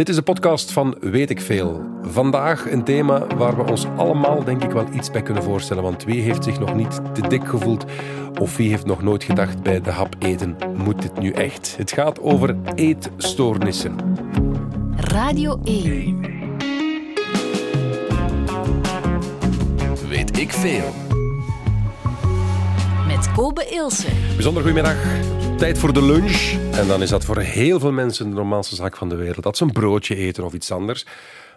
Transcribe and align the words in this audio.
Dit 0.00 0.08
is 0.08 0.14
de 0.14 0.22
podcast 0.22 0.72
van 0.72 0.96
Weet 1.00 1.30
ik 1.30 1.40
Veel. 1.40 1.80
Vandaag 2.02 2.70
een 2.70 2.84
thema 2.84 3.26
waar 3.36 3.56
we 3.56 3.70
ons 3.70 3.86
allemaal 3.96 4.44
denk 4.44 4.64
ik 4.64 4.70
wel 4.70 4.86
iets 4.92 5.10
bij 5.10 5.22
kunnen 5.22 5.42
voorstellen. 5.42 5.82
Want 5.82 6.04
wie 6.04 6.22
heeft 6.22 6.44
zich 6.44 6.58
nog 6.58 6.74
niet 6.74 7.00
te 7.14 7.28
dik 7.28 7.48
gevoeld? 7.48 7.84
Of 8.40 8.56
wie 8.56 8.68
heeft 8.68 8.86
nog 8.86 9.02
nooit 9.02 9.24
gedacht 9.24 9.62
bij 9.62 9.80
de 9.80 9.90
hap 9.90 10.16
eten, 10.18 10.56
moet 10.76 11.02
dit 11.02 11.18
nu 11.18 11.30
echt? 11.30 11.74
Het 11.76 11.92
gaat 11.92 12.20
over 12.20 12.56
eetstoornissen. 12.74 13.96
Radio 14.96 15.60
1. 15.64 16.20
Weet 20.08 20.38
ik 20.38 20.52
veel. 20.52 20.94
Met 23.06 23.32
Kobe 23.32 23.66
Ilse. 23.70 24.08
Bijzonder 24.36 24.62
goedemiddag. 24.62 25.39
Tijd 25.60 25.78
voor 25.78 25.92
de 25.92 26.02
lunch. 26.02 26.58
En 26.72 26.88
dan 26.88 27.02
is 27.02 27.10
dat 27.10 27.24
voor 27.24 27.38
heel 27.38 27.80
veel 27.80 27.92
mensen 27.92 28.28
de 28.28 28.34
normaalste 28.34 28.74
zaak 28.74 28.96
van 28.96 29.08
de 29.08 29.14
wereld. 29.14 29.42
Dat 29.42 29.56
ze 29.56 29.64
een 29.64 29.72
broodje 29.72 30.16
eten 30.16 30.44
of 30.44 30.52
iets 30.52 30.70
anders. 30.70 31.06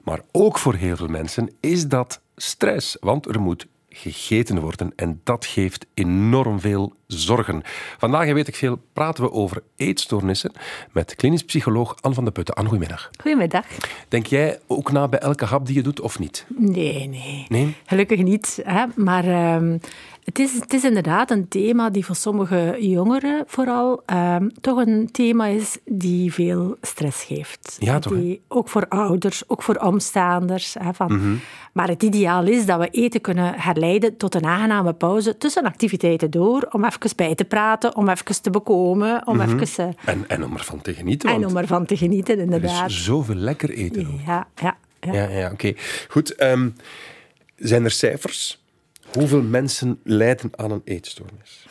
Maar 0.03 0.21
ook 0.31 0.57
voor 0.57 0.73
heel 0.73 0.95
veel 0.95 1.07
mensen 1.07 1.49
is 1.59 1.87
dat 1.87 2.21
stress. 2.35 2.97
Want 2.99 3.27
er 3.27 3.41
moet 3.41 3.67
gegeten 3.89 4.59
worden. 4.59 4.93
En 4.95 5.21
dat 5.23 5.45
geeft 5.45 5.85
enorm 5.93 6.59
veel 6.59 6.93
zorgen. 7.19 7.61
Vandaag, 7.97 8.33
weet 8.33 8.47
ik 8.47 8.55
veel, 8.55 8.79
praten 8.93 9.23
we 9.23 9.31
over 9.31 9.63
eetstoornissen 9.75 10.51
met 10.91 11.15
klinisch 11.15 11.43
psycholoog 11.43 11.95
Anne 12.01 12.15
van 12.15 12.25
de 12.25 12.31
Putten. 12.31 12.55
Anne, 12.55 12.69
goedemiddag. 12.69 13.09
Goedemiddag. 13.21 13.65
Denk 14.07 14.25
jij 14.25 14.59
ook 14.67 14.91
na 14.91 15.07
bij 15.07 15.19
elke 15.19 15.45
hap 15.45 15.65
die 15.65 15.75
je 15.75 15.83
doet 15.83 15.99
of 15.99 16.19
niet? 16.19 16.45
Nee, 16.57 17.07
nee. 17.07 17.45
Nee? 17.49 17.75
Gelukkig 17.85 18.21
niet. 18.21 18.59
Hè? 18.63 18.85
Maar 18.95 19.25
uh, 19.25 19.75
het, 20.23 20.39
is, 20.39 20.53
het 20.59 20.73
is 20.73 20.83
inderdaad 20.83 21.31
een 21.31 21.47
thema 21.47 21.89
die 21.89 22.05
voor 22.05 22.15
sommige 22.15 22.77
jongeren 22.79 23.43
vooral 23.47 24.03
uh, 24.13 24.35
toch 24.61 24.77
een 24.77 25.09
thema 25.11 25.45
is 25.45 25.77
die 25.85 26.33
veel 26.33 26.77
stress 26.81 27.23
geeft. 27.23 27.75
Ja, 27.79 27.99
toch? 27.99 28.13
Die, 28.13 28.41
ook 28.47 28.69
voor 28.69 28.87
ouders, 28.87 29.43
ook 29.49 29.63
voor 29.63 29.75
omstaanders. 29.75 30.75
Hè, 30.79 30.93
van. 30.93 31.11
Mm 31.11 31.19
-hmm. 31.19 31.39
Maar 31.73 31.87
het 31.87 32.03
ideaal 32.03 32.47
is 32.47 32.65
dat 32.65 32.79
we 32.79 32.89
eten 32.89 33.21
kunnen 33.21 33.53
herleiden 33.57 34.17
tot 34.17 34.35
een 34.35 34.45
aangename 34.45 34.93
pauze 34.93 35.37
tussen 35.37 35.63
activiteiten 35.63 36.31
door, 36.31 36.67
om 36.71 36.85
even 36.85 37.02
bij 37.15 37.35
te 37.35 37.45
praten, 37.45 37.95
om 37.95 38.09
even 38.09 38.41
te 38.41 38.49
bekomen, 38.49 39.27
om 39.27 39.35
mm 39.35 39.41
-hmm. 39.41 39.59
even... 39.59 39.87
Uh, 39.87 40.13
en, 40.13 40.25
en 40.27 40.43
om 40.43 40.53
ervan 40.53 40.81
te 40.81 40.93
genieten. 40.93 41.29
En 41.29 41.45
om 41.45 41.57
ervan 41.57 41.85
te 41.85 41.97
genieten, 41.97 42.39
inderdaad. 42.39 42.79
Er 42.79 42.85
is 42.85 43.03
zoveel 43.03 43.35
lekker 43.35 43.69
eten. 43.69 44.21
Ja, 44.25 44.47
ja. 44.55 44.77
Ja, 44.99 45.13
ja, 45.13 45.29
ja 45.29 45.45
oké. 45.45 45.53
Okay. 45.53 45.77
Goed. 46.07 46.41
Um, 46.41 46.75
zijn 47.55 47.83
er 47.83 47.91
cijfers? 47.91 48.63
Hoeveel 49.13 49.41
mensen 49.41 49.99
lijden 50.03 50.49
aan 50.55 50.71
een 50.71 50.81
eetstoornis? 50.85 51.65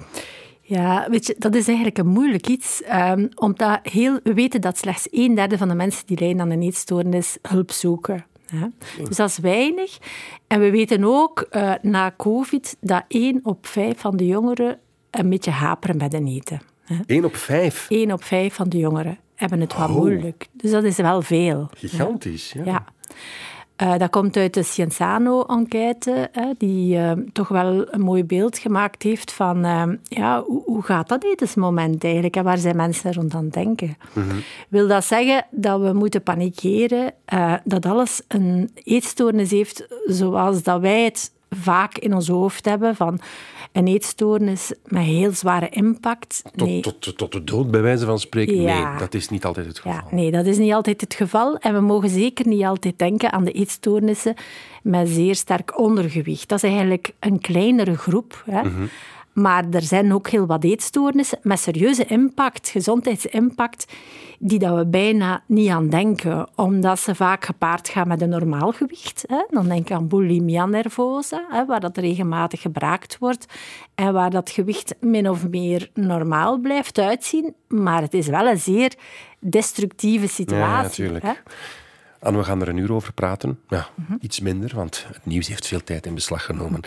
Ja, 0.61 1.07
weet 1.11 1.27
je, 1.27 1.35
dat 1.39 1.55
is 1.55 1.67
eigenlijk 1.67 1.99
een 1.99 2.07
moeilijk 2.07 2.49
iets. 2.49 2.83
Um, 2.93 3.29
omdat 3.35 3.79
heel, 3.83 4.21
we 4.23 4.35
weten 4.35 4.61
dat 4.61 4.79
slechts 4.79 5.09
een 5.11 5.35
derde 5.35 5.59
van 5.59 5.69
de 5.69 5.75
mensen 5.75 6.07
die 6.07 6.19
lijden 6.19 6.41
aan 6.41 6.51
een 6.51 6.63
eetstoornis 6.63 7.39
hulp 7.43 7.71
zoeken. 7.71 8.25
Ja. 8.47 8.71
Dus 9.05 9.17
dat 9.17 9.29
is 9.29 9.39
weinig. 9.39 9.99
En 10.47 10.61
we 10.61 10.71
weten 10.71 11.05
ook 11.05 11.47
uh, 11.51 11.75
na 11.83 12.15
COVID 12.17 12.77
dat 12.81 13.05
één 13.09 13.41
op 13.43 13.67
vijf 13.67 14.01
van 14.01 14.17
de 14.17 14.27
jongeren 14.27 14.79
een 15.21 15.31
beetje 15.31 15.51
haperen 15.51 15.97
met 15.97 16.15
een 16.15 16.27
eten. 16.27 16.61
Eén 17.07 17.25
op 17.25 17.37
vijf? 17.37 17.87
Eén 17.89 18.13
op 18.13 18.25
vijf 18.25 18.55
van 18.55 18.69
de 18.69 18.79
jongeren 18.79 19.19
hebben 19.35 19.61
het 19.61 19.77
wel 19.77 19.89
oh. 19.89 19.95
moeilijk. 19.95 20.49
Dus 20.53 20.71
dat 20.71 20.85
is 20.85 20.97
wel 20.97 21.23
veel. 21.23 21.69
Gigantisch, 21.77 22.53
ja. 22.53 22.65
ja. 22.65 22.85
Uh, 23.83 23.99
dat 23.99 24.11
komt 24.11 24.37
uit 24.37 24.55
de 24.55 24.63
Cienzano-enquête, 24.63 26.31
die 26.59 26.97
uh, 26.97 27.13
toch 27.33 27.49
wel 27.49 27.93
een 27.93 28.01
mooi 28.01 28.25
beeld 28.25 28.59
gemaakt 28.59 29.03
heeft 29.03 29.33
van 29.33 29.59
ja, 30.03 30.43
hoe, 30.43 30.63
hoe, 30.65 30.83
gaat 30.83 31.09
dat 31.09 31.25
etensmoment 31.25 32.05
eigenlijk 32.05 32.37
en 32.37 32.45
waar 32.45 32.59
zijn 32.59 32.77
mensen 32.77 33.13
rond 33.13 33.35
aan 33.35 33.45
het 33.45 33.53
denken. 33.53 33.97
Mm 34.13 34.29
-hmm. 34.29 34.41
Wil 34.69 34.89
dat 34.89 35.05
zeggen 35.05 35.47
dat 35.51 35.81
we 35.81 35.93
moeten 35.93 36.23
panikeren, 36.23 37.15
dat 37.65 37.87
alles 37.87 38.23
een 38.29 38.71
eetstoornis 38.75 39.51
heeft 39.51 39.87
zoals 40.07 40.63
dat 40.63 40.81
wij 40.81 41.05
het 41.05 41.33
vaak 41.51 41.99
in 41.99 42.15
ons 42.15 42.29
hoofd 42.29 42.65
hebben 42.65 42.97
van 42.97 43.21
een 43.73 43.87
eetstoornis 43.87 44.73
met 44.85 45.03
heel 45.03 45.33
zware 45.33 45.69
impact. 45.69 46.43
Tot, 46.57 46.69
nee. 46.69 46.81
tot, 46.81 47.17
tot 47.19 47.33
de 47.33 47.45
dood, 47.45 47.71
bij 47.71 47.83
wijze 47.83 48.07
van 48.07 48.19
spreken? 48.19 48.61
Ja. 48.61 48.91
Nee, 48.91 48.99
dat 48.99 49.15
is 49.15 49.29
niet 49.29 49.45
altijd 49.45 49.67
het 49.67 49.79
geval. 49.79 49.93
Ja, 49.93 50.05
nee, 50.11 50.31
dat 50.31 50.47
is 50.47 50.59
niet 50.59 50.73
altijd 50.73 51.01
het 51.01 51.15
geval. 51.15 51.57
En 51.57 51.75
we 51.75 51.81
mogen 51.81 52.09
zeker 52.09 52.47
niet 52.47 52.65
altijd 52.65 52.99
denken 52.99 53.33
aan 53.33 53.45
de 53.45 53.53
eetstoornissen 53.53 54.35
met 54.83 55.09
zeer 55.09 55.35
sterk 55.35 55.79
ondergewicht. 55.79 56.49
Dat 56.49 56.63
is 56.63 56.71
eigenlijk 56.71 57.13
een 57.19 57.41
kleinere 57.41 57.97
groep. 57.97 58.43
Hè. 58.51 58.63
Mm 58.63 58.75
-hmm. 58.75 58.89
Maar 59.33 59.65
er 59.71 59.83
zijn 59.83 60.15
ook 60.15 60.29
heel 60.29 60.47
wat 60.47 60.65
eetstoornissen 60.65 61.39
met 61.43 61.61
serieuze 61.61 62.05
impact, 62.05 62.69
gezondheidsimpact, 62.69 63.93
die 64.39 64.59
dat 64.59 64.77
we 64.77 64.87
bijna 64.87 65.43
niet 65.47 65.69
aan 65.69 65.89
denken, 65.89 66.49
omdat 66.55 66.99
ze 66.99 67.15
vaak 67.15 67.45
gepaard 67.45 67.89
gaan 67.89 68.09
met 68.09 68.21
een 68.21 68.29
normaal 68.29 68.73
gewicht. 68.73 69.25
Hè. 69.27 69.45
Dan 69.51 69.69
denk 69.69 69.81
ik 69.81 69.97
aan 69.97 70.09
bulimia 70.09 70.67
nervosa, 70.67 71.47
hè, 71.51 71.67
waar 71.67 71.81
dat 71.81 71.97
regelmatig 71.97 72.61
gebruikt 72.61 73.19
wordt 73.19 73.47
en 73.95 74.13
waar 74.13 74.31
dat 74.31 74.51
gewicht 74.51 74.95
min 75.01 75.29
of 75.29 75.49
meer 75.49 75.91
normaal 75.95 76.59
blijft 76.59 76.99
uitzien. 76.99 77.55
Maar 77.69 78.03
het 78.03 78.15
is 78.15 78.27
wel 78.27 78.47
een 78.47 78.59
zeer 78.59 78.95
destructieve 79.41 80.29
situatie. 80.29 81.05
Ja, 81.05 81.13
natuurlijk. 81.13 81.43
En 82.21 82.37
we 82.37 82.45
gaan 82.45 82.61
er 82.61 82.69
een 82.69 82.77
uur 82.77 82.93
over 82.93 83.13
praten. 83.13 83.61
Ja, 83.69 83.89
mm 83.95 84.05
-hmm. 84.09 84.19
iets 84.21 84.41
minder, 84.41 84.73
want 84.75 85.07
het 85.13 85.27
nieuws 85.27 85.49
heeft 85.49 85.67
veel 85.67 85.85
tijd 85.85 86.07
in 86.07 86.15
beslag 86.15 86.45
genomen. 86.45 86.81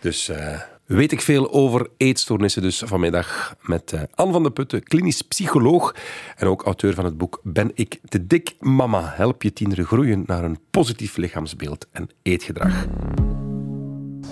Dus... 0.00 0.28
Uh, 0.28 0.60
weet 0.88 1.12
ik 1.12 1.20
veel 1.20 1.52
over 1.52 1.88
eetstoornissen. 1.96 2.62
Dus 2.62 2.82
vanmiddag 2.86 3.54
met 3.60 3.92
uh, 3.92 4.02
Anne 4.14 4.32
van 4.32 4.42
de 4.42 4.50
Putten, 4.50 4.82
klinisch 4.82 5.22
psycholoog 5.22 5.94
en 6.36 6.46
ook 6.46 6.62
auteur 6.62 6.94
van 6.94 7.04
het 7.04 7.18
boek 7.18 7.40
Ben 7.42 7.70
ik 7.74 8.00
te 8.08 8.26
dik, 8.26 8.54
mama? 8.60 9.12
Help 9.16 9.42
je 9.42 9.52
tieneren 9.52 9.84
groeien 9.84 10.22
naar 10.26 10.44
een 10.44 10.58
positief 10.70 11.16
lichaamsbeeld 11.16 11.86
en 11.92 12.10
eetgedrag. 12.22 12.86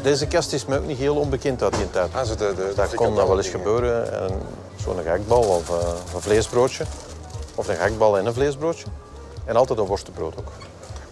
Deze 0.03 0.27
kast 0.27 0.53
is 0.53 0.67
me 0.67 0.79
ook 0.79 0.87
niet 0.87 0.99
heel 0.99 1.17
onbekend 1.17 1.63
uit 1.63 1.75
die 1.75 1.91
tijd. 1.91 2.15
Ah, 2.15 2.29
de, 2.29 2.37
de, 2.37 2.73
dat 2.77 2.95
kon 2.95 3.15
dat 3.15 3.27
wel 3.27 3.37
eens 3.37 3.49
gebeuren. 3.49 4.31
Zo'n 4.77 5.03
gehaktbal 5.03 5.43
of 5.43 5.71
uh, 5.71 6.15
een 6.15 6.21
vleesbroodje. 6.21 6.85
Of 7.55 7.69
een 7.69 7.75
gehaktbal 7.75 8.19
en 8.19 8.27
een 8.27 8.35
vleesbroodje. 8.35 8.87
En 9.45 9.57
altijd 9.57 9.79
een 9.79 9.85
worstenbrood 9.85 10.39
ook. 10.39 10.53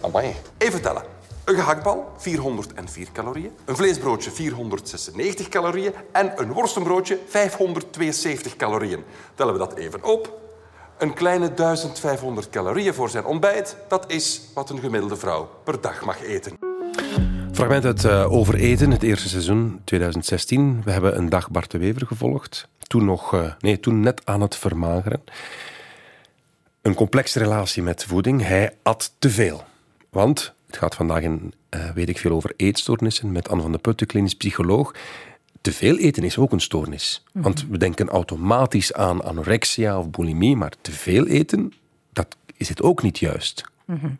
Amai. 0.01 0.33
Even 0.57 0.81
tellen. 0.81 1.03
Een 1.45 1.55
gehaktbal, 1.55 2.11
404 2.17 3.07
calorieën. 3.11 3.51
Een 3.65 3.75
vleesbroodje, 3.75 4.31
496 4.31 5.49
calorieën. 5.49 5.93
En 6.11 6.31
een 6.35 6.53
worstenbroodje, 6.53 7.19
572 7.27 8.55
calorieën. 8.55 9.03
Tellen 9.35 9.53
we 9.53 9.59
dat 9.59 9.75
even 9.75 10.03
op. 10.03 10.39
Een 10.97 11.13
kleine 11.13 11.53
1500 11.53 12.49
calorieën 12.49 12.93
voor 12.93 13.09
zijn 13.09 13.25
ontbijt. 13.25 13.77
Dat 13.87 14.11
is 14.11 14.41
wat 14.53 14.69
een 14.69 14.79
gemiddelde 14.79 15.15
vrouw 15.15 15.49
per 15.63 15.81
dag 15.81 16.05
mag 16.05 16.23
eten. 16.23 16.57
Fragment 17.51 17.85
uit 17.85 18.03
uh, 18.03 18.31
Over 18.31 18.55
Eten, 18.55 18.91
het 18.91 19.03
eerste 19.03 19.29
seizoen 19.29 19.81
2016. 19.83 20.81
We 20.83 20.91
hebben 20.91 21.17
een 21.17 21.29
dag 21.29 21.51
Bart 21.51 21.71
de 21.71 21.77
Wever 21.77 22.07
gevolgd. 22.07 22.67
Toen, 22.87 23.05
nog, 23.05 23.33
uh, 23.33 23.51
nee, 23.59 23.79
toen 23.79 23.99
net 23.99 24.21
aan 24.23 24.41
het 24.41 24.55
vermageren. 24.55 25.23
Een 26.81 26.93
complexe 26.93 27.39
relatie 27.39 27.83
met 27.83 28.03
voeding. 28.03 28.41
Hij 28.41 28.77
at 28.83 29.11
te 29.19 29.29
veel. 29.29 29.63
Want 30.09 30.54
het 30.75 30.83
gaat 30.83 30.95
vandaag 30.95 31.21
in, 31.21 31.53
uh, 31.75 31.89
weet 31.89 32.09
ik 32.09 32.17
veel, 32.17 32.31
over 32.31 32.53
eetstoornissen 32.55 33.31
met 33.31 33.49
Anne 33.49 33.61
van 33.61 33.71
de 33.71 33.77
Putten, 33.77 34.07
klinisch 34.07 34.35
psycholoog. 34.35 34.93
Te 35.61 35.71
veel 35.71 35.97
eten 35.97 36.23
is 36.23 36.37
ook 36.37 36.51
een 36.51 36.61
stoornis. 36.61 37.23
Mm 37.25 37.31
-hmm. 37.33 37.41
Want 37.41 37.65
we 37.69 37.77
denken 37.77 38.09
automatisch 38.09 38.93
aan 38.93 39.23
anorexia 39.23 39.99
of 39.99 40.09
bulimie, 40.09 40.55
maar 40.55 40.73
te 40.81 40.91
veel 40.91 41.27
eten, 41.27 41.73
dat 42.13 42.35
is 42.57 42.69
het 42.69 42.81
ook 42.81 43.01
niet 43.01 43.19
juist. 43.19 43.63
Mm 43.85 43.97
-hmm. 44.01 44.17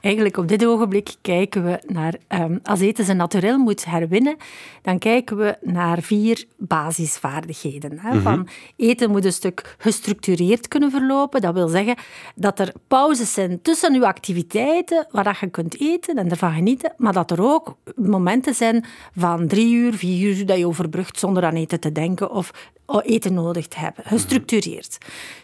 Eigenlijk 0.00 0.36
op 0.36 0.48
dit 0.48 0.66
ogenblik 0.66 1.14
kijken 1.20 1.64
we 1.64 1.80
naar, 1.86 2.14
um, 2.28 2.60
als 2.62 2.80
eten 2.80 3.04
zijn 3.04 3.16
naturel 3.16 3.58
moet 3.58 3.84
herwinnen, 3.84 4.36
dan 4.82 4.98
kijken 4.98 5.36
we 5.36 5.56
naar 5.62 6.02
vier 6.02 6.44
basisvaardigheden. 6.56 7.98
Hè. 7.98 8.08
Mm 8.08 8.12
-hmm. 8.12 8.22
Van 8.22 8.48
eten 8.76 9.10
moet 9.10 9.24
een 9.24 9.32
stuk 9.32 9.74
gestructureerd 9.78 10.68
kunnen 10.68 10.90
verlopen. 10.90 11.40
Dat 11.40 11.54
wil 11.54 11.68
zeggen 11.68 11.96
dat 12.34 12.58
er 12.58 12.72
pauzes 12.88 13.32
zijn 13.32 13.62
tussen 13.62 13.94
uw 13.94 14.06
activiteiten, 14.06 15.06
waar 15.10 15.38
je 15.40 15.50
kunt 15.50 15.80
eten 15.80 16.16
en 16.16 16.30
ervan 16.30 16.52
genieten, 16.52 16.92
maar 16.96 17.12
dat 17.12 17.30
er 17.30 17.42
ook 17.42 17.76
momenten 17.96 18.54
zijn 18.54 18.84
van 19.16 19.46
drie 19.46 19.74
uur, 19.74 19.94
vier 19.94 20.36
uur, 20.36 20.46
dat 20.46 20.58
je 20.58 20.66
overbrugt 20.66 21.18
zonder 21.18 21.44
aan 21.44 21.54
eten 21.54 21.80
te 21.80 21.92
denken 21.92 22.30
of 22.30 22.70
eten 22.96 23.34
nodig 23.34 23.68
te 23.68 23.78
hebben. 23.78 24.04
Gestructureerd. 24.06 24.98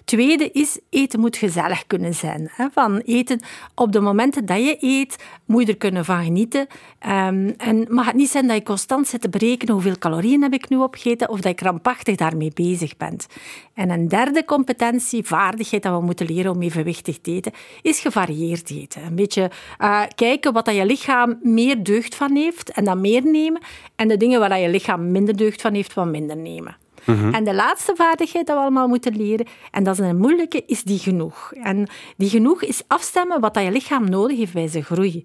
Tweede 0.05 0.51
is, 0.51 0.79
eten 0.91 1.21
moet 1.21 1.37
gezellig 1.37 1.87
kunnen 1.87 2.15
zijn. 2.15 2.49
Hè. 2.51 2.67
Van 2.73 2.99
eten 2.99 3.41
op 3.75 3.93
de 3.93 4.01
momenten 4.01 4.47
dat 4.47 4.59
je 4.59 4.77
eet, 4.81 5.25
moet 5.45 5.67
je 5.67 5.73
er 5.73 5.79
kunnen 5.79 6.05
van 6.05 6.25
genieten. 6.25 6.67
Um, 7.07 7.55
en 7.57 7.87
mag 7.89 8.07
het 8.07 8.15
niet 8.15 8.31
zijn 8.31 8.47
dat 8.47 8.57
je 8.57 8.63
constant 8.63 9.09
zit 9.09 9.21
te 9.21 9.29
berekenen 9.29 9.75
hoeveel 9.75 9.99
calorieën 9.99 10.43
heb 10.43 10.53
ik 10.53 10.69
nu 10.69 10.77
opgegeten 10.77 11.29
of 11.29 11.41
dat 11.41 11.51
je 11.51 11.65
krampachtig 11.65 12.17
daarmee 12.17 12.51
bezig 12.55 12.97
bent. 12.97 13.27
En 13.75 13.91
een 13.91 14.09
derde 14.09 14.45
competentie, 14.45 15.25
vaardigheid 15.25 15.83
dat 15.83 15.99
we 15.99 16.05
moeten 16.05 16.27
leren 16.27 16.53
om 16.53 16.63
evenwichtig 16.63 17.19
te 17.19 17.31
eten, 17.31 17.53
is 17.83 18.01
gevarieerd 18.01 18.71
eten. 18.71 19.05
Een 19.05 19.15
beetje 19.15 19.51
uh, 19.81 20.03
kijken 20.15 20.53
wat 20.53 20.65
dat 20.65 20.75
je 20.75 20.87
lichaam 20.87 21.39
meer 21.43 21.85
deugd 21.85 22.15
van 22.15 22.37
heeft 22.37 22.71
en 22.71 22.85
dan 22.85 23.01
meer 23.01 23.23
nemen. 23.25 23.63
En 23.97 24.09
de 24.09 24.17
dingen 24.17 24.41
waar 24.41 24.49
dat 24.49 24.61
je 24.61 24.69
lichaam 24.69 25.11
minder 25.11 25.37
deugd 25.37 25.61
van 25.61 25.75
heeft, 25.75 25.95
wat 25.95 26.07
minder 26.07 26.37
nemen. 26.37 26.77
En 27.07 27.45
de 27.45 27.55
laatste 27.55 27.93
vaardigheid 27.97 28.47
dat 28.47 28.57
we 28.57 28.63
allemaal 28.63 28.89
moeten 28.89 29.17
leren, 29.17 29.47
en 29.71 29.85
dat 29.85 29.99
is 29.99 30.07
een 30.07 30.17
moeilijke, 30.17 30.63
is 30.67 30.83
die 30.83 30.99
genoeg. 30.99 31.53
En 31.63 31.89
die 32.17 32.29
genoeg 32.29 32.63
is 32.63 32.83
afstemmen 32.87 33.41
wat 33.41 33.55
dat 33.55 33.65
je 33.65 33.71
lichaam 33.71 34.09
nodig 34.09 34.37
heeft 34.37 34.53
bij 34.53 34.69
zijn 34.69 34.85
groei. 34.85 35.25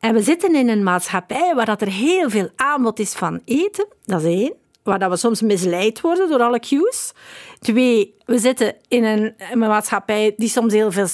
En 0.00 0.14
we 0.14 0.22
zitten 0.22 0.54
in 0.54 0.68
een 0.68 0.82
maatschappij 0.82 1.52
waar 1.54 1.66
dat 1.66 1.80
er 1.80 1.88
heel 1.88 2.30
veel 2.30 2.50
aanbod 2.56 2.98
is 2.98 3.12
van 3.12 3.40
eten, 3.44 3.86
dat 4.04 4.22
is 4.22 4.26
één 4.26 4.60
waar 4.82 4.98
dat 4.98 5.10
we 5.10 5.16
soms 5.16 5.42
misleid 5.42 6.00
worden 6.00 6.28
door 6.28 6.40
alle 6.40 6.60
cues. 6.60 7.12
Twee, 7.58 8.14
we 8.24 8.38
zitten 8.38 8.74
in 8.88 9.04
een, 9.04 9.34
een 9.52 9.58
maatschappij 9.58 10.32
die 10.36 10.48
soms 10.48 10.72
heel 10.72 10.92
veel 10.92 11.06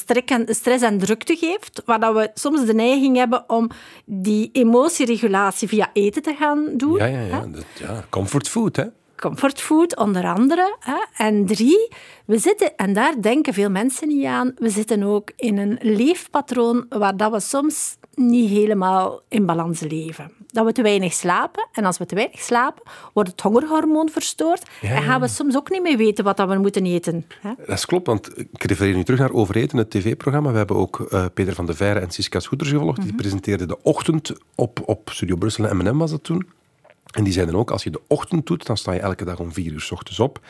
stress 0.46 0.82
en 0.82 0.98
drukte 0.98 1.36
geeft, 1.36 1.82
waar 1.84 2.00
dat 2.00 2.14
we 2.14 2.30
soms 2.34 2.64
de 2.64 2.74
neiging 2.74 3.16
hebben 3.16 3.44
om 3.46 3.70
die 4.04 4.50
emotieregulatie 4.52 5.68
via 5.68 5.90
eten 5.92 6.22
te 6.22 6.34
gaan 6.38 6.68
doen. 6.76 6.96
Ja, 6.96 7.06
ja, 7.06 7.20
ja. 7.20 7.46
Dat, 7.46 7.64
ja. 7.78 8.04
Comfort 8.08 8.48
food, 8.48 8.76
hè? 8.76 8.84
Comfortfood 9.20 9.96
onder 9.96 10.24
andere. 10.24 10.76
Hè. 10.80 11.24
En 11.24 11.46
drie, 11.46 11.88
we 12.24 12.38
zitten, 12.38 12.76
en 12.76 12.92
daar 12.92 13.14
denken 13.20 13.54
veel 13.54 13.70
mensen 13.70 14.08
niet 14.08 14.24
aan, 14.24 14.52
we 14.56 14.70
zitten 14.70 15.02
ook 15.02 15.30
in 15.36 15.58
een 15.58 15.78
leefpatroon 15.80 16.86
waar 16.88 17.16
dat 17.16 17.32
we 17.32 17.40
soms 17.40 17.96
niet 18.14 18.50
helemaal 18.50 19.20
in 19.28 19.46
balans 19.46 19.80
leven. 19.80 20.32
Dat 20.46 20.64
we 20.64 20.72
te 20.72 20.82
weinig 20.82 21.12
slapen. 21.12 21.68
En 21.72 21.84
als 21.84 21.98
we 21.98 22.06
te 22.06 22.14
weinig 22.14 22.40
slapen, 22.40 22.82
wordt 23.12 23.30
het 23.30 23.40
hongerhormoon 23.40 24.08
verstoord. 24.08 24.62
En 24.82 25.02
gaan 25.02 25.20
we 25.20 25.28
soms 25.28 25.56
ook 25.56 25.70
niet 25.70 25.82
meer 25.82 25.96
weten 25.96 26.24
wat 26.24 26.38
we 26.38 26.58
moeten 26.58 26.86
eten. 26.86 27.26
Hè? 27.40 27.50
Dat 27.56 27.68
is 27.68 27.86
klopt, 27.86 28.06
want 28.06 28.38
ik 28.38 28.64
refereer 28.64 28.94
nu 28.94 29.04
terug 29.04 29.20
naar 29.20 29.32
Overeten, 29.32 29.78
het 29.78 29.90
tv-programma. 29.90 30.50
We 30.50 30.56
hebben 30.56 30.76
ook 30.76 31.08
uh, 31.12 31.24
Peter 31.34 31.54
van 31.54 31.66
de 31.66 31.74
Veire 31.74 32.00
en 32.00 32.10
Siska 32.10 32.40
Scooters 32.40 32.70
gevolgd. 32.70 33.02
Die 33.02 33.14
presenteerden 33.14 33.68
de 33.68 33.82
ochtend 33.82 34.32
op, 34.54 34.80
op 34.84 35.10
Studio 35.10 35.36
Brussel 35.36 35.68
en 35.68 35.76
M&M 35.76 35.98
was 35.98 36.10
dat 36.10 36.24
toen. 36.24 36.56
En 37.10 37.24
die 37.24 37.32
zeiden 37.32 37.54
ook, 37.54 37.70
als 37.70 37.84
je 37.84 37.90
de 37.90 38.00
ochtend 38.06 38.46
doet, 38.46 38.66
dan 38.66 38.76
sta 38.76 38.92
je 38.92 39.00
elke 39.00 39.24
dag 39.24 39.38
om 39.38 39.52
vier 39.52 39.72
uur 39.72 39.80
s 39.80 39.90
ochtends 39.90 40.20
op. 40.20 40.40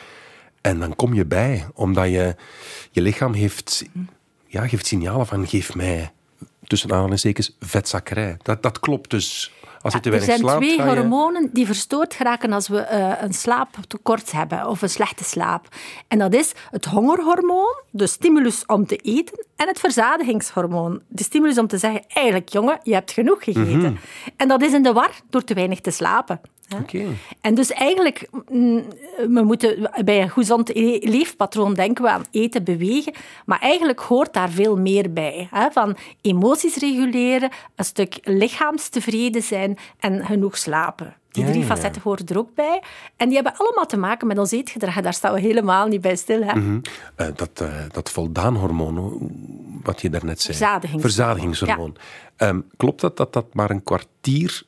En 0.61 0.79
dan 0.79 0.95
kom 0.95 1.13
je 1.13 1.25
bij, 1.25 1.67
omdat 1.73 2.09
je, 2.09 2.35
je 2.91 3.01
lichaam 3.01 3.33
heeft, 3.33 3.85
ja, 4.45 4.67
geeft 4.67 4.85
signalen 4.85 5.27
van 5.27 5.47
geef 5.47 5.75
mij, 5.75 6.11
tussen 6.69 6.91
aanhalingstekens, 6.91 7.55
vetzakkerij. 7.59 8.37
Dat, 8.41 8.61
dat 8.63 8.79
klopt 8.79 9.09
dus. 9.09 9.51
Als 9.81 9.93
je 9.93 9.99
te 9.99 10.11
er 10.11 10.21
zijn 10.21 10.39
slaapt, 10.39 10.57
twee 10.63 10.75
je- 10.75 10.81
hormonen 10.83 11.49
die 11.53 11.65
verstoord 11.65 12.13
geraken 12.13 12.53
als 12.53 12.67
we 12.67 12.79
eh, 12.79 13.11
een 13.21 13.33
slaaptekort 13.33 14.31
hebben 14.31 14.67
of 14.67 14.81
een 14.81 14.89
slechte 14.89 15.23
slaap. 15.23 15.67
En 16.07 16.17
dat 16.19 16.33
is 16.33 16.51
het 16.71 16.85
hongerhormoon, 16.85 17.81
de 17.89 18.07
stimulus 18.07 18.65
om 18.65 18.85
te 18.85 18.95
eten, 18.95 19.45
en 19.55 19.67
het 19.67 19.79
verzadigingshormoon, 19.79 21.01
de 21.07 21.23
stimulus 21.23 21.57
om 21.57 21.67
te 21.67 21.77
zeggen, 21.77 22.03
eigenlijk 22.07 22.49
jongen, 22.49 22.79
je 22.83 22.93
hebt 22.93 23.11
genoeg 23.11 23.43
gegeten. 23.43 23.99
En 24.37 24.47
dat 24.47 24.61
is 24.61 24.73
in 24.73 24.83
de 24.83 24.93
war 24.93 25.11
door 25.29 25.43
te 25.43 25.53
weinig 25.53 25.79
te 25.79 25.91
slapen. 25.91 26.41
Oké. 26.81 27.05
En 27.41 27.55
dus 27.55 27.71
eigenlijk, 27.71 28.29
mm, 28.49 28.83
we 29.27 29.41
moeten 29.43 29.89
bij 30.05 30.21
een 30.21 30.29
gezond 30.29 30.69
leefpatroon 31.03 31.73
denken 31.73 32.03
we 32.03 32.09
aan 32.09 32.25
eten, 32.31 32.63
bewegen, 32.63 33.13
maar 33.45 33.59
eigenlijk 33.59 33.99
hoort 33.99 34.33
daar 34.33 34.49
veel 34.49 34.77
meer 34.77 35.13
bij. 35.13 35.47
Hè? 35.51 35.71
Van 35.71 35.97
emoties 36.21 36.75
reguleren, 36.75 37.49
een 37.75 37.85
stuk 37.85 38.19
lichaamstevreden 38.23 39.41
zijn 39.41 39.77
en 39.99 40.25
genoeg 40.25 40.57
slapen. 40.57 41.13
Die 41.31 41.45
drie 41.45 41.59
ja. 41.59 41.65
facetten 41.65 42.01
horen 42.01 42.25
er 42.25 42.37
ook 42.37 42.53
bij. 42.55 42.83
En 43.17 43.25
die 43.27 43.35
hebben 43.35 43.57
allemaal 43.57 43.85
te 43.85 43.97
maken 43.97 44.27
met 44.27 44.37
ons 44.37 44.51
eetgedrag. 44.51 45.01
Daar 45.01 45.13
staan 45.13 45.33
we 45.33 45.39
helemaal 45.39 45.87
niet 45.87 46.01
bij 46.01 46.15
stil. 46.15 46.43
Hè? 46.43 46.51
Hm, 46.51 46.79
eh, 47.15 47.27
dat, 47.35 47.49
eh, 47.61 47.73
dat 47.91 48.09
voldaanhormoon, 48.09 48.97
ho- 48.97 49.17
wat 49.83 50.01
je 50.01 50.09
daarnet 50.09 50.41
zei. 50.41 50.57
Verzadigingshormoon. 50.57 51.01
Verzadigingshormoon. 51.01 51.95
Ehm, 52.35 52.59
klopt 52.77 53.01
dat, 53.01 53.17
dat 53.17 53.33
dat 53.33 53.45
maar 53.53 53.69
een 53.69 53.83
kwartier, 53.83 54.63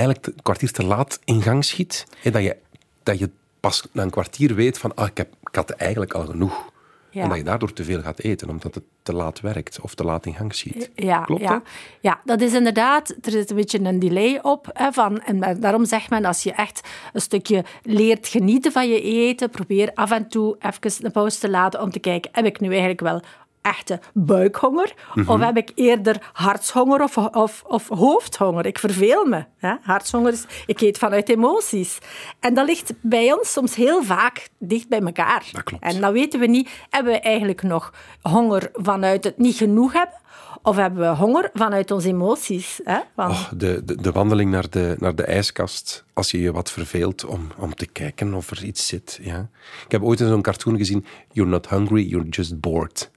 eigenlijk 0.00 0.26
een 0.26 0.42
kwartier 0.42 0.72
te 0.72 0.84
laat 0.84 1.20
in 1.24 1.42
gang 1.42 1.64
schiet? 1.64 2.06
Hè, 2.22 2.30
dat, 2.30 2.42
je, 2.42 2.56
dat 3.02 3.18
je 3.18 3.30
pas 3.60 3.84
na 3.92 4.02
een 4.02 4.10
kwartier 4.10 4.54
weet 4.54 4.78
van, 4.78 4.94
ah, 4.94 5.06
ik, 5.06 5.16
heb, 5.16 5.28
ik 5.42 5.54
had 5.54 5.70
eigenlijk 5.70 6.12
al 6.12 6.26
genoeg. 6.26 6.68
Ja. 7.10 7.22
En 7.22 7.28
dat 7.28 7.38
je 7.38 7.44
daardoor 7.44 7.72
te 7.72 7.84
veel 7.84 8.02
gaat 8.02 8.18
eten, 8.18 8.48
omdat 8.48 8.74
het 8.74 8.84
te 9.02 9.12
laat 9.12 9.40
werkt 9.40 9.80
of 9.80 9.94
te 9.94 10.04
laat 10.04 10.26
in 10.26 10.34
gang 10.34 10.54
schiet. 10.54 10.90
Ja, 10.94 11.20
Klopt 11.20 11.42
ja. 11.42 11.48
dat? 11.48 11.62
ja, 12.00 12.20
dat 12.24 12.40
is 12.40 12.52
inderdaad, 12.52 13.10
er 13.22 13.30
zit 13.30 13.50
een 13.50 13.56
beetje 13.56 13.80
een 13.80 13.98
delay 13.98 14.38
op. 14.42 14.70
Hè, 14.72 14.92
van, 14.92 15.20
en 15.20 15.60
daarom 15.60 15.84
zegt 15.84 16.10
men, 16.10 16.24
als 16.24 16.42
je 16.42 16.52
echt 16.52 16.88
een 17.12 17.20
stukje 17.20 17.64
leert 17.82 18.28
genieten 18.28 18.72
van 18.72 18.88
je 18.88 19.02
eten, 19.02 19.50
probeer 19.50 19.90
af 19.94 20.10
en 20.10 20.28
toe 20.28 20.56
even 20.58 21.04
een 21.04 21.12
pauze 21.12 21.38
te 21.38 21.50
laten 21.50 21.80
om 21.80 21.90
te 21.90 21.98
kijken, 21.98 22.30
heb 22.34 22.44
ik 22.44 22.60
nu 22.60 22.68
eigenlijk 22.68 23.00
wel 23.00 23.22
echte 23.62 24.00
buikhonger? 24.14 24.94
Mhm. 25.14 25.30
Of 25.30 25.40
heb 25.40 25.56
ik 25.56 25.72
eerder 25.74 26.30
hartshonger 26.32 27.02
of, 27.02 27.16
of, 27.16 27.62
of 27.66 27.88
hoofdhonger? 27.88 28.66
Ik 28.66 28.78
verveel 28.78 29.24
me. 29.24 29.44
Hè? 29.58 29.74
Hartshonger 29.82 30.32
is, 30.32 30.44
ik 30.66 30.80
eet 30.80 30.98
vanuit 30.98 31.28
emoties. 31.28 31.98
En 32.40 32.54
dat 32.54 32.66
ligt 32.66 32.92
bij 33.00 33.32
ons 33.32 33.52
soms 33.52 33.74
heel 33.74 34.02
vaak 34.02 34.48
dicht 34.58 34.88
bij 34.88 35.00
elkaar. 35.00 35.48
Dat 35.52 35.62
klopt. 35.62 35.82
En 35.82 36.00
dan 36.00 36.12
weten 36.12 36.40
we 36.40 36.46
niet, 36.46 36.70
hebben 36.90 37.12
we 37.12 37.20
eigenlijk 37.20 37.62
nog 37.62 37.92
honger 38.22 38.70
vanuit 38.72 39.24
het 39.24 39.38
niet 39.38 39.56
genoeg 39.56 39.92
hebben? 39.92 40.18
Of 40.62 40.76
hebben 40.76 41.00
we 41.00 41.16
honger 41.16 41.50
vanuit 41.54 41.90
onze 41.90 42.08
emoties? 42.08 42.80
Hè? 42.84 42.98
Oh, 43.16 43.50
de, 43.56 43.82
de, 43.84 44.02
de 44.02 44.12
wandeling 44.12 44.50
naar 44.50 44.70
de, 44.70 44.96
naar 44.98 45.14
de 45.14 45.24
ijskast, 45.24 46.04
als 46.12 46.30
je 46.30 46.40
je 46.40 46.52
wat 46.52 46.70
verveelt 46.70 47.24
om, 47.24 47.48
om 47.56 47.74
te 47.74 47.86
kijken 47.86 48.34
of 48.34 48.50
er 48.50 48.64
iets 48.64 48.86
zit. 48.86 49.18
Ja. 49.22 49.48
Ik 49.84 49.92
heb 49.92 50.02
ooit 50.02 50.20
in 50.20 50.28
zo'n 50.28 50.42
cartoon 50.42 50.76
gezien, 50.76 51.04
you're 51.32 51.50
not 51.50 51.68
hungry, 51.68 52.08
you're 52.08 52.28
just 52.28 52.60
bored. 52.60 53.10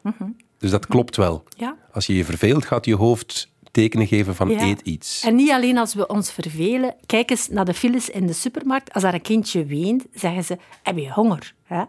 Dus 0.58 0.72
dat 0.72 0.88
klopt 0.88 1.16
wel. 1.16 1.44
Mhm. 1.44 1.64
Ja. 1.64 1.78
Als 1.92 2.06
je 2.06 2.16
je 2.16 2.26
verveelt, 2.26 2.66
gaat 2.66 2.86
je 2.86 2.96
hoofd 2.96 3.52
tekenen 3.74 4.08
geven 4.08 4.36
van 4.36 4.50
Ja. 4.50 4.62
eet 4.62 4.82
iets. 4.82 5.24
En 5.26 5.36
niet 5.36 5.52
alleen 5.52 5.78
als 5.78 5.94
we 5.94 6.08
ons 6.08 6.32
vervelen. 6.32 6.96
Kijk 7.06 7.30
eens 7.30 7.48
naar 7.48 7.66
de 7.66 7.74
files 7.74 8.10
in 8.10 8.28
de 8.28 8.34
supermarkt. 8.34 8.94
Als 8.94 9.04
daar 9.04 9.14
een 9.14 9.22
kindje 9.22 9.66
weent, 9.66 10.06
zeggen 10.14 10.44
ze, 10.44 10.58
heb 10.84 10.98
je 10.98 11.12
honger? 11.12 11.54
Hè? 11.64 11.84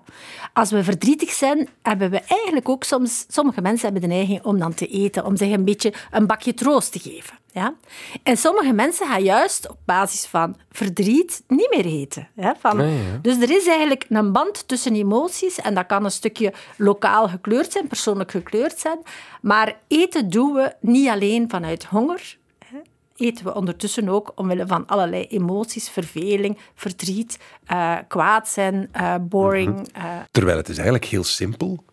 Als 0.53 0.71
we 0.71 0.85
verdrietig 0.85 1.31
zijn, 1.31 1.69
hebben 1.83 2.11
we 2.11 2.21
eigenlijk 2.21 2.69
ook 2.69 2.85
soms... 2.85 3.25
Sommige 3.29 3.61
mensen 3.61 3.83
hebben 3.93 4.09
de 4.09 4.15
neiging 4.15 4.43
om 4.45 4.59
dan 4.59 4.75
te 4.75 4.87
eten, 4.87 5.25
om 5.25 5.37
zich 5.37 5.51
een 5.53 5.65
beetje 5.65 5.93
een 6.11 6.27
bakje 6.27 6.55
troost 6.55 6.93
te 6.93 6.99
geven. 6.99 7.39
Ja? 7.55 7.75
En 8.23 8.37
sommige 8.37 8.73
mensen 8.73 9.07
gaan 9.07 9.23
juist 9.23 9.69
op 9.71 9.79
basis 9.85 10.27
van 10.27 10.57
verdriet 10.71 11.43
niet 11.49 11.71
meer 11.71 11.85
eten. 11.87 12.29
Hè? 12.35 12.53
Van, 12.59 12.89
ja. 12.89 13.19
Dus 13.23 13.37
er 13.41 13.51
is 13.51 13.67
eigenlijk 13.67 14.07
een 14.09 14.33
band 14.33 14.69
tussen 14.69 14.95
emoties 14.95 15.59
en 15.61 15.75
dat 15.75 15.87
kan 15.87 16.05
een 16.05 16.11
stukje 16.11 16.53
lokaal 16.77 17.29
gekleurd 17.29 17.73
zijn, 17.73 17.87
persoonlijk 17.87 18.31
gekleurd 18.31 18.79
zijn. 18.79 18.99
Maar 19.43 19.77
eten 19.89 20.31
doen 20.31 20.53
we 20.53 20.75
niet 20.81 21.09
alleen 21.09 21.51
vanuit 21.51 21.85
honger. 21.85 22.37
hè. 22.67 22.79
Eten 23.17 23.45
we 23.45 23.55
ondertussen 23.55 24.09
ook 24.09 24.33
omwille 24.35 24.67
van 24.67 24.87
allerlei 24.87 25.25
emoties, 25.27 25.89
verveling, 25.91 26.59
verdriet, 26.75 27.39
eh, 27.67 27.97
kwaad 28.09 28.49
zijn, 28.49 28.89
eh, 28.93 29.15
boring. 29.21 29.89
eh, 29.93 30.05
Terwijl 30.31 30.57
het 30.57 30.69
is 30.69 30.77
eigenlijk 30.77 31.07
heel 31.07 31.25
simpel. 31.25 31.85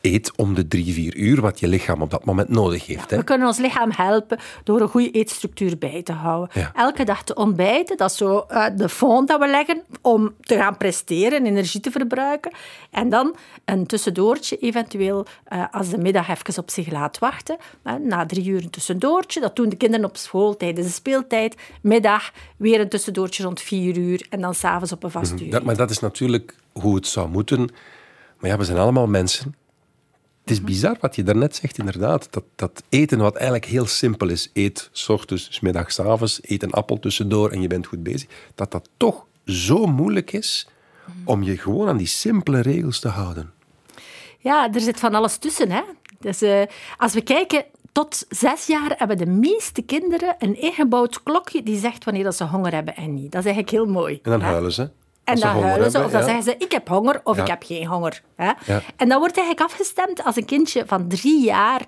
Eet 0.00 0.36
om 0.36 0.54
de 0.54 0.68
drie, 0.68 0.92
vier 0.92 1.16
uur 1.16 1.40
wat 1.40 1.60
je 1.60 1.68
lichaam 1.68 2.02
op 2.02 2.10
dat 2.10 2.24
moment 2.24 2.48
nodig 2.48 2.86
heeft. 2.86 3.10
Hè? 3.10 3.16
We 3.16 3.24
kunnen 3.24 3.46
ons 3.46 3.58
lichaam 3.58 3.90
helpen 3.90 4.38
door 4.64 4.80
een 4.80 4.88
goede 4.88 5.10
eetstructuur 5.10 5.78
bij 5.78 6.02
te 6.02 6.12
houden. 6.12 6.60
Ja. 6.60 6.72
Elke 6.74 7.04
dag 7.04 7.24
te 7.24 7.34
ontbijten, 7.34 7.96
dat 7.96 8.10
is 8.10 8.16
zo 8.16 8.38
eh, 8.38 8.66
de 8.76 8.88
fond 8.88 9.28
dat 9.28 9.40
we 9.40 9.46
leggen 9.46 9.82
om 10.00 10.34
te 10.40 10.56
gaan 10.56 10.76
presteren 10.76 11.38
en 11.38 11.46
energie 11.46 11.80
te 11.80 11.90
verbruiken. 11.90 12.52
En 12.90 13.08
dan 13.08 13.36
een 13.64 13.86
tussendoortje 13.86 14.56
eventueel, 14.56 15.26
eh, 15.44 15.64
als 15.70 15.88
de 15.88 15.98
middag 15.98 16.28
even 16.28 16.62
op 16.62 16.70
zich 16.70 16.90
laat 16.90 17.18
wachten. 17.18 17.56
Eh, 17.82 17.94
na 17.94 18.26
drie 18.26 18.46
uur 18.48 18.62
een 18.62 18.70
tussendoortje, 18.70 19.40
dat 19.40 19.56
doen 19.56 19.68
de 19.68 19.76
kinderen 19.76 20.04
op 20.06 20.16
school 20.16 20.56
tijdens 20.56 20.86
de 20.86 20.92
speeltijd. 20.92 21.54
Middag 21.82 22.32
weer 22.56 22.80
een 22.80 22.88
tussendoortje 22.88 23.42
rond 23.42 23.60
vier 23.60 23.96
uur 23.96 24.26
en 24.30 24.40
dan 24.40 24.54
s'avonds 24.54 24.92
op 24.92 25.02
een 25.02 25.10
vast 25.10 25.40
uur. 25.40 25.50
Dat, 25.50 25.62
maar 25.62 25.76
dat 25.76 25.90
is 25.90 25.98
natuurlijk 26.00 26.54
hoe 26.72 26.94
het 26.94 27.06
zou 27.06 27.28
moeten. 27.28 27.70
Maar 28.40 28.50
ja, 28.50 28.56
we 28.56 28.64
zijn 28.64 28.78
allemaal 28.78 29.06
mensen. 29.06 29.54
Het 30.46 30.54
is 30.54 30.64
bizar 30.64 30.96
wat 31.00 31.16
je 31.16 31.22
daarnet 31.22 31.56
zegt, 31.56 31.78
inderdaad. 31.78 32.28
Dat, 32.30 32.44
dat 32.54 32.82
eten 32.88 33.18
wat 33.18 33.34
eigenlijk 33.34 33.64
heel 33.64 33.86
simpel 33.86 34.28
is. 34.28 34.50
Eet 34.52 34.88
s 34.92 35.08
ochtends, 35.08 35.48
's 35.50 35.60
middags, 35.60 35.94
's 35.94 35.98
avonds. 35.98 36.40
Eet 36.42 36.62
een 36.62 36.72
appel 36.72 36.98
tussendoor 36.98 37.50
en 37.50 37.60
je 37.60 37.66
bent 37.68 37.86
goed 37.86 38.02
bezig. 38.02 38.28
Dat 38.54 38.70
dat 38.70 38.88
toch 38.96 39.26
zo 39.44 39.86
moeilijk 39.86 40.32
is 40.32 40.68
om 41.24 41.42
je 41.42 41.58
gewoon 41.58 41.88
aan 41.88 41.96
die 41.96 42.06
simpele 42.06 42.60
regels 42.60 43.00
te 43.00 43.08
houden. 43.08 43.52
Ja, 44.38 44.72
er 44.72 44.80
zit 44.80 45.00
van 45.00 45.14
alles 45.14 45.36
tussen. 45.36 45.70
Hè? 45.70 45.82
Dus, 46.20 46.42
eh, 46.42 46.62
als 46.96 47.14
we 47.14 47.22
kijken, 47.22 47.64
tot 47.92 48.24
zes 48.28 48.66
jaar 48.66 48.94
hebben 48.96 49.18
de 49.18 49.26
meeste 49.26 49.82
kinderen 49.82 50.36
een 50.38 50.60
ingebouwd 50.60 51.22
klokje 51.22 51.62
die 51.62 51.78
zegt 51.78 52.04
wanneer 52.04 52.24
dat 52.24 52.36
ze 52.36 52.44
honger 52.44 52.72
hebben 52.72 52.96
en 52.96 53.14
niet. 53.14 53.32
Dat 53.32 53.44
is 53.44 53.46
eigenlijk 53.46 53.70
heel 53.70 53.92
mooi. 53.92 54.18
En 54.22 54.30
dan 54.30 54.40
hè? 54.40 54.46
huilen 54.46 54.72
ze. 54.72 54.90
En 55.26 55.40
dan 55.40 55.62
huilen 55.62 55.90
ze, 55.90 56.04
of 56.04 56.10
dan 56.10 56.20
ja. 56.20 56.26
zeggen 56.26 56.44
ze, 56.44 56.54
ik 56.58 56.72
heb 56.72 56.88
honger 56.88 57.20
of 57.24 57.36
Ja. 57.36 57.42
ik 57.42 57.48
heb 57.48 57.62
geen 57.62 57.86
honger. 57.86 58.22
Hè? 58.36 58.50
Ja. 58.64 58.82
En 58.96 59.08
dat 59.08 59.18
wordt 59.18 59.36
eigenlijk 59.36 59.70
afgestemd 59.70 60.24
als 60.24 60.36
een 60.36 60.44
kindje 60.44 60.84
van 60.86 61.08
drie 61.08 61.44
jaar 61.44 61.82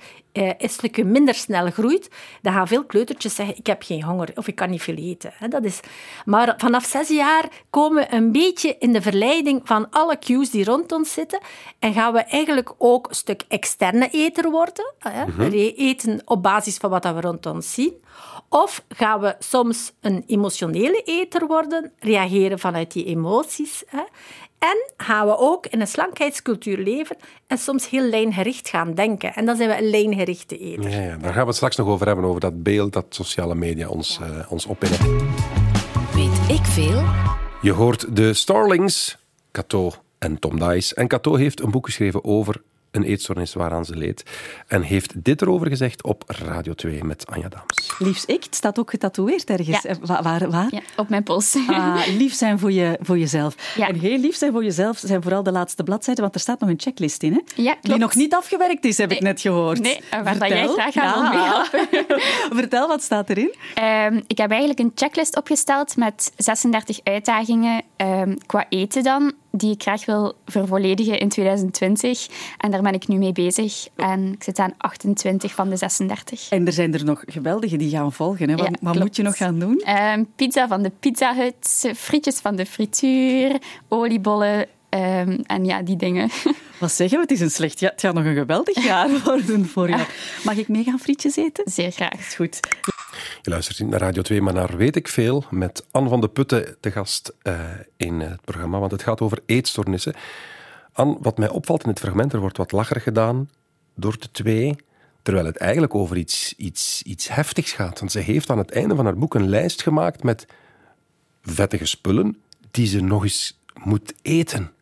stukje 0.57 1.05
minder 1.05 1.35
snel 1.35 1.71
groeit, 1.71 2.11
dan 2.43 2.53
gaan 2.53 2.69
veel 2.69 2.85
kleutertjes 2.85 3.35
zeggen, 3.35 3.57
ik 3.57 3.67
heb 3.67 3.83
geen 3.83 4.03
honger 4.03 4.29
of 4.35 4.49
ik 4.49 4.55
kan 4.55 4.71
niet 4.71 4.83
veel 4.83 4.95
eten. 4.95 5.33
Dat 5.49 5.65
is... 5.65 5.81
Maar 6.25 6.55
vanaf 6.57 6.85
zes 6.85 7.09
jaar 7.09 7.49
komen 7.71 8.03
we 8.03 8.15
een 8.17 8.33
beetje 8.33 8.77
in 8.79 8.93
de 8.93 9.03
verleiding 9.03 9.61
van 9.65 9.91
alle 9.91 10.19
cues 10.19 10.51
die 10.51 10.65
rond 10.65 10.93
ons 10.93 11.13
zitten 11.13 11.39
en 11.79 11.93
gaan 11.93 12.13
we 12.13 12.19
eigenlijk 12.19 12.75
ook 12.79 13.09
een 13.09 13.15
stuk 13.15 13.45
externe 13.49 14.09
eter 14.11 14.51
worden. 14.51 14.93
Mhm. 15.03 15.53
Eten 15.77 16.21
op 16.25 16.43
basis 16.43 16.77
van 16.77 16.91
wat 16.91 17.05
we 17.05 17.21
rond 17.21 17.47
ons 17.47 17.75
zien. 17.75 17.93
Of 18.49 18.85
gaan 18.89 19.21
we 19.21 19.37
soms 19.39 19.93
een 20.01 20.25
emotionele 20.27 21.03
eter 21.05 21.47
worden, 21.47 21.93
reageren 21.99 22.59
vanuit 22.59 22.93
die 22.93 23.05
emoties. 23.05 23.83
Hè? 23.87 24.03
En 24.59 24.93
gaan 24.97 25.27
we 25.27 25.39
ook 25.39 25.67
in 25.67 25.81
een 25.81 25.87
slankheidscultuur 25.87 26.79
leven 26.79 27.17
en 27.47 27.59
soms 27.59 27.89
heel 27.89 28.03
lijngericht 28.03 28.69
gaan 28.69 28.95
denken. 28.95 29.35
En 29.35 29.45
dan 29.45 29.57
zijn 29.57 29.69
we 29.69 29.79
een 29.79 29.91
lijngerichte 29.91 30.59
eter. 30.59 30.91
Ja, 30.91 31.01
ja, 31.01 31.17
daar 31.17 31.33
gaan 31.33 31.43
we 31.43 31.47
het 31.47 31.57
straks 31.57 31.77
nog 31.77 31.87
over 31.87 32.07
hebben, 32.07 32.25
over 32.25 32.41
dat 32.41 32.63
beeld 32.63 32.93
dat 32.93 33.07
sociale 33.09 33.55
media 33.55 33.89
ons, 33.89 34.19
ja. 34.21 34.27
uh, 34.27 34.53
ons 34.53 34.67
oppinnen. 34.67 34.99
Weet 36.15 36.59
ik 36.59 36.65
veel? 36.65 37.03
Je 37.63 37.73
hoort 37.73 38.17
de 38.17 38.35
Starlings, 38.35 39.19
Cato 39.53 39.93
en 40.19 40.39
Tom 40.39 40.59
Dice. 40.59 40.95
En 40.95 41.09
Cato 41.09 41.35
heeft 41.35 41.61
een 41.61 41.71
boek 41.71 41.87
geschreven 41.87 42.25
over 42.25 42.63
een 42.91 43.03
eetstoornis 43.03 43.55
waaraan 43.55 43.85
ze 43.85 43.97
leed. 43.97 44.23
En 44.67 44.83
heeft 44.83 45.25
dit 45.25 45.43
erover 45.43 45.69
gezegd 45.69 46.03
op 46.03 46.25
Radio 46.27 46.75
2 46.75 47.05
met 47.05 47.27
Anja 47.27 47.49
Daams. 47.49 47.95
Liefs 47.99 48.25
ik, 48.25 48.45
het 48.45 48.55
staat 48.55 48.79
ook 48.79 48.91
getatoeëerd 48.91 49.51
ergens. 49.51 49.83
Ja. 49.83 49.95
Waar, 50.01 50.23
waar? 50.23 50.51
waar? 50.51 50.69
Ja, 50.71 50.81
op 50.97 51.09
mijn 51.09 51.23
pols. 51.23 51.57
Ah, 51.69 52.01
lief 52.17 52.35
zijn 52.35 52.59
voor, 52.59 52.73
je, 52.73 52.99
voor 53.01 53.19
jezelf. 53.19 53.75
Ja. 53.77 53.89
En 53.89 53.99
heel 53.99 54.19
lief 54.19 54.37
zijn 54.37 54.53
voor 54.53 54.65
jezelf 54.65 54.99
zijn 54.99 55.23
vooral 55.23 55.43
de 55.43 55.53
laatste 55.53 55.83
bladzijden, 55.83 56.23
want 56.23 56.35
er 56.35 56.41
staat 56.41 56.61
nog 56.61 56.69
een 56.71 56.81
checklist 56.81 57.23
in, 57.23 57.33
hè? 57.33 57.63
Ja, 57.63 57.71
klopt. 57.71 57.87
Die 57.87 57.97
nog 57.99 58.15
niet 58.15 58.35
afgewerkt 58.35 58.85
is, 58.85 58.99
heb 58.99 59.13
ik 59.13 59.21
net 59.21 59.41
gehoord. 59.41 59.81
Nee, 59.81 60.01
waar 60.11 60.39
dat 60.39 60.49
jij 60.49 60.67
graag 60.67 60.97
aan 60.97 61.31
wil. 61.31 61.81
Vertel, 62.59 62.89
wat 62.89 63.03
staat 63.03 63.31
erin? 63.31 63.55
Ehm, 63.75 64.21
ik 64.27 64.39
heb 64.39 64.51
eigenlijk 64.51 64.81
een 64.81 64.93
checklist 64.95 65.37
opgesteld 65.37 65.97
met 65.97 66.33
36 66.37 67.01
uitdagingen 67.03 67.83
ehm, 67.97 68.37
qua 68.47 68.67
eten 68.69 69.03
dan, 69.03 69.33
die 69.51 69.73
ik 69.73 69.83
graag 69.83 70.05
wil 70.05 70.35
vervolledigen 70.47 71.19
in 71.19 71.29
2020. 71.29 72.27
En 72.59 72.71
daar 72.71 72.83
ben 72.83 72.93
ik 72.93 73.09
nu 73.09 73.17
mee 73.17 73.33
bezig. 73.33 73.89
En 73.97 74.33
ik 74.33 74.43
zit 74.43 74.59
aan 74.59 74.75
28 74.77 75.55
van 75.55 75.69
de 75.69 75.77
36. 75.77 76.49
En 76.49 76.67
er 76.67 76.73
zijn 76.73 76.95
er 76.95 77.05
nog 77.05 77.23
geweldige 77.27 77.77
die 77.77 77.91
gaan 77.91 78.13
volgen. 78.13 78.49
Hè? 78.49 78.57
Wat, 78.57 78.67
Ja, 78.67 78.77
wat 78.81 78.99
moet 78.99 79.17
je 79.17 79.23
nog 79.23 79.37
gaan 79.37 79.59
doen? 79.59 79.81
Ehm, 79.85 80.25
pizza 80.37 80.69
van 80.69 80.83
de 80.83 80.93
Pizza 81.01 81.35
Hut, 81.35 81.93
frietjes 81.97 82.39
van 82.39 82.57
de 82.57 82.67
frituur, 82.67 83.59
oliebollen 83.89 84.67
ehm, 84.89 85.39
en 85.47 85.65
ja, 85.65 85.83
die 85.83 85.97
dingen. 85.97 86.31
Wat 86.79 86.93
zeggen 86.93 87.17
we? 87.17 87.23
Het 87.23 87.33
is 87.33 87.41
een 87.41 87.51
slecht 87.51 87.81
jaar. 87.81 87.91
Het 87.91 88.01
gaat 88.01 88.15
nog 88.15 88.25
een 88.25 88.35
geweldig 88.35 88.85
jaar 88.85 89.09
worden 89.25 89.67
voor 89.67 89.89
jou. 89.89 90.03
Mag 90.45 90.57
ik 90.57 90.69
mee 90.69 90.85
gaan 90.85 90.99
frietjes 90.99 91.37
eten? 91.37 91.71
Zeer 91.71 91.91
graag. 91.91 92.19
Is 92.19 92.35
goed. 92.35 92.61
Je 93.43 93.51
luistert 93.51 93.81
niet 93.81 93.91
naar 93.91 94.01
Radio 94.01 94.23
2, 94.23 94.43
maar 94.43 94.55
naar 94.55 94.77
Weet 94.77 94.97
ik 94.97 95.09
Veel, 95.09 95.45
met 95.51 95.87
Anne 95.91 96.09
van 96.09 96.21
de 96.21 96.29
Putten 96.29 96.77
te 96.81 96.91
gast 96.91 97.35
eh, 97.43 97.61
in 97.97 98.21
het 98.21 98.41
programma, 98.45 98.79
want 98.79 98.93
het 98.93 99.03
gaat 99.03 99.21
over 99.21 99.39
eetstoornissen. 99.47 100.15
Anne, 100.93 101.17
wat 101.21 101.39
mij 101.39 101.49
opvalt 101.49 101.83
in 101.83 101.89
het 101.89 101.99
fragment, 101.99 102.33
er 102.33 102.41
wordt 102.41 102.57
wat 102.57 102.73
lacherig 102.73 103.03
gedaan 103.03 103.51
door 103.95 104.19
de 104.19 104.31
twee, 104.31 104.77
terwijl 105.23 105.47
het 105.47 105.57
eigenlijk 105.57 105.95
over 105.95 106.17
iets, 106.17 106.55
iets, 106.57 107.03
iets 107.03 107.29
heftigs 107.29 107.73
gaat. 107.73 107.99
Want 107.99 108.13
ze 108.13 108.19
heeft 108.19 108.51
aan 108.51 108.59
het 108.59 108.71
einde 108.71 108.95
van 108.95 109.05
haar 109.05 109.19
boek 109.19 109.35
een 109.35 109.49
lijst 109.49 109.83
gemaakt 109.83 110.23
met 110.23 110.47
vettige 111.43 111.87
spullen 111.87 112.37
die 112.71 112.87
ze 112.87 113.01
nog 113.01 113.23
eens 113.23 113.61
moet 113.75 114.15
eten. 114.23 114.73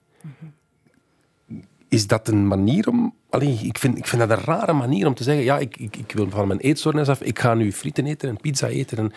Is 1.88 2.06
dat 2.06 2.28
een 2.28 2.46
manier 2.46 2.88
om... 2.88 3.14
Allee, 3.30 3.58
ik, 3.62 3.78
vind, 3.78 3.98
ik 3.98 4.06
vind 4.06 4.28
dat 4.28 4.38
een 4.38 4.44
rare 4.44 4.72
manier 4.72 5.06
om 5.06 5.14
te 5.14 5.22
zeggen, 5.22 5.44
ja, 5.44 5.58
ik, 5.58 5.76
ik, 5.76 5.96
ik 5.96 6.12
wil 6.12 6.30
van 6.30 6.48
mijn 6.48 6.60
eetstoornis 6.60 7.08
af, 7.08 7.20
ik 7.20 7.38
ga 7.38 7.54
nu 7.54 7.72
frieten 7.72 8.06
eten 8.06 8.28
en 8.28 8.36
pizza 8.36 8.66
eten. 8.66 8.98
En 8.98 9.12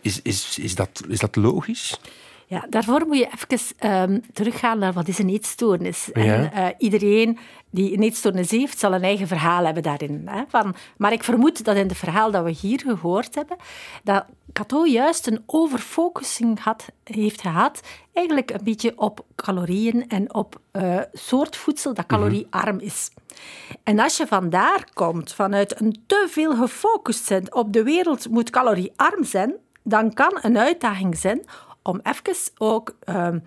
is, 0.00 0.22
is, 0.22 0.58
is, 0.58 0.74
dat, 0.74 1.02
is 1.08 1.18
dat 1.18 1.36
logisch? 1.36 2.00
Ja, 2.48 2.66
daarvoor 2.70 3.06
moet 3.06 3.18
je 3.18 3.28
even 3.34 3.76
ehm, 3.78 4.18
teruggaan 4.32 4.78
naar 4.78 4.92
wat 4.92 5.08
is 5.08 5.18
een 5.18 5.28
eetstoornis. 5.28 6.10
Ja. 6.12 6.22
En 6.22 6.52
eh, 6.52 6.66
iedereen 6.78 7.38
die 7.70 7.92
een 7.92 8.02
eetstoornis 8.02 8.50
heeft, 8.50 8.78
zal 8.78 8.94
een 8.94 9.02
eigen 9.02 9.26
verhaal 9.26 9.64
hebben 9.64 9.82
daarin. 9.82 10.22
Hè, 10.24 10.42
van, 10.48 10.74
maar 10.96 11.12
ik 11.12 11.24
vermoed 11.24 11.64
dat 11.64 11.76
in 11.76 11.88
het 11.88 11.96
verhaal 11.96 12.30
dat 12.30 12.44
we 12.44 12.50
hier 12.50 12.80
gehoord 12.80 13.34
hebben, 13.34 13.56
dat 14.02 14.24
Cato 14.52 14.86
juist 14.86 15.26
een 15.26 15.42
overfocusing 15.46 16.60
had, 16.60 16.86
heeft 17.04 17.40
gehad, 17.40 17.80
eigenlijk 18.12 18.50
een 18.50 18.64
beetje 18.64 18.92
op 18.96 19.24
calorieën 19.34 20.08
en 20.08 20.34
op 20.34 20.60
eh, 20.70 21.00
soort 21.12 21.56
voedsel 21.56 21.94
dat 21.94 22.06
caloriearm 22.06 22.78
is. 22.78 23.10
En 23.82 23.98
als 23.98 24.16
je 24.16 24.26
vandaar 24.26 24.88
komt, 24.94 25.32
vanuit 25.32 25.80
een 25.80 26.02
te 26.06 26.26
veel 26.30 26.56
gefocust 26.56 27.24
zijn 27.24 27.54
op 27.54 27.72
de 27.72 27.82
wereld 27.82 28.28
moet 28.28 28.50
caloriearm 28.50 29.24
zijn, 29.24 29.54
dan 29.82 30.14
kan 30.14 30.38
een 30.42 30.58
uitdaging 30.58 31.16
zijn 31.16 31.42
om 31.88 32.00
even 32.02 32.36
ook 32.58 32.94
ehm, 33.04 33.38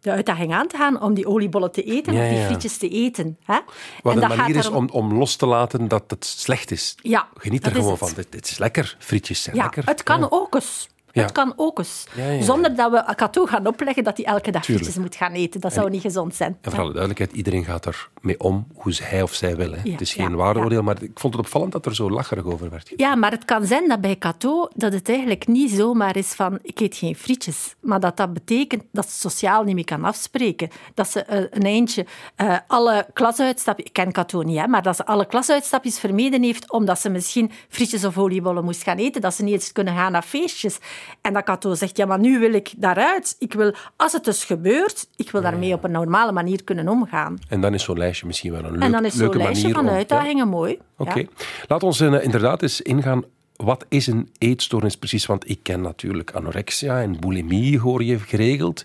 de 0.00 0.10
uitdaging 0.10 0.52
aan 0.52 0.66
te 0.66 0.76
gaan 0.76 1.02
om 1.02 1.14
die 1.14 1.26
oliebollen 1.26 1.72
te 1.72 1.82
eten 1.82 2.12
Ja, 2.12 2.22
of 2.22 2.28
die 2.28 2.44
frietjes 2.44 2.76
te 2.76 2.88
eten. 2.88 3.36
Hè? 3.44 3.58
Wat 4.02 4.14
En 4.16 4.22
een 4.22 4.28
dat 4.28 4.36
manier 4.38 4.56
is 4.56 4.68
om, 4.68 4.88
om 4.92 5.14
los 5.14 5.36
te 5.36 5.46
laten 5.46 5.88
dat 5.88 6.04
het 6.06 6.24
slecht 6.24 6.70
is. 6.70 6.94
Ja, 7.02 7.28
Geniet 7.36 7.66
er 7.66 7.72
gewoon 7.72 7.98
van. 7.98 8.10
Dit, 8.30 8.50
is 8.50 8.58
lekker. 8.58 8.96
Frietjes 8.98 9.42
zijn 9.42 9.56
Ja, 9.56 9.62
lekker. 9.62 9.82
het 9.86 10.02
kan 10.02 10.30
ook 10.30 10.54
eens. 10.54 10.88
Ja. 11.12 11.22
Het 11.22 11.32
kan 11.32 11.52
ook 11.56 11.78
eens. 11.78 12.04
Ja, 12.14 12.24
ja, 12.24 12.30
ja. 12.30 12.42
Zonder 12.42 12.76
dat 12.76 12.90
we 12.90 13.14
Cato 13.14 13.46
gaan 13.46 13.66
opleggen 13.66 14.04
dat 14.04 14.16
hij 14.16 14.26
elke 14.26 14.50
dag 14.50 14.62
Tuurlijk. 14.62 14.86
frietjes 14.86 14.96
moet 15.04 15.16
gaan 15.16 15.32
eten. 15.32 15.60
Dat 15.60 15.72
zou 15.72 15.90
niet 15.90 16.00
gezond 16.02 16.34
zijn. 16.34 16.58
En 16.60 16.70
voor 16.70 16.80
alle 16.80 16.88
duidelijkheid, 16.92 17.32
iedereen 17.32 17.64
gaat 17.64 17.86
er 17.86 18.08
mee 18.20 18.40
om 18.40 18.66
hoe 18.74 18.94
hij 19.02 19.22
of 19.22 19.34
zij 19.34 19.56
wil. 19.56 19.72
Hè. 19.72 19.80
Ja, 19.84 19.92
het 19.92 20.00
is 20.00 20.14
ja, 20.14 20.24
geen 20.24 20.34
waardeoordeel, 20.34 20.82
maar 20.82 21.02
ik 21.02 21.10
vond 21.14 21.34
het 21.34 21.42
opvallend 21.44 21.72
dat 21.72 21.86
er 21.86 21.94
zo 21.94 22.10
lacherig 22.10 22.44
over 22.44 22.70
werd. 22.70 22.92
Ja, 22.96 23.14
maar 23.14 23.30
het 23.30 23.44
kan 23.44 23.66
zijn 23.66 23.88
dat 23.88 24.00
bij 24.00 24.18
Cato 24.18 24.68
dat 24.74 24.92
het 24.92 25.08
eigenlijk 25.08 25.46
niet 25.46 25.70
zomaar 25.70 26.16
is 26.16 26.32
van 26.32 26.58
ik 26.62 26.80
eet 26.80 26.96
geen 26.96 27.16
frietjes. 27.16 27.74
Maar 27.80 28.00
dat 28.00 28.16
dat 28.16 28.32
betekent 28.32 28.82
dat 28.92 29.10
ze 29.10 29.18
sociaal 29.18 29.64
niet 29.64 29.74
meer 29.74 29.84
kan 29.84 30.04
afspreken. 30.04 30.68
Dat 30.94 31.10
ze 31.10 31.22
eh, 31.22 31.38
een 31.50 31.62
eindje 31.62 32.06
eh, 32.36 32.56
alle 32.66 33.06
klasuitstapjes... 33.12 33.86
Ik 33.86 33.92
ken 33.92 34.12
Cato 34.12 34.42
niet, 34.42 34.58
hè, 34.58 34.66
maar 34.66 34.82
dat 34.82 34.96
ze 34.96 35.06
alle 35.06 35.26
klasuitstapjes 35.26 35.98
vermeden 35.98 36.42
heeft 36.42 36.70
omdat 36.70 36.98
ze 36.98 37.08
misschien 37.10 37.50
frietjes 37.68 38.04
of 38.04 38.18
oliebollen 38.18 38.64
moest 38.64 38.82
gaan 38.82 38.96
eten. 38.96 39.20
Dat 39.20 39.34
ze 39.34 39.42
niet 39.42 39.52
eens 39.52 39.72
kunnen 39.72 39.94
gaan 39.94 40.12
naar 40.12 40.22
feestjes. 40.22 40.78
En 41.20 41.32
dat 41.32 41.44
Cato 41.44 41.74
zegt, 41.74 41.96
ja, 41.96 42.06
maar 42.06 42.18
nu 42.18 42.38
wil 42.38 42.52
ik 42.52 42.72
daaruit. 42.76 43.36
Ik 43.38 43.52
wil, 43.52 43.74
als 43.96 44.12
het 44.12 44.24
dus 44.24 44.44
gebeurt, 44.44 45.08
ik 45.16 45.30
wil 45.30 45.42
daarmee 45.42 45.74
op 45.74 45.84
een 45.84 45.90
normale 45.90 46.32
manier 46.32 46.64
kunnen 46.64 46.88
omgaan. 46.88 47.38
En 47.48 47.60
dan 47.60 47.74
is 47.74 47.82
zo'n 47.82 47.98
lijstje 48.10 48.26
misschien 48.26 48.52
wel 48.52 48.64
een 48.64 48.72
leuk, 48.72 48.82
en 48.82 48.92
dan 48.92 49.04
is 49.04 49.14
zo'n 49.14 49.36
lijstje 49.36 49.70
van 49.70 49.80
om- 49.84 49.86
ja. 49.90 49.96
uitdagingen 49.96 50.48
mooi. 50.48 50.78
Oké. 50.96 51.18
Ja. 51.18 51.24
Laat 51.68 51.82
ons 51.82 52.00
eh, 52.00 52.22
inderdaad 52.24 52.62
eens 52.62 52.80
ingaan. 52.82 53.24
Wat 53.56 53.84
is 53.88 54.06
een 54.06 54.28
eetstoornis 54.38 54.96
precies? 54.96 55.26
Want 55.26 55.48
ik 55.50 55.58
ken 55.62 55.80
natuurlijk 55.80 56.30
anorexia 56.30 57.00
en 57.00 57.20
bulimie, 57.20 57.78
hoor 57.78 58.02
je 58.04 58.18
geregeld. 58.18 58.84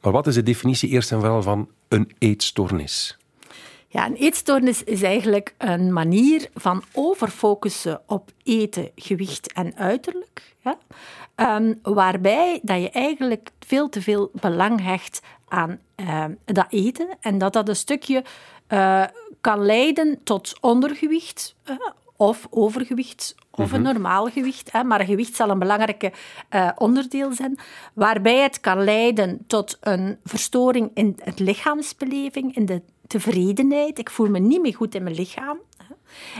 Maar 0.00 0.12
wat 0.12 0.26
is 0.26 0.34
de 0.34 0.42
definitie 0.42 0.88
eerst 0.88 1.12
en 1.12 1.18
vooral 1.20 1.42
van 1.42 1.68
een 1.88 2.10
eetstoornis? 2.18 3.16
Ja, 3.88 4.06
een 4.06 4.14
eetstoornis 4.14 4.84
is 4.84 5.02
eigenlijk 5.02 5.54
een 5.58 5.92
manier 5.92 6.48
van 6.54 6.82
overfocussen 6.92 8.00
op 8.06 8.30
eten, 8.42 8.90
gewicht 8.96 9.52
en 9.52 9.76
uiterlijk. 9.76 10.54
Ja? 10.64 10.78
Ehm, 11.34 11.74
waarbij 11.82 12.60
dat 12.62 12.80
je 12.80 12.90
eigenlijk 12.90 13.50
veel 13.66 13.88
te 13.88 14.02
veel 14.02 14.30
belang 14.32 14.82
hecht 14.82 15.20
aan 15.48 15.78
ehm, 15.94 16.32
dat 16.44 16.66
eten. 16.68 17.08
En 17.20 17.38
dat 17.38 17.52
dat 17.52 17.68
een 17.68 17.76
stukje 17.76 18.24
eh, 18.66 19.04
kan 19.40 19.64
leiden 19.64 20.18
tot 20.24 20.56
ondergewicht 20.60 21.54
eh, 21.62 21.76
of 22.16 22.46
overgewicht 22.50 23.34
of 23.50 23.72
een 23.72 23.82
normaal 23.82 24.26
gewicht. 24.26 24.72
Hè, 24.72 24.84
maar 24.84 25.04
gewicht 25.04 25.34
zal 25.34 25.50
een 25.50 25.58
belangrijke 25.58 26.12
eh, 26.48 26.70
onderdeel 26.74 27.32
zijn. 27.32 27.58
Waarbij 27.92 28.42
het 28.42 28.60
kan 28.60 28.84
leiden 28.84 29.44
tot 29.46 29.78
een 29.80 30.18
verstoring 30.24 30.90
in 30.94 31.18
het 31.22 31.38
lichaamsbeleving, 31.38 32.56
in 32.56 32.66
de 32.66 32.82
tevredenheid. 33.06 33.98
Ik 33.98 34.10
voel 34.10 34.28
me 34.28 34.38
niet 34.38 34.60
meer 34.60 34.74
goed 34.74 34.94
in 34.94 35.02
mijn 35.02 35.14
lichaam. 35.14 35.58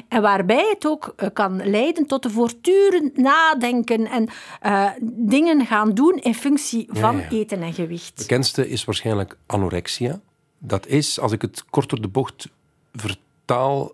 En 0.09 0.23
waarbij 0.23 0.69
het 0.71 0.87
ook 0.87 1.13
eh, 1.17 1.29
kan 1.33 1.71
leiden 1.71 2.07
tot 2.07 2.25
een 2.25 2.31
voortdurend 2.31 3.17
nadenken 3.17 4.07
en 4.07 4.29
eh, 4.61 4.91
dingen 5.03 5.67
gaan 5.67 5.95
doen 5.95 6.17
in 6.17 6.35
functie 6.35 6.89
van 6.91 7.17
ja. 7.17 7.29
eten 7.29 7.63
en 7.63 7.73
gewicht. 7.73 8.17
bekendste 8.17 8.69
is 8.69 8.85
waarschijnlijk 8.85 9.37
anorexia. 9.47 10.21
Dat 10.59 10.87
is, 10.87 11.21
als 11.21 11.33
ik 11.33 11.43
het 11.43 11.65
kort 11.71 11.89
door 11.89 12.01
de 12.01 12.09
bocht 12.09 12.49
vertaal, 12.93 13.93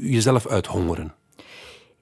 jezelf 0.00 0.46
uithongeren. 0.46 1.14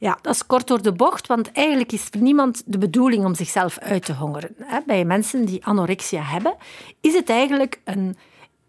Ja, 0.03 0.19
dat 0.23 0.35
is 0.35 0.47
kort 0.47 0.67
door 0.67 0.83
de 0.83 0.93
bocht, 0.93 1.27
want 1.27 1.53
eigenlijk 1.53 1.93
is 1.93 2.09
niemand 2.11 2.63
de 2.67 2.79
bedoeling 2.79 3.25
om 3.25 3.35
zichzelf 3.35 3.79
uit 3.79 4.05
te 4.05 4.15
hongeren. 4.15 4.57
Bij 4.87 5.05
mensen 5.05 5.45
die 5.45 5.65
anorexia 5.65 6.23
hebben, 6.23 6.57
is 7.01 7.15
het 7.15 7.31
eigenlijk 7.31 7.81
een... 7.85 8.17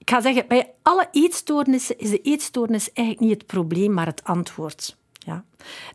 Ik 0.04 0.10
ga 0.10 0.22
zeggen, 0.22 0.48
bij 0.48 0.74
alle 0.82 1.08
eetstoornissen 1.12 2.00
is 2.00 2.10
de 2.10 2.22
eetstoornis 2.22 2.92
eigenlijk 2.94 3.28
niet 3.28 3.38
het 3.38 3.48
probleem, 3.48 3.94
maar 3.94 4.06
het 4.06 4.24
antwoord. 4.24 4.96
Ja. 5.20 5.44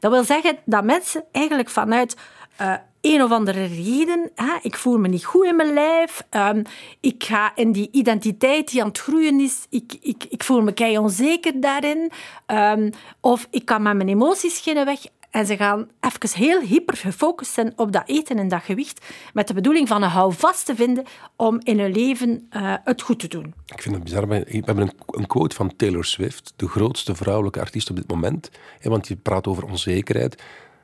Dat 0.00 0.10
wil 0.12 0.24
zeggen 0.24 0.58
dat 0.64 0.84
mensen 0.84 1.24
eigenlijk 1.32 1.68
vanuit 1.68 2.16
eh, 2.56 2.74
een 3.00 3.22
of 3.22 3.30
andere 3.30 3.64
reden. 3.64 4.30
Ik 4.62 4.76
voel 4.76 4.98
me 4.98 5.08
niet 5.08 5.24
goed 5.24 5.44
in 5.44 5.56
mijn 5.56 5.72
lijf. 5.72 6.22
ehm, 6.30 6.64
ik 7.00 7.24
ga 7.24 7.52
in 7.54 7.72
die 7.72 7.88
identiteit 7.92 8.70
die 8.70 8.80
aan 8.82 8.88
het 8.88 8.98
groeien 8.98 9.40
is. 9.40 9.66
Ik, 9.70 9.96
ik, 10.00 10.24
ik 10.28 10.44
voel 10.44 10.60
me 10.60 10.72
kei 10.72 10.98
onzeker 10.98 11.60
daarin. 11.60 12.10
ehm, 12.46 12.90
of 13.20 13.46
ik 13.50 13.64
kan 13.64 13.82
mijn 13.82 14.08
emoties 14.08 14.60
geen 14.60 14.84
weg. 14.84 15.00
En 15.30 15.46
ze 15.46 15.56
gaan 15.56 15.88
even 16.00 16.38
heel 16.38 16.60
hyper 16.60 16.96
gefocust 16.96 17.52
zijn 17.52 17.72
op 17.76 17.92
dat 17.92 18.02
eten 18.06 18.38
en 18.38 18.48
dat 18.48 18.62
gewicht. 18.62 19.06
Met 19.32 19.48
de 19.48 19.54
bedoeling 19.54 19.88
van 19.88 20.02
een 20.02 20.08
houvast 20.08 20.66
te 20.66 20.74
vinden 20.74 21.04
om 21.36 21.60
in 21.62 21.80
hun 21.80 21.92
leven 21.92 22.46
eh, 22.50 22.74
het 22.84 23.02
goed 23.02 23.18
te 23.18 23.28
doen. 23.28 23.54
Ik 23.66 23.82
vind 23.82 23.94
het 23.94 24.04
bizar. 24.04 24.28
We 24.28 24.62
hebben 24.64 24.92
een, 25.06 25.26
quote 25.26 25.56
van 25.56 25.76
Taylor 25.76 26.04
Swift, 26.04 26.52
de 26.56 26.68
grootste 26.68 27.14
vrouwelijke 27.14 27.60
artiest 27.60 27.90
op 27.90 27.96
dit 27.96 28.08
moment. 28.08 28.50
Hè, 28.78 28.90
Want 28.90 29.08
je 29.08 29.16
praat 29.16 29.46
over 29.46 29.64
onzekerheid. 29.64 30.42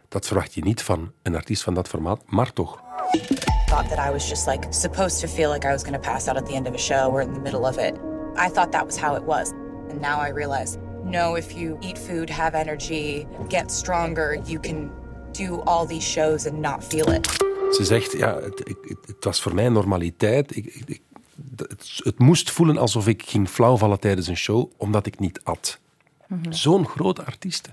Dat 0.08 0.26
verwacht 0.26 0.54
je 0.54 0.64
niet 0.64 0.82
van 0.82 1.12
een 1.22 1.34
artiest 1.34 1.62
van 1.62 1.74
dat 1.74 1.88
formaat, 1.88 2.22
maar 2.26 2.52
toch. 2.52 2.82
thought 3.74 3.88
that 3.88 3.98
I 3.98 4.10
was 4.10 4.28
just 4.28 4.46
like 4.46 4.72
supposed 4.72 5.20
to 5.20 5.26
feel 5.26 5.50
like 5.50 5.64
I 5.64 5.72
was 5.72 5.82
going 5.82 6.00
to 6.00 6.08
pass 6.10 6.28
out 6.28 6.36
at 6.36 6.46
the 6.46 6.54
end 6.54 6.68
of 6.68 6.74
a 6.74 6.78
show 6.78 7.10
or 7.10 7.20
in 7.20 7.32
the 7.32 7.40
middle 7.40 7.66
of 7.66 7.76
it. 7.78 7.98
I 8.36 8.48
thought 8.48 8.70
that 8.70 8.86
was 8.86 8.96
how 8.96 9.16
it 9.16 9.24
was. 9.24 9.50
And 9.90 10.00
now 10.00 10.20
I 10.20 10.28
realize 10.28 10.78
no, 11.04 11.36
if 11.36 11.52
you 11.52 11.76
eat 11.80 11.98
food, 11.98 12.30
have 12.30 12.58
energy, 12.58 13.26
get 13.48 13.72
stronger, 13.72 14.38
you 14.44 14.60
can 14.60 14.90
do 15.32 15.62
all 15.64 15.86
these 15.86 16.10
shows 16.10 16.46
and 16.46 16.60
not 16.60 16.84
feel 16.84 17.12
it. 17.12 17.42
Ze 17.70 17.84
zegt, 17.84 18.12
ja, 18.12 18.34
het, 18.40 18.58
het, 18.58 18.98
het 19.06 19.24
was 19.24 19.40
voor 19.40 19.54
mij 19.54 19.68
normaliteit. 19.68 20.56
Ik, 20.56 20.84
het, 21.56 22.00
het 22.04 22.18
moest 22.18 22.50
voelen 22.50 22.78
alsof 22.78 23.06
ik 23.08 23.22
ging 23.26 23.48
flauwvallen 23.48 24.00
tijdens 24.00 24.26
een 24.26 24.36
show, 24.36 24.70
omdat 24.76 25.06
ik 25.06 25.18
niet 25.18 25.40
at. 25.42 25.78
Zo'n 26.48 26.86
grote 26.86 27.24
artiest. 27.24 27.70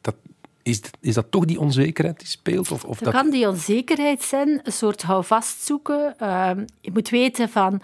Dat, 0.00 0.14
is, 0.62 0.80
is 1.00 1.14
dat 1.14 1.30
toch 1.30 1.44
die 1.44 1.60
onzekerheid 1.60 2.18
die 2.18 2.28
speelt? 2.28 2.70
Of, 2.70 2.84
of 2.84 2.98
Er 2.98 3.04
dat, 3.04 3.14
kan 3.14 3.30
die 3.30 3.48
onzekerheid 3.48 4.22
zijn, 4.22 4.60
een 4.62 4.72
soort 4.72 5.02
houvast 5.02 5.64
zoeken. 5.64 6.18
Ehm, 6.18 6.64
je 6.80 6.90
moet 6.92 7.08
weten 7.08 7.48
van... 7.48 7.82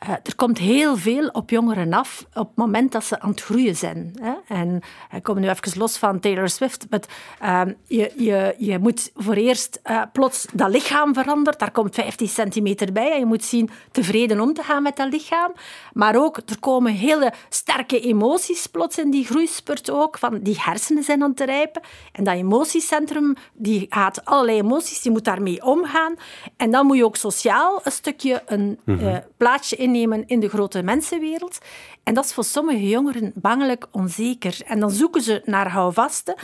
eh, 0.00 0.10
er 0.10 0.34
komt 0.36 0.58
heel 0.58 0.96
veel 0.96 1.28
op 1.28 1.50
jongeren 1.50 1.92
af 1.92 2.26
op 2.34 2.46
het 2.48 2.56
moment 2.56 2.92
dat 2.92 3.04
ze 3.04 3.20
aan 3.20 3.30
het 3.30 3.42
groeien 3.42 3.76
zijn. 3.76 4.12
Hè? 4.22 4.32
En 4.46 4.80
ik 5.12 5.22
kom 5.22 5.40
nu 5.40 5.48
even 5.48 5.78
los 5.78 5.96
van 5.96 6.20
Taylor 6.20 6.48
Swift. 6.48 6.86
Maar, 6.90 7.00
ehm, 7.38 7.72
je, 7.86 8.12
je, 8.16 8.54
je 8.58 8.78
moet 8.78 9.10
voor 9.14 9.34
eerst 9.34 9.80
eh, 9.82 10.02
plots 10.12 10.46
dat 10.52 10.70
lichaam 10.70 11.14
veranderen. 11.14 11.58
Daar 11.58 11.70
komt 11.70 11.94
15 11.94 12.28
centimeter 12.28 12.92
bij. 12.92 13.12
En 13.12 13.18
je 13.18 13.26
moet 13.26 13.44
zien 13.44 13.70
tevreden 13.90 14.40
om 14.40 14.54
te 14.54 14.62
gaan 14.62 14.82
met 14.82 14.96
dat 14.96 15.12
lichaam. 15.12 15.52
Maar 15.92 16.16
ook, 16.16 16.36
er 16.36 16.58
komen 16.60 16.92
hele 16.92 17.32
sterke 17.48 18.00
emoties 18.00 18.66
plots 18.66 18.98
in 18.98 19.10
die 19.10 19.24
groeispurt 19.24 19.90
ook. 19.90 20.18
Van 20.18 20.38
die 20.38 20.60
hersenen 20.60 21.02
zijn 21.02 21.22
aan 21.22 21.30
het 21.30 21.40
rijpen. 21.40 21.82
En 22.12 22.24
dat 22.24 22.34
emotiecentrum, 22.34 23.34
die 23.52 23.86
gaat 23.88 24.24
allerlei 24.24 24.58
emoties, 24.58 25.02
die 25.02 25.12
moet 25.12 25.24
daarmee 25.24 25.64
omgaan. 25.64 26.14
En 26.56 26.70
dan 26.70 26.86
moet 26.86 26.96
je 26.96 27.04
ook 27.04 27.16
sociaal 27.16 27.80
een 27.84 27.92
stukje 27.92 28.42
een 28.46 28.78
eh, 28.84 29.16
plaatsje 29.36 29.76
innemen 29.94 30.26
in 30.26 30.40
de 30.40 30.48
grote 30.48 30.82
mensenwereld. 30.82 31.58
En 32.02 32.14
dat 32.14 32.24
is 32.24 32.32
voor 32.32 32.44
sommige 32.44 32.88
jongeren 32.88 33.32
bangelijk 33.34 33.86
onzeker. 33.90 34.58
En 34.66 34.80
dan 34.80 34.90
zoeken 34.90 35.22
ze 35.22 35.42
naar 35.44 35.68
houvasten. 35.68 36.34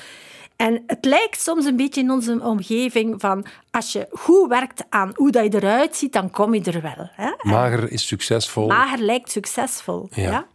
En 0.57 0.83
het 0.87 1.05
lijkt 1.05 1.41
soms 1.41 1.65
een 1.65 1.77
beetje 1.77 2.01
in 2.01 2.11
onze 2.11 2.41
omgeving 2.43 3.21
van 3.21 3.47
als 3.71 3.93
je 3.93 4.07
goed 4.11 4.49
werkt 4.49 4.85
aan 4.89 5.13
hoe 5.15 5.31
dat 5.31 5.53
je 5.53 5.55
eruit 5.55 5.97
ziet, 5.97 6.13
dan 6.13 6.31
kom 6.31 6.55
je 6.55 6.63
er 6.63 6.83
wel. 6.83 7.11
Hè? 7.13 7.31
mager 7.43 7.93
is 7.93 8.07
succesvol. 8.07 8.67
Mager 8.67 8.99
lijkt 8.99 9.31
succesvol. 9.31 10.09
Ja. 10.11 10.31
Ja. 10.31 10.47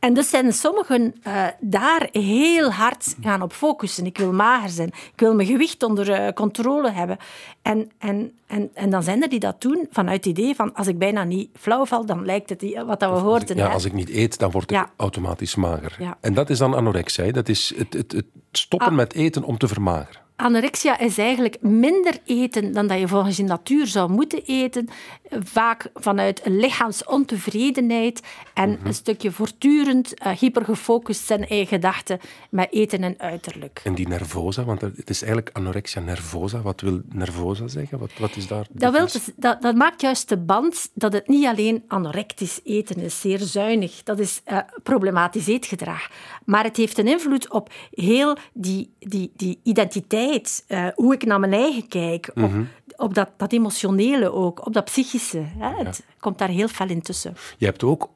En 0.00 0.14
dus 0.14 0.30
zijn 0.30 0.52
sommigen 0.52 1.14
eh, 1.22 1.46
daar 1.60 2.08
heel 2.12 2.72
hard 2.72 3.16
gaan 3.22 3.42
op 3.42 3.52
focussen. 3.52 4.06
Ik 4.06 4.18
wil 4.18 4.32
mager 4.32 4.68
zijn. 4.70 4.88
Ik 4.88 5.20
wil 5.20 5.34
mijn 5.34 5.48
gewicht 5.48 5.82
onder 5.82 6.12
eh, 6.12 6.32
controle 6.32 6.90
hebben. 6.90 7.16
En, 7.62 7.90
en, 7.98 8.32
en, 8.46 8.70
en 8.74 8.90
dan 8.90 9.02
zijn 9.02 9.22
er 9.22 9.28
die 9.28 9.38
dat 9.40 9.60
doen 9.60 9.86
vanuit 9.90 10.24
het 10.24 10.38
idee 10.38 10.54
van 10.54 10.74
als 10.74 10.86
ik 10.86 10.98
bijna 10.98 11.24
niet 11.24 11.48
flauw 11.58 11.86
val, 11.86 12.06
dan 12.06 12.24
lijkt 12.24 12.50
het 12.50 12.82
wat 12.86 13.00
dat 13.00 13.10
we 13.12 13.18
hoorden. 13.18 13.56
ja, 13.56 13.66
hè. 13.66 13.72
als 13.72 13.84
ik 13.84 13.92
niet 13.92 14.10
eet, 14.10 14.38
dan 14.38 14.50
word 14.50 14.64
ik 14.64 14.76
Ja. 14.76 14.90
automatisch 14.96 15.54
mager. 15.54 15.96
Ja. 15.98 16.16
En 16.20 16.34
dat 16.34 16.50
is 16.50 16.58
dan 16.58 16.74
anorexia. 16.74 17.32
Dat 17.32 17.48
is 17.48 17.72
het, 17.76 17.92
het, 17.92 18.12
het 18.12 18.26
stoppen 18.52 18.88
Ah. 18.88 18.94
met 18.94 19.12
eten 19.14 19.42
om 19.44 19.58
te 19.58 19.68
vermageren. 19.68 20.20
Anorexia 20.40 20.98
is 20.98 21.18
eigenlijk 21.18 21.56
minder 21.60 22.18
eten 22.24 22.72
dan 22.72 22.86
dat 22.86 22.98
je 22.98 23.08
volgens 23.08 23.36
je 23.36 23.42
natuur 23.42 23.86
zou 23.86 24.10
moeten 24.10 24.42
eten. 24.44 24.88
Vaak 25.30 25.90
vanuit 25.94 26.40
lichaamsontevredenheid 26.44 28.20
en 28.54 28.70
Mhm. 28.70 28.86
een 28.86 28.94
stukje 28.94 29.30
voortdurend 29.32 30.14
eh, 30.14 30.32
hypergefocust 30.32 31.26
zijn 31.26 31.48
in 31.48 31.66
gedachten 31.66 32.18
met 32.50 32.68
eten 32.72 33.02
en 33.02 33.14
uiterlijk. 33.18 33.80
En 33.84 33.94
die 33.94 34.08
nervosa, 34.08 34.64
want 34.64 34.80
het 34.80 35.10
is 35.10 35.22
eigenlijk 35.22 35.56
anorexia 35.56 36.00
nervosa. 36.00 36.60
Wat 36.62 36.80
wil 36.80 37.00
nervosa 37.08 37.68
zeggen? 37.68 37.98
Wat, 37.98 38.10
wat 38.18 38.36
is 38.36 38.46
daar? 38.46 38.66
Dat, 38.70 38.92
wil 38.92 39.04
dus- 39.06 39.30
dat, 39.36 39.62
dat 39.62 39.74
maakt 39.74 40.00
juist 40.00 40.28
de 40.28 40.36
band 40.38 40.90
dat 40.94 41.12
het 41.12 41.28
niet 41.28 41.46
alleen 41.46 41.82
anorectisch 41.88 42.60
eten 42.64 42.96
is, 43.00 43.20
zeer 43.20 43.38
zuinig. 43.38 44.02
Dat 44.02 44.18
is 44.18 44.40
eh, 44.44 44.58
problematisch 44.82 45.46
eetgedrag. 45.46 46.10
Maar 46.44 46.64
het 46.64 46.76
heeft 46.76 46.98
een 46.98 47.08
invloed 47.08 47.50
op 47.50 47.72
heel 47.90 48.36
die, 48.52 48.94
die, 48.98 49.32
die 49.36 49.60
identiteit, 49.62 50.28
eh, 50.66 50.86
hoe 50.94 51.14
ik 51.14 51.24
naar 51.24 51.40
mijn 51.40 51.52
eigen 51.52 51.88
kijk, 51.88 52.30
op, 52.34 52.50
op 52.96 53.14
dat, 53.14 53.30
dat 53.36 53.52
emotionele 53.52 54.32
ook, 54.32 54.66
op 54.66 54.72
dat 54.72 54.84
psychische. 54.84 55.42
Hè. 55.58 55.84
Het 55.84 56.02
komt 56.20 56.38
daar 56.38 56.48
heel 56.48 56.68
fel 56.68 56.88
in 56.88 57.02
tussen. 57.02 57.36
Je 57.58 57.66
hebt 57.66 57.82
ook 57.82 58.08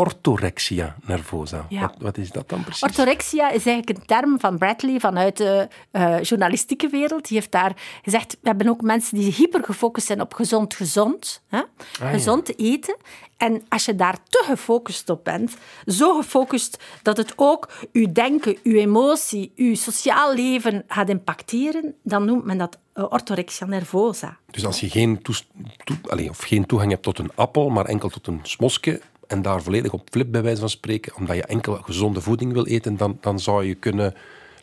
orthorexia 0.00 0.96
nervosa. 1.06 1.66
Ja. 1.68 1.80
Wat, 1.80 1.94
wat 1.98 2.16
is 2.18 2.30
dat 2.30 2.48
dan 2.48 2.62
precies? 2.62 2.82
Orthorexia 2.82 3.50
is 3.50 3.66
eigenlijk 3.66 3.98
een 3.98 4.06
term 4.06 4.40
van 4.40 4.58
Bradley 4.58 5.00
vanuit 5.00 5.36
de 5.36 5.68
eh, 5.90 6.22
journalistieke 6.22 6.88
wereld. 6.88 7.28
Die 7.28 7.36
heeft 7.36 7.50
daar 7.52 7.72
gezegd, 8.02 8.32
we 8.40 8.48
hebben 8.48 8.68
ook 8.68 8.80
mensen 8.80 9.18
die 9.18 9.32
hyper 9.32 9.64
gefocust 9.64 10.06
zijn 10.06 10.20
op 10.20 10.34
gezond-gezond. 10.34 11.42
Hè? 11.48 11.56
ja. 11.56 12.10
Gezond 12.10 12.58
eten. 12.58 12.96
En 13.36 13.62
als 13.68 13.84
je 13.84 13.94
daar 13.94 14.16
te 14.28 14.42
gefocust 14.46 15.10
op 15.10 15.24
bent, 15.24 15.56
zo 15.86 16.16
gefocust 16.16 16.78
dat 17.02 17.16
het 17.16 17.32
ook 17.36 17.68
uw 17.92 18.12
denken, 18.12 18.56
uw 18.62 18.74
emotie, 18.76 19.52
uw 19.56 19.74
sociaal 19.74 20.34
leven 20.34 20.84
gaat 20.88 21.08
impacteren, 21.08 21.94
dan 22.02 22.24
noemt 22.24 22.44
men 22.44 22.58
dat 22.58 22.78
eh, 22.92 23.04
orthorexia 23.08 23.66
nervosa. 23.66 24.36
Dus 24.50 24.66
als 24.66 24.80
je 24.80 24.90
geen, 24.90 25.22
toes- 25.22 25.46
toe- 25.84 25.96
allee, 26.08 26.28
of 26.28 26.38
geen 26.38 26.66
toegang 26.66 26.90
hebt 26.90 27.02
tot 27.02 27.18
een 27.18 27.30
appel, 27.34 27.68
maar 27.68 27.84
enkel 27.84 28.08
tot 28.08 28.26
een 28.26 28.40
smosje, 28.42 29.00
en 29.26 29.42
daar 29.42 29.62
volledig 29.62 29.92
op 29.92 30.08
flip 30.10 30.32
bij 30.32 30.42
wijze 30.42 30.60
van 30.60 30.70
spreken, 30.70 31.16
omdat 31.16 31.36
je 31.36 31.44
enkel 31.44 31.74
gezonde 31.74 32.20
voeding 32.20 32.52
wil 32.52 32.66
eten, 32.66 32.96
dan, 32.96 33.18
dan 33.20 33.40
zou 33.40 33.64
je 33.64 33.74
kunnen 33.74 34.14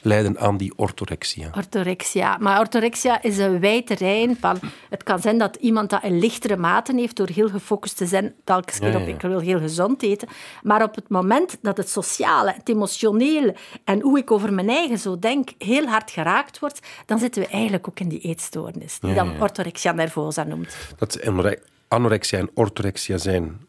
lijden 0.04 0.40
aan 0.40 0.58
die 0.58 0.74
orthorexia. 0.76 1.50
Orthorexia. 1.58 2.38
Maar 2.40 2.60
orthorexia 2.60 3.22
is 3.22 3.38
een 3.38 3.60
wijd 3.60 3.88
terrein 3.88 4.38
van... 4.40 4.60
Het 4.90 5.04
kan 5.04 5.20
zijn 5.20 5.38
dat 5.38 5.56
iemand 5.56 5.90
dat 5.90 6.04
in 6.04 6.20
lichtere 6.20 6.58
mate 6.58 6.94
heeft 6.96 7.16
door 7.16 7.30
heel 7.30 7.50
gefocust 7.50 7.98
te 7.98 8.06
zijn, 8.06 8.34
telkens 8.44 8.80
keer 8.80 8.92
Ja, 8.92 9.00
op 9.00 9.08
ja. 9.08 9.14
ik 9.14 9.22
wil 9.22 9.40
heel 9.40 9.60
gezond 9.60 10.04
eten. 10.04 10.28
Maar 10.64 10.84
op 10.84 10.96
het 10.96 11.10
moment 11.10 11.58
dat 11.62 11.78
het 11.78 11.90
sociale, 11.90 12.54
het 12.54 12.70
emotionele 12.70 13.56
en 13.84 14.02
hoe 14.02 14.18
ik 14.18 14.32
over 14.32 14.54
mijn 14.54 14.70
eigen 14.70 15.00
zo 15.00 15.20
denk 15.20 15.50
heel 15.58 15.86
hard 15.86 16.12
geraakt 16.12 16.60
wordt, 16.60 16.80
dan 17.06 17.20
zitten 17.20 17.42
we 17.42 17.48
eigenlijk 17.48 17.88
ook 17.88 18.00
in 18.00 18.10
die 18.10 18.20
eetstoornis, 18.20 19.00
die 19.00 19.14
dan 19.14 19.42
orthorexia 19.42 19.92
nervosa 19.92 20.44
noemt. 20.44 20.76
Dat 20.98 21.22
anore- 21.26 21.60
anorexia 21.88 22.40
en 22.40 22.50
orthorexia 22.54 23.18
zijn 23.18 23.60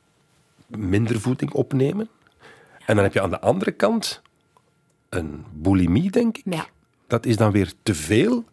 minder 0.76 1.20
voeding 1.20 1.52
opnemen. 1.52 2.08
En 2.86 2.94
dan 2.94 3.04
heb 3.04 3.12
je 3.12 3.22
aan 3.22 3.30
de 3.30 3.40
andere 3.40 3.72
kant 3.72 4.22
een 5.08 5.44
bulimie, 5.52 6.10
denk 6.10 6.36
ik. 6.36 6.42
Ja. 6.54 6.66
Dat 7.06 7.26
is 7.26 7.36
dan 7.36 7.52
weer 7.52 7.72
te 7.82 7.94
veel. 7.94 8.44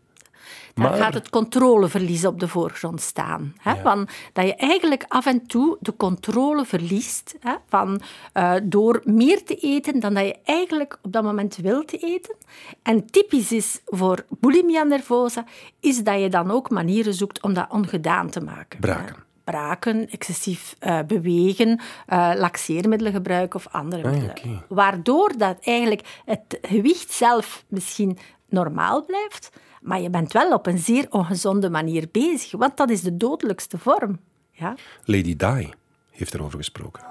Dan 0.74 0.86
Maar 0.86 0.98
gaat 0.98 1.14
het 1.14 1.30
controleverlies 1.30 2.26
op 2.26 2.40
de 2.40 2.48
voorgrond 2.48 3.02
staan. 3.02 3.54
Hè? 3.58 3.76
Van, 3.76 4.08
dat 4.34 4.46
je 4.46 4.56
eigenlijk 4.56 5.06
af 5.08 5.26
en 5.26 5.48
toe 5.48 5.78
de 5.80 5.96
controle 5.96 6.66
verliest 6.66 7.36
hè? 7.40 7.56
Van, 7.70 8.02
eh, 8.34 8.54
door 8.64 9.02
meer 9.04 9.44
te 9.44 9.56
eten 9.56 10.00
dan 10.00 10.14
dat 10.14 10.26
je 10.26 10.36
eigenlijk 10.44 11.00
op 11.02 11.12
dat 11.12 11.24
moment 11.24 11.56
wilt 11.56 12.04
eten. 12.04 12.36
En 12.82 13.06
typisch 13.06 13.52
is 13.52 13.82
voor 13.86 14.26
bulimia 14.40 14.84
nervosa, 14.84 15.46
is 15.80 16.04
dat 16.04 16.22
je 16.22 16.30
dan 16.30 16.52
ook 16.52 16.70
manieren 16.70 17.14
zoekt 17.14 17.42
om 17.42 17.54
dat 17.54 17.68
ongedaan 17.70 18.30
te 18.30 18.42
maken. 18.42 18.80
Braken. 18.80 19.16
Hè? 19.52 19.58
Braken, 19.58 20.10
excessief 20.10 20.76
eh, 20.80 21.00
bewegen, 21.08 21.80
eh, 22.08 22.32
laxeermiddelen 22.36 23.14
gebruiken 23.14 23.60
of 23.60 23.68
andere 23.72 24.04
Ah, 24.04 24.12
middelen. 24.12 24.64
Waardoor 24.68 25.34
dat 25.38 25.58
eigenlijk 25.62 26.22
het 26.26 26.58
gewicht 26.62 27.12
zelf 27.12 27.64
misschien 27.68 28.18
normaal 28.50 29.06
blijft, 29.06 29.50
maar 29.82 30.02
je 30.02 30.10
bent 30.10 30.34
wel 30.34 30.54
op 30.54 30.68
een 30.68 30.78
zeer 30.78 31.06
ongezonde 31.10 31.70
manier 31.70 32.08
bezig, 32.12 32.60
want 32.60 32.78
dat 32.78 32.90
is 32.90 33.02
de 33.02 33.18
dodelijkste 33.18 33.78
vorm. 33.78 34.20
Ja? 34.52 34.76
Lady 35.06 35.36
Di 35.36 35.70
heeft 36.12 36.34
erover 36.34 36.58
gesproken. 36.58 37.04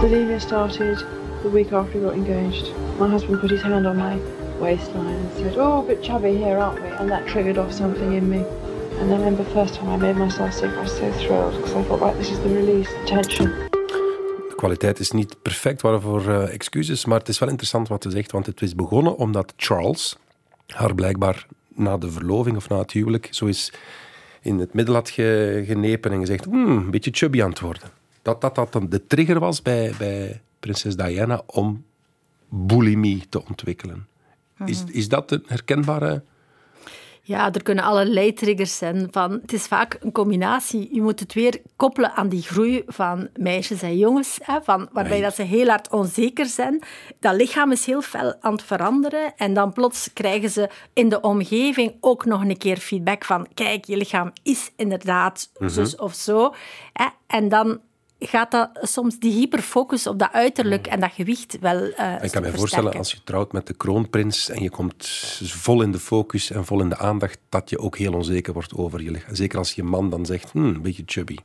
Bulimia 0.00 0.38
started 0.38 1.04
the 1.42 1.50
week 1.52 1.72
after 1.72 2.00
we 2.00 2.06
got 2.06 2.14
engaged. 2.14 2.72
My 2.98 3.08
husband 3.08 3.40
put 3.40 3.50
his 3.50 3.62
hand 3.62 3.86
on 3.86 3.96
my 3.96 4.18
waistline 4.58 5.06
and 5.06 5.30
said, 5.38 5.56
Oh, 5.56 5.78
a 5.78 5.86
bit 5.86 6.04
chubby 6.04 6.36
here, 6.36 6.56
aren't 6.58 6.80
we? 6.80 6.88
And 6.98 7.08
that 7.08 7.26
triggered 7.26 7.58
off 7.58 7.72
something 7.72 8.12
in 8.12 8.28
me. 8.28 8.44
And 9.00 9.10
I 9.10 9.14
remember 9.14 9.44
the 9.44 9.50
first 9.50 9.74
time 9.74 9.94
I 9.94 9.96
made 9.96 10.18
myself 10.18 10.52
sick, 10.52 10.70
I 10.70 10.80
was 10.80 10.96
so 10.96 11.10
thrilled 11.12 11.56
because 11.56 11.74
I 11.74 11.82
thought, 11.82 12.00
right, 12.00 12.16
this 12.16 12.30
is 12.30 12.38
the 12.38 12.54
release, 12.54 12.90
the 12.90 13.04
tension. 13.04 13.46
De 14.48 14.52
kwaliteit 14.56 14.98
is 14.98 15.10
niet 15.10 15.42
perfect, 15.42 15.80
waarvoor 15.82 16.28
eh, 16.28 16.54
excuses, 16.54 17.04
maar 17.04 17.18
het 17.18 17.28
is 17.28 17.38
wel 17.38 17.48
interessant 17.48 17.88
wat 17.88 18.02
ze 18.02 18.10
zegt, 18.10 18.32
want 18.32 18.46
het 18.46 18.62
is 18.62 18.74
begonnen 18.74 19.16
omdat 19.16 19.52
Charles 19.56 20.16
haar 20.66 20.94
blijkbaar 20.94 21.46
na 21.68 21.96
de 21.98 22.10
verloving 22.10 22.56
of 22.56 22.68
na 22.68 22.78
het 22.78 22.92
huwelijk 22.92 23.28
zo 23.30 23.46
is 23.46 23.72
in 24.40 24.58
het 24.58 24.74
middel 24.74 24.94
had 24.94 25.10
ge- 25.10 25.64
genepen 25.66 26.12
en 26.12 26.20
gezegd, 26.20 26.44
hmm, 26.44 26.76
een 26.76 26.90
beetje 26.90 27.10
chubby 27.14 27.42
aan 27.42 27.50
het 27.50 27.60
worden. 27.60 27.88
Dat 28.22 28.40
dat, 28.40 28.54
dat 28.54 28.72
dan 28.72 28.88
de 28.88 29.06
trigger 29.06 29.38
was 29.38 29.62
bij, 29.62 29.92
bij 29.98 30.40
prinses 30.60 30.96
Diana 30.96 31.42
om 31.46 31.84
bulimie 32.48 33.22
te 33.28 33.46
ontwikkelen. 33.46 34.06
Is, 34.64 34.84
is 34.86 35.08
dat 35.08 35.30
een 35.30 35.44
herkenbare... 35.46 36.22
Ja, 37.22 37.52
er 37.52 37.62
kunnen 37.62 37.84
allerlei 37.84 38.32
triggers 38.32 38.76
zijn. 38.76 39.08
Van, 39.10 39.32
het 39.32 39.52
is 39.52 39.66
vaak 39.66 39.96
een 40.00 40.12
combinatie. 40.12 40.88
Je 40.92 41.02
moet 41.02 41.20
het 41.20 41.32
weer 41.34 41.60
koppelen 41.76 42.12
aan 42.12 42.28
die 42.28 42.42
groei 42.42 42.82
van 42.86 43.28
meisjes 43.34 43.82
en 43.82 43.98
jongens. 43.98 44.38
Hè, 44.42 44.62
van, 44.62 44.88
waarbij 44.92 45.12
Nee. 45.12 45.22
dat 45.22 45.34
ze 45.34 45.42
heel 45.42 45.68
hard 45.68 45.90
onzeker 45.92 46.46
zijn. 46.46 46.82
Dat 47.20 47.34
lichaam 47.34 47.72
is 47.72 47.86
heel 47.86 48.02
fel 48.02 48.34
aan 48.40 48.52
het 48.52 48.62
veranderen. 48.62 49.32
En 49.36 49.54
dan 49.54 49.72
plots 49.72 50.12
krijgen 50.12 50.50
ze 50.50 50.68
in 50.92 51.08
de 51.08 51.20
omgeving 51.20 51.96
ook 52.00 52.24
nog 52.24 52.40
een 52.40 52.56
keer 52.58 52.76
feedback 52.76 53.24
van 53.24 53.46
kijk, 53.54 53.84
je 53.84 53.96
lichaam 53.96 54.32
is 54.42 54.70
inderdaad 54.76 55.50
zus 55.58 55.96
of 55.96 56.14
zo. 56.14 56.54
Hè, 56.92 57.06
en 57.26 57.48
dan 57.48 57.80
gaat 58.20 58.50
dat 58.50 58.70
soms 58.82 59.18
die 59.18 59.32
hyperfocus 59.32 60.06
op 60.06 60.18
dat 60.18 60.32
uiterlijk 60.32 60.86
en 60.86 61.00
dat 61.00 61.12
gewicht 61.12 61.58
wel 61.60 61.82
eh 61.82 62.22
Ik 62.22 62.30
kan 62.30 62.42
me 62.42 62.52
voorstellen, 62.52 62.92
als 62.92 63.10
je 63.10 63.18
trouwt 63.24 63.52
met 63.52 63.66
de 63.66 63.74
kroonprins 63.74 64.48
en 64.48 64.62
je 64.62 64.70
komt 64.70 65.06
vol 65.44 65.82
in 65.82 65.92
de 65.92 65.98
focus 65.98 66.50
en 66.50 66.64
vol 66.64 66.80
in 66.80 66.88
de 66.88 66.96
aandacht, 66.96 67.38
dat 67.48 67.70
je 67.70 67.78
ook 67.78 67.96
heel 67.96 68.12
onzeker 68.12 68.52
wordt 68.52 68.74
over 68.74 69.02
je 69.02 69.10
lichaam. 69.10 69.34
Zeker 69.34 69.58
als 69.58 69.72
je 69.72 69.82
man 69.82 70.10
dan 70.10 70.26
zegt, 70.26 70.52
hmm, 70.52 70.64
een 70.64 70.82
beetje 70.82 71.02
chubby. 71.06 71.36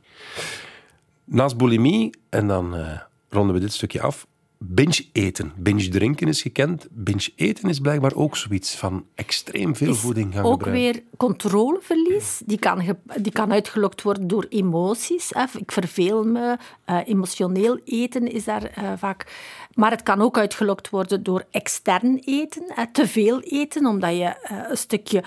Naast 1.24 1.56
bulimie, 1.56 2.10
en 2.28 2.46
dan 2.46 2.76
eh, 2.76 3.00
ronden 3.28 3.54
we 3.54 3.60
dit 3.60 3.72
stukje 3.72 4.00
af, 4.00 4.26
binge 4.58 5.04
eten. 5.12 5.52
Binge 5.56 5.88
drinken 5.88 6.28
is 6.28 6.42
gekend. 6.42 6.86
Binge 6.90 7.32
eten 7.36 7.68
is 7.68 7.78
blijkbaar 7.80 8.14
ook 8.14 8.36
zoiets 8.36 8.74
van 8.76 9.04
extreem 9.14 9.76
veel 9.76 9.90
is 9.92 9.98
voeding 9.98 10.34
gaan 10.34 10.44
ook 10.44 10.62
gebruiken. 10.62 10.82
weer 10.92 11.02
controleverlies. 11.16 12.42
Die 12.46 12.58
kan, 12.58 12.82
ge- 12.84 13.20
die 13.20 13.32
kan 13.32 13.52
uitgelokt 13.52 14.02
worden 14.02 14.26
door 14.28 14.46
emoties. 14.48 15.30
Hè. 15.34 15.44
Ik 15.58 15.72
verveel 15.72 16.24
me. 16.24 16.56
eh, 16.84 16.98
emotioneel 17.04 17.78
eten 17.84 18.32
is 18.32 18.44
daar 18.44 18.62
eh, 18.64 18.92
vaak... 18.96 19.44
Maar 19.74 19.90
het 19.90 20.02
kan 20.02 20.20
ook 20.20 20.38
uitgelokt 20.38 20.90
worden 20.90 21.22
door 21.22 21.44
extern 21.50 22.18
eten. 22.24 22.62
Hè. 22.68 22.84
Te 22.92 23.06
veel 23.06 23.40
eten, 23.40 23.86
omdat 23.86 24.10
je 24.16 24.24
eh, 24.24 24.56
een 24.68 24.76
stukje... 24.76 25.22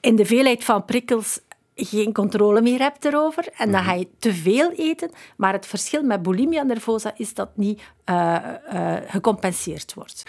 In 0.00 0.16
de 0.16 0.24
veelheid 0.26 0.64
van 0.64 0.84
prikkels 0.84 1.40
geen 1.74 2.12
controle 2.12 2.60
meer 2.62 2.78
hebt 2.78 3.04
erover. 3.04 3.44
En 3.56 3.68
Mhm. 3.68 3.70
dan 3.76 3.84
ga 3.84 3.92
je 3.92 4.08
te 4.18 4.34
veel 4.34 4.72
eten. 4.72 5.10
Maar 5.36 5.52
het 5.52 5.66
verschil 5.66 6.02
met 6.02 6.22
bulimia 6.22 6.62
nervosa 6.62 7.12
is 7.16 7.34
dat 7.34 7.48
niet 7.56 7.80
eh, 8.04 8.36
eh, 8.68 9.02
gecompenseerd 9.06 9.94
wordt. 9.94 10.22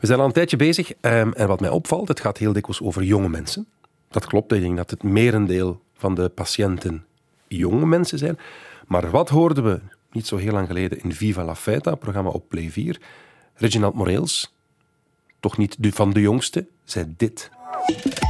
We 0.00 0.06
zijn 0.06 0.18
al 0.20 0.24
een 0.26 0.32
tijdje 0.32 0.56
bezig 0.56 0.92
ehm, 1.00 1.30
en 1.32 1.48
wat 1.48 1.60
mij 1.60 1.70
opvalt, 1.70 2.08
het 2.08 2.20
gaat 2.20 2.38
heel 2.38 2.52
dikwijls 2.52 2.82
over 2.82 3.02
jonge 3.02 3.28
mensen. 3.28 3.66
Dat 4.08 4.26
klopt, 4.26 4.52
ik 4.52 4.60
denk 4.60 4.76
dat 4.76 4.90
het 4.90 5.02
merendeel 5.02 5.80
van 5.94 6.14
de 6.14 6.28
patiënten 6.28 7.04
jonge 7.48 7.86
mensen 7.86 8.18
zijn. 8.18 8.38
Maar 8.86 9.10
wat 9.10 9.28
hoorden 9.28 9.64
we 9.64 9.80
niet 10.12 10.26
zo 10.26 10.36
heel 10.36 10.52
lang 10.52 10.66
geleden 10.66 11.02
in 11.02 11.12
Viva 11.14 11.44
la 11.44 11.54
Feta, 11.54 11.94
programma 11.94 12.30
op 12.30 12.48
Play 12.48 12.70
4? 12.70 13.00
Reginald 13.54 13.94
Moreels, 13.94 14.54
toch 15.40 15.56
niet 15.56 15.76
de- 15.78 15.92
van 15.92 16.12
de 16.12 16.20
jongste, 16.20 16.66
zei 16.84 17.14
dit. 17.16 17.50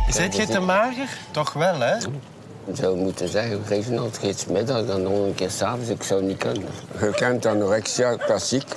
Zit 0.09 0.37
je 0.37 0.47
te 0.47 0.61
mager? 0.61 1.19
Toch 1.31 1.53
wel, 1.53 1.81
hè? 1.81 1.97
Zou 2.77 2.97
moeten 2.97 3.29
zeggen, 3.29 3.61
Reginald, 3.67 4.19
geet 4.19 4.47
middag 4.51 4.87
dan 4.87 5.03
nog 5.03 5.27
een 5.27 5.35
keer 5.35 5.51
s'avonds. 5.51 5.89
Ik 5.89 6.03
zou 6.03 6.23
niet 6.23 6.37
kunnen. 6.39 6.69
Je 7.01 7.11
kent 7.15 7.47
anorexia 7.47 8.17
klassiek. 8.17 8.69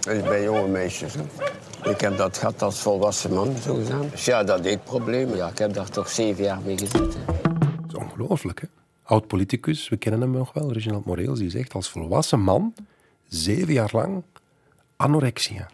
Dat 0.00 0.14
is 0.14 0.22
bij 0.22 0.42
jonge 0.42 0.68
meisjes. 0.68 1.14
Hè. 1.14 1.22
Ik 1.90 2.00
heb 2.00 2.16
dat 2.16 2.38
gehad 2.38 2.62
als 2.62 2.78
volwassen 2.80 3.32
man, 3.32 3.56
zo 3.64 3.74
gezegd. 3.74 4.10
Dus 4.10 4.24
ja, 4.24 4.44
dat 4.44 4.64
eetprobleem. 4.64 5.34
Ja, 5.34 5.48
ik 5.48 5.58
heb 5.58 5.74
daar 5.74 5.88
toch 5.88 6.08
zeven 6.08 6.44
jaar 6.44 6.60
mee 6.64 6.78
gezeten. 6.78 7.20
Dat 7.26 7.86
is 7.88 7.94
ongelooflijk, 7.94 8.60
hè? 8.60 8.66
Oud-politicus, 9.02 9.88
we 9.88 9.96
kennen 9.96 10.20
hem 10.20 10.30
nog 10.30 10.52
wel, 10.52 10.72
Reginald 10.72 11.04
Moreels, 11.04 11.38
die 11.38 11.50
zegt 11.50 11.72
als 11.74 11.90
volwassen 11.90 12.40
man 12.40 12.74
zeven 13.28 13.72
jaar 13.72 13.90
lang 13.92 14.22
anorexia. 14.96 15.68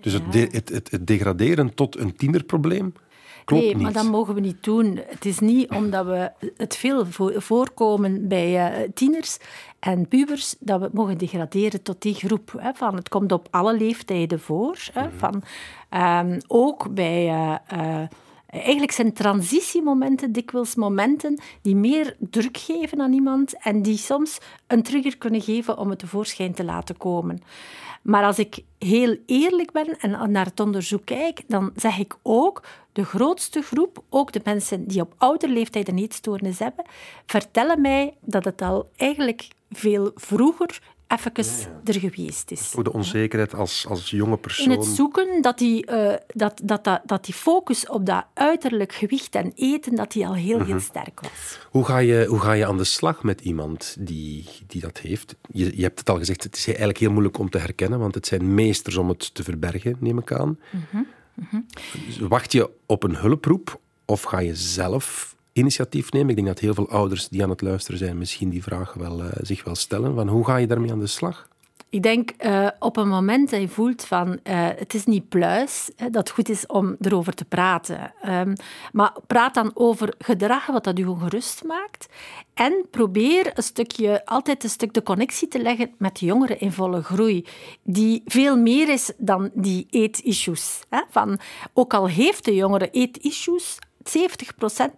Dus 0.00 0.12
het, 0.12 0.32
de- 0.32 0.48
het, 0.50 0.68
het, 0.68 0.90
het 0.90 1.06
degraderen 1.06 1.74
tot 1.74 1.96
een 1.98 2.16
tienerprobleem 2.16 2.94
klopt 3.46 3.62
nee, 3.64 3.74
niet. 3.74 3.82
maar 3.82 3.92
dat 3.92 4.10
mogen 4.10 4.34
we 4.34 4.40
niet 4.40 4.64
doen. 4.64 5.00
Het 5.06 5.24
is 5.24 5.38
niet 5.38 5.70
omdat 5.70 6.06
we 6.06 6.30
het 6.56 6.76
veel 6.76 7.06
vo- 7.06 7.40
voorkomen 7.40 8.28
bij 8.28 8.66
eh, 8.72 8.88
tieners 8.94 9.36
en 9.78 10.08
pubers 10.08 10.54
dat 10.58 10.78
we 10.78 10.84
het 10.84 10.94
mogen 10.94 11.18
degraderen 11.18 11.82
tot 11.82 12.02
die 12.02 12.14
groep. 12.14 12.54
Hè, 12.58 12.70
van, 12.74 12.94
het 12.96 13.08
komt 13.08 13.32
op 13.32 13.48
alle 13.50 13.76
leeftijden 13.76 14.40
voor. 14.40 14.78
Hè, 14.92 15.08
van, 15.16 15.42
ehm, 15.88 16.40
ook 16.46 16.94
bij... 16.94 17.26
eh, 17.28 17.54
eh, 17.66 18.08
Eigenlijk 18.46 18.92
zijn 18.92 19.12
transitiemomenten 19.12 20.32
dikwijls 20.32 20.74
momenten 20.74 21.40
die 21.62 21.76
meer 21.76 22.16
druk 22.18 22.56
geven 22.58 23.00
aan 23.00 23.12
iemand 23.12 23.62
en 23.62 23.82
die 23.82 23.96
soms 23.96 24.38
een 24.66 24.82
trigger 24.82 25.16
kunnen 25.18 25.40
geven 25.40 25.78
om 25.78 25.90
het 25.90 25.98
tevoorschijn 25.98 26.54
te 26.54 26.64
laten 26.64 26.96
komen. 26.96 27.40
Maar 28.02 28.24
als 28.24 28.38
ik 28.38 28.58
heel 28.78 29.16
eerlijk 29.26 29.72
ben 29.72 29.98
en 29.98 30.30
naar 30.32 30.44
het 30.44 30.60
onderzoek 30.60 31.04
kijk, 31.04 31.42
dan 31.46 31.70
zeg 31.76 31.98
ik 31.98 32.16
ook, 32.22 32.62
de 32.96 33.04
grootste 33.04 33.62
groep, 33.62 34.02
ook 34.08 34.32
de 34.32 34.40
mensen 34.44 34.86
die 34.86 35.00
op 35.00 35.14
oudere 35.18 35.52
leeftijd 35.52 35.88
een 35.88 35.98
eetstoornis 35.98 36.58
hebben, 36.58 36.84
vertellen 37.26 37.80
mij 37.80 38.14
dat 38.20 38.44
het 38.44 38.62
al 38.62 38.90
eigenlijk 38.96 39.48
veel 39.70 40.10
vroeger 40.14 40.80
even 41.08 41.32
er 41.84 42.00
geweest 42.00 42.50
is. 42.50 42.72
Ook 42.76 42.84
de 42.84 42.92
onzekerheid 42.92 43.54
als, 43.54 43.86
als 43.88 44.10
jonge 44.10 44.32
In 44.32 44.40
persoon. 44.40 44.70
het 44.70 44.84
zoeken 44.84 45.42
dat 45.42 45.58
die, 45.58 45.86
eh, 45.86 46.14
dat, 46.26 46.60
dat, 46.64 46.84
dat, 46.84 47.00
dat 47.04 47.24
die 47.24 47.34
focus 47.34 47.88
op 47.88 48.06
dat 48.06 48.24
uiterlijk 48.34 48.92
gewicht 48.92 49.34
en 49.34 49.52
eten, 49.54 49.94
dat 49.94 50.12
die 50.12 50.26
al 50.26 50.34
heel, 50.34 50.64
heel 50.64 50.80
sterk 50.80 51.20
was. 51.20 51.58
Hoe 51.70 51.84
ga, 51.84 51.98
je, 51.98 52.26
hoe 52.28 52.38
ga 52.38 52.52
je 52.52 52.66
aan 52.66 52.76
de 52.76 52.84
slag 52.84 53.22
met 53.22 53.40
iemand 53.40 53.96
die, 53.98 54.44
die 54.66 54.80
dat 54.80 54.98
heeft? 54.98 55.36
Je, 55.50 55.76
je 55.76 55.82
hebt 55.82 55.98
het 55.98 56.08
al 56.08 56.18
gezegd, 56.18 56.42
het 56.42 56.56
is 56.56 56.66
eigenlijk 56.66 56.98
heel 56.98 57.10
moeilijk 57.10 57.38
om 57.38 57.50
te 57.50 57.58
herkennen, 57.58 57.98
want 57.98 58.14
het 58.14 58.26
zijn 58.26 58.54
meesters 58.54 58.96
om 58.96 59.08
het 59.08 59.34
te 59.34 59.42
verbergen, 59.42 59.96
neem 60.00 60.18
ik 60.18 60.32
aan. 60.32 60.58
Dus 62.06 62.18
Wacht 62.18 62.52
je 62.52 62.70
op 62.86 63.02
een 63.02 63.16
hulproep 63.16 63.80
of 64.04 64.22
ga 64.22 64.38
je 64.38 64.54
zelf 64.54 65.36
initiatief 65.52 66.12
nemen? 66.12 66.28
Ik 66.28 66.36
denk 66.36 66.48
dat 66.48 66.58
heel 66.58 66.74
veel 66.74 66.90
ouders 66.90 67.28
die 67.28 67.42
aan 67.42 67.50
het 67.50 67.60
luisteren 67.60 67.98
zijn 67.98 68.18
misschien 68.18 68.48
die 68.50 68.62
vraag 68.62 68.92
wel, 68.94 69.22
eh, 69.22 69.30
zich 69.42 69.64
wel 69.64 69.74
stellen. 69.74 70.14
Van 70.14 70.28
hoe 70.28 70.44
ga 70.44 70.56
je 70.56 70.66
daarmee 70.66 70.92
aan 70.92 70.98
de 70.98 71.06
slag? 71.06 71.48
Ik 71.90 72.02
denk 72.02 72.30
eh, 72.30 72.68
op 72.78 72.96
een 72.96 73.08
moment 73.08 73.50
dat 73.50 73.60
je 73.60 73.68
voelt 73.68 74.04
van 74.04 74.38
eh, 74.42 74.68
het 74.76 74.94
is 74.94 75.04
niet 75.04 75.28
pluis, 75.28 75.90
dat 75.96 76.14
het 76.14 76.30
goed 76.30 76.48
is 76.48 76.66
om 76.66 76.96
erover 77.00 77.34
te 77.34 77.44
praten. 77.44 78.12
Ehm, 78.22 78.54
maar 78.92 79.12
praat 79.26 79.54
dan 79.54 79.70
over 79.74 80.14
gedrag 80.18 80.66
wat 80.66 80.84
dat 80.84 80.98
u 80.98 81.04
ongerust 81.04 81.64
maakt. 81.64 82.06
En 82.54 82.86
probeer 82.90 83.50
een 83.54 83.62
stukje, 83.62 84.24
altijd 84.24 84.64
een 84.64 84.70
stuk 84.70 84.92
de 84.92 85.02
connectie 85.02 85.48
te 85.48 85.62
leggen 85.62 85.94
met 85.98 86.18
de 86.18 86.26
jongeren 86.26 86.60
in 86.60 86.72
volle 86.72 87.02
groei. 87.02 87.46
Die 87.82 88.22
veel 88.24 88.56
meer 88.56 88.88
is 88.88 89.12
dan 89.16 89.50
die 89.54 89.86
eetissues. 89.90 90.80
Hè? 90.88 91.00
Van, 91.10 91.38
ook 91.72 91.94
al 91.94 92.08
heeft 92.08 92.44
de 92.44 92.54
jongere 92.54 92.90
eetissues, 92.90 93.78
70% 94.08 94.90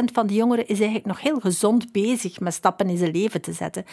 80% 0.00 0.12
van 0.12 0.26
de 0.26 0.34
jongeren 0.34 0.66
is 0.66 0.78
eigenlijk 0.78 1.06
nog 1.06 1.20
heel 1.20 1.40
gezond 1.40 1.92
bezig 1.92 2.40
met 2.40 2.54
stappen 2.54 2.88
in 2.88 2.96
zijn 2.96 3.10
leven 3.10 3.40
te 3.40 3.52
zetten. 3.52 3.84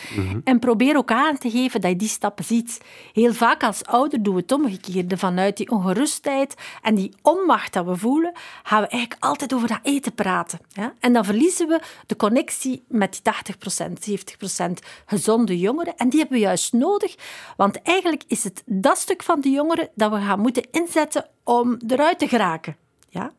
En 0.43 0.59
probeer 0.59 0.97
ook 0.97 1.11
aan 1.11 1.37
te 1.37 1.49
geven 1.49 1.81
dat 1.81 1.91
je 1.91 1.97
die 1.97 2.07
stappen 2.07 2.45
ziet. 2.45 2.81
Heel 3.13 3.33
vaak 3.33 3.63
als 3.63 3.85
ouder 3.85 4.23
doen 4.23 4.35
we 4.35 4.41
het 4.41 4.51
omgekeerde. 4.51 5.17
Vanuit 5.17 5.57
die 5.57 5.71
ongerustheid 5.71 6.53
en 6.81 6.95
die 6.95 7.13
onmacht 7.21 7.73
dat 7.73 7.85
we 7.85 7.95
voelen, 7.95 8.31
gaan 8.63 8.81
we 8.81 8.87
eigenlijk 8.87 9.23
altijd 9.23 9.53
over 9.53 9.67
dat 9.67 9.79
eten 9.83 10.13
praten. 10.13 10.59
Ja? 10.67 10.93
En 10.99 11.13
dan 11.13 11.25
verliezen 11.25 11.67
we 11.67 11.79
de 12.05 12.15
connectie 12.15 12.83
met 12.87 13.21
die 13.23 13.33
80% 13.33 14.67
70% 14.69 14.71
gezonde 15.05 15.59
jongeren. 15.59 15.97
En 15.97 16.09
die 16.09 16.19
hebben 16.19 16.37
we 16.37 16.43
juist 16.43 16.73
nodig, 16.73 17.15
want 17.57 17.81
eigenlijk 17.81 18.23
is 18.27 18.43
het 18.43 18.63
dat 18.65 18.97
stuk 18.97 19.23
van 19.23 19.41
de 19.41 19.49
jongeren 19.49 19.89
dat 19.95 20.11
we 20.11 20.17
gaan 20.17 20.39
moeten 20.39 20.67
inzetten 20.71 21.25
om 21.43 21.77
eruit 21.87 22.19
te 22.19 22.27
geraken. 22.27 22.86
Ja? 23.09 23.33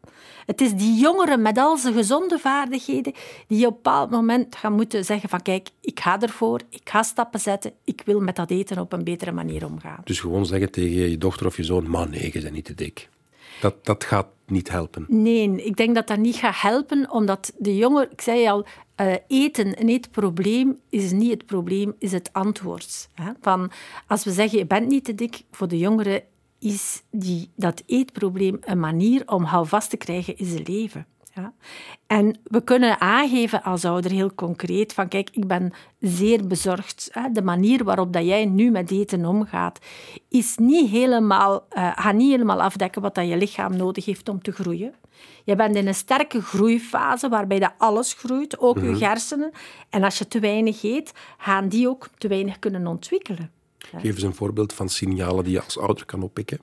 Het 0.46 0.61
is 0.61 0.74
die 0.74 1.00
jongeren 1.00 1.42
met 1.42 1.59
al 1.59 1.76
zijn 1.76 1.94
gezonde 1.94 2.38
vaardigheden 2.38 3.12
die 3.46 3.66
op 3.66 3.72
een 3.72 3.83
bepaald 3.83 4.11
moment 4.11 4.57
gaan 4.57 4.72
moeten 4.72 5.04
zeggen 5.04 5.28
van 5.28 5.42
kijk, 5.42 5.68
ik 5.81 6.00
ga 6.00 6.20
ervoor, 6.20 6.61
ik 6.68 6.90
ga 6.90 7.02
stappen 7.02 7.40
zetten, 7.40 7.72
ik 7.85 8.02
wil 8.04 8.20
met 8.20 8.37
dat 8.37 8.50
eten 8.50 8.78
op 8.78 8.92
een 8.92 9.04
betere 9.04 9.33
manier 9.33 9.64
omgaan. 9.64 10.00
Dus 10.04 10.20
gewoon 10.20 10.46
zeggen 10.46 10.70
tegen 10.70 11.11
je 11.11 11.18
dochter 11.18 11.46
of 11.46 11.57
je 11.57 11.64
zoon, 11.64 11.88
man 11.88 12.11
nee, 12.11 12.31
je 12.33 12.40
bent 12.40 12.54
niet 12.54 12.64
te 12.64 12.74
dik. 12.74 13.09
Dat, 13.61 13.85
dat 13.85 14.04
gaat 14.04 14.26
niet 14.46 14.70
helpen. 14.70 15.04
Nee, 15.09 15.64
ik 15.64 15.76
denk 15.76 15.94
dat 15.94 16.07
dat 16.07 16.18
niet 16.18 16.37
gaat 16.37 16.61
helpen, 16.61 17.11
omdat 17.11 17.52
de 17.59 17.76
jongeren, 17.76 18.11
ik 18.11 18.20
zei 18.20 18.48
al, 18.48 18.66
uh, 19.00 19.14
eten, 19.26 19.81
een 19.81 19.88
eetprobleem 19.88 20.78
is 20.88 21.12
niet 21.12 21.31
het 21.31 21.46
probleem, 21.46 21.94
is 21.98 22.12
het 22.12 22.33
antwoord. 22.33 23.09
Hè? 23.14 23.33
Van, 23.40 23.70
als 24.07 24.24
we 24.24 24.33
zeggen, 24.33 24.59
je 24.59 24.66
bent 24.66 24.88
niet 24.88 25.04
te 25.04 25.14
dik, 25.14 25.42
voor 25.50 25.68
de 25.68 25.78
jongeren 25.78 26.22
is 26.59 27.03
die, 27.11 27.51
dat 27.57 27.83
eetprobleem 27.87 28.59
een 28.61 28.81
manier 28.81 29.23
om 29.27 29.44
houvast 29.44 29.90
te 29.90 29.97
krijgen 29.97 30.37
in 30.37 30.47
zijn 30.47 30.62
leven. 30.66 31.07
Ja. 31.35 31.53
En 32.07 32.38
we 32.44 32.61
kunnen 32.64 33.01
aangeven 33.01 33.62
als 33.62 33.85
ouder 33.85 34.11
heel 34.11 34.35
concreet 34.35 34.92
van 34.92 35.09
kijk, 35.09 35.31
ik 35.33 35.47
ben 35.47 35.73
zeer 36.01 36.47
bezorgd. 36.47 37.09
Hè. 37.12 37.31
De 37.33 37.42
manier 37.42 37.85
waarop 37.85 38.12
dat 38.12 38.25
jij 38.25 38.44
nu 38.44 38.71
met 38.71 38.90
eten 38.90 39.25
omgaat, 39.25 39.79
is 40.29 40.57
niet 40.57 40.90
helemaal, 40.90 41.66
uh, 41.73 41.90
gaat 41.94 42.14
niet 42.14 42.31
helemaal 42.31 42.62
afdekken 42.62 43.03
wat 43.03 43.14
dat 43.14 43.29
je 43.29 43.37
lichaam 43.37 43.77
nodig 43.77 44.05
heeft 44.05 44.29
om 44.29 44.42
te 44.42 44.53
groeien. 44.53 44.94
Je 45.44 45.57
bent 45.57 45.77
in 45.77 45.87
een 45.87 45.94
sterke 45.94 46.42
groeifase 46.42 47.29
waarbij 47.29 47.59
dat 47.59 47.73
alles 47.79 48.12
groeit, 48.12 48.59
ook 48.59 48.79
je 48.79 49.05
hersenen. 49.05 49.51
En 49.90 50.05
als 50.05 50.18
je 50.18 50.29
te 50.29 50.40
weinig 50.40 50.83
eet, 50.83 51.12
gaan 51.38 51.68
die 51.68 51.88
ook 51.88 52.09
te 52.18 52.29
weinig 52.29 52.59
kunnen 52.59 52.87
ontwikkelen. 52.87 53.51
Geef 53.96 54.14
eens 54.14 54.22
een 54.22 54.35
voorbeeld 54.35 54.72
van 54.72 54.88
signalen 54.88 55.44
die 55.44 55.53
je 55.53 55.62
als 55.62 55.79
ouder 55.79 56.05
kan 56.05 56.22
oppikken. 56.22 56.61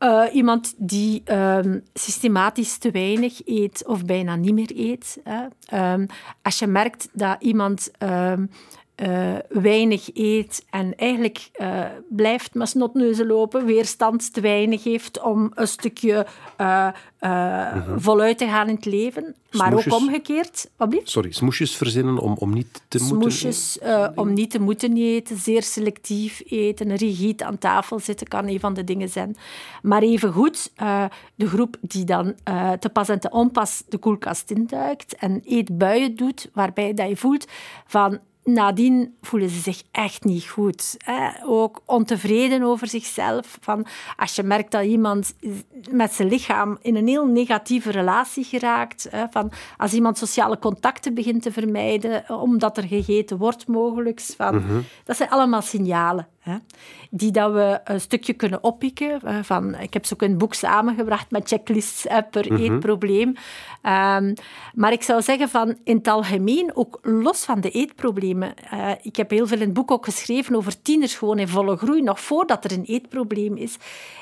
Uh, 0.00 0.24
iemand 0.32 0.74
die 0.76 1.22
um, 1.32 1.82
systematisch 1.94 2.78
te 2.78 2.90
weinig 2.90 3.40
eet 3.44 3.86
of 3.86 4.04
bijna 4.04 4.36
niet 4.36 4.54
meer 4.54 4.72
eet. 4.74 5.18
Hè. 5.24 5.92
Um, 5.92 6.06
als 6.42 6.58
je 6.58 6.66
merkt 6.66 7.08
dat 7.12 7.36
iemand 7.38 7.90
um, 7.98 8.50
uh, 9.02 9.34
weinig 9.48 10.10
eet 10.12 10.64
en 10.70 10.96
eigenlijk 10.96 11.50
uh, 11.56 11.84
blijft 12.08 12.54
met 12.54 12.68
snotneuzen 12.68 13.26
lopen, 13.26 13.64
weerstand 13.64 14.32
te 14.32 14.40
weinig 14.40 14.84
heeft 14.84 15.22
om 15.22 15.50
een 15.54 15.68
stukje 15.68 16.26
uh, 16.60 16.88
mm-hmm. 17.20 18.00
voluit 18.00 18.38
te 18.38 18.46
gaan 18.46 18.68
in 18.68 18.74
het 18.74 18.84
leven. 18.84 19.34
Maar 19.50 19.72
ook 19.72 19.92
omgekeerd. 19.92 20.70
Wat? 20.76 20.94
Sorry, 21.02 21.32
smoesjes 21.32 21.76
verzinnen 21.76 22.18
om, 22.18 22.36
om 22.38 22.52
niet 22.52 22.82
te 22.88 22.98
smoesjes, 22.98 23.78
moeten 23.80 24.12
om 24.16 24.32
niet 24.32 24.50
te 24.50 24.60
moeten 24.60 24.96
eten, 24.96 25.36
zeer 25.36 25.62
selectief 25.62 26.42
eten, 26.46 26.96
rigide 26.96 27.44
aan 27.44 27.58
tafel 27.58 27.98
zitten 27.98 28.26
kan 28.26 28.48
een 28.48 28.60
van 28.60 28.74
de 28.74 28.84
dingen 28.84 29.08
zijn. 29.08 29.36
Maar 29.84 30.02
evengoed 30.02 30.72
de 31.34 31.46
groep 31.46 31.76
die 31.80 32.04
dan 32.04 32.34
te 32.78 32.90
pas 32.92 33.08
en 33.08 33.20
te 33.20 33.30
onpas 33.30 33.82
de 33.88 33.98
koelkast 33.98 34.50
induikt 34.50 35.14
en 35.14 35.40
eetbuien 35.44 36.16
doet, 36.16 36.50
waarbij 36.52 36.94
dat 36.94 37.08
je 37.08 37.16
voelt 37.16 37.46
van 37.86 38.18
nadien 38.44 39.14
voelen 39.20 39.48
ze 39.48 39.60
zich 39.60 39.82
echt 39.90 40.24
niet 40.24 40.44
goed. 40.44 40.94
Hè? 41.04 41.28
Ook 41.46 41.82
ontevreden 41.84 42.62
over 42.62 42.86
zichzelf. 42.86 43.58
Van 43.60 43.86
als 44.16 44.34
je 44.34 44.42
merkt 44.42 44.70
dat 44.70 44.84
iemand 44.84 45.34
met 45.90 46.12
zijn 46.12 46.28
lichaam 46.28 46.78
in 46.82 46.96
een 46.96 47.08
heel 47.08 47.26
negatieve 47.26 47.90
relatie 47.90 48.44
geraakt. 48.44 49.06
Hè? 49.10 49.24
Van 49.30 49.52
als 49.76 49.92
iemand 49.92 50.18
sociale 50.18 50.58
contacten 50.58 51.14
begint 51.14 51.42
te 51.42 51.52
vermijden, 51.52 52.24
omdat 52.28 52.76
er 52.76 52.86
gegeten 52.86 53.36
wordt 53.36 53.66
mogelijk. 53.66 54.20
Van, 54.20 54.54
mm 54.54 54.66
-hmm. 54.66 54.84
Dat 55.04 55.16
zijn 55.16 55.30
allemaal 55.30 55.62
signalen. 55.62 56.28
Hè? 56.38 56.56
Die 57.10 57.30
dat 57.30 57.52
we 57.52 57.80
een 57.84 58.00
stukje 58.00 58.32
kunnen 58.32 58.62
oppikken. 58.62 59.44
Van, 59.44 59.74
ik 59.74 59.92
heb 59.92 60.04
ze 60.04 60.14
ook 60.14 60.22
in 60.22 60.30
een 60.30 60.38
boek 60.38 60.54
samengebracht 60.54 61.30
met 61.30 61.48
checklists 61.48 62.06
per 62.30 62.52
mm 62.52 62.56
-hmm. 62.56 62.74
eetprobleem. 62.74 63.34
Um, 63.86 64.34
maar 64.74 64.92
ik 64.92 65.02
zou 65.02 65.22
zeggen 65.22 65.48
van 65.48 65.78
in 65.84 65.96
het 65.96 66.08
algemeen, 66.08 66.76
ook 66.76 66.98
los 67.02 67.44
van 67.44 67.60
de 67.60 67.70
eetproblemen. 67.70 68.54
Uh, 68.72 68.90
ik 69.02 69.16
heb 69.16 69.30
heel 69.30 69.46
veel 69.46 69.56
in 69.56 69.64
het 69.64 69.72
boek 69.72 69.90
ook 69.90 70.04
geschreven 70.04 70.56
over 70.56 70.82
tieners 70.82 71.14
gewoon 71.14 71.38
in 71.38 71.48
volle 71.48 71.76
groei, 71.76 72.02
nog 72.02 72.20
voordat 72.20 72.64
er 72.64 72.72
een 72.72 72.84
eetprobleem 72.84 73.56
is. 73.56 73.76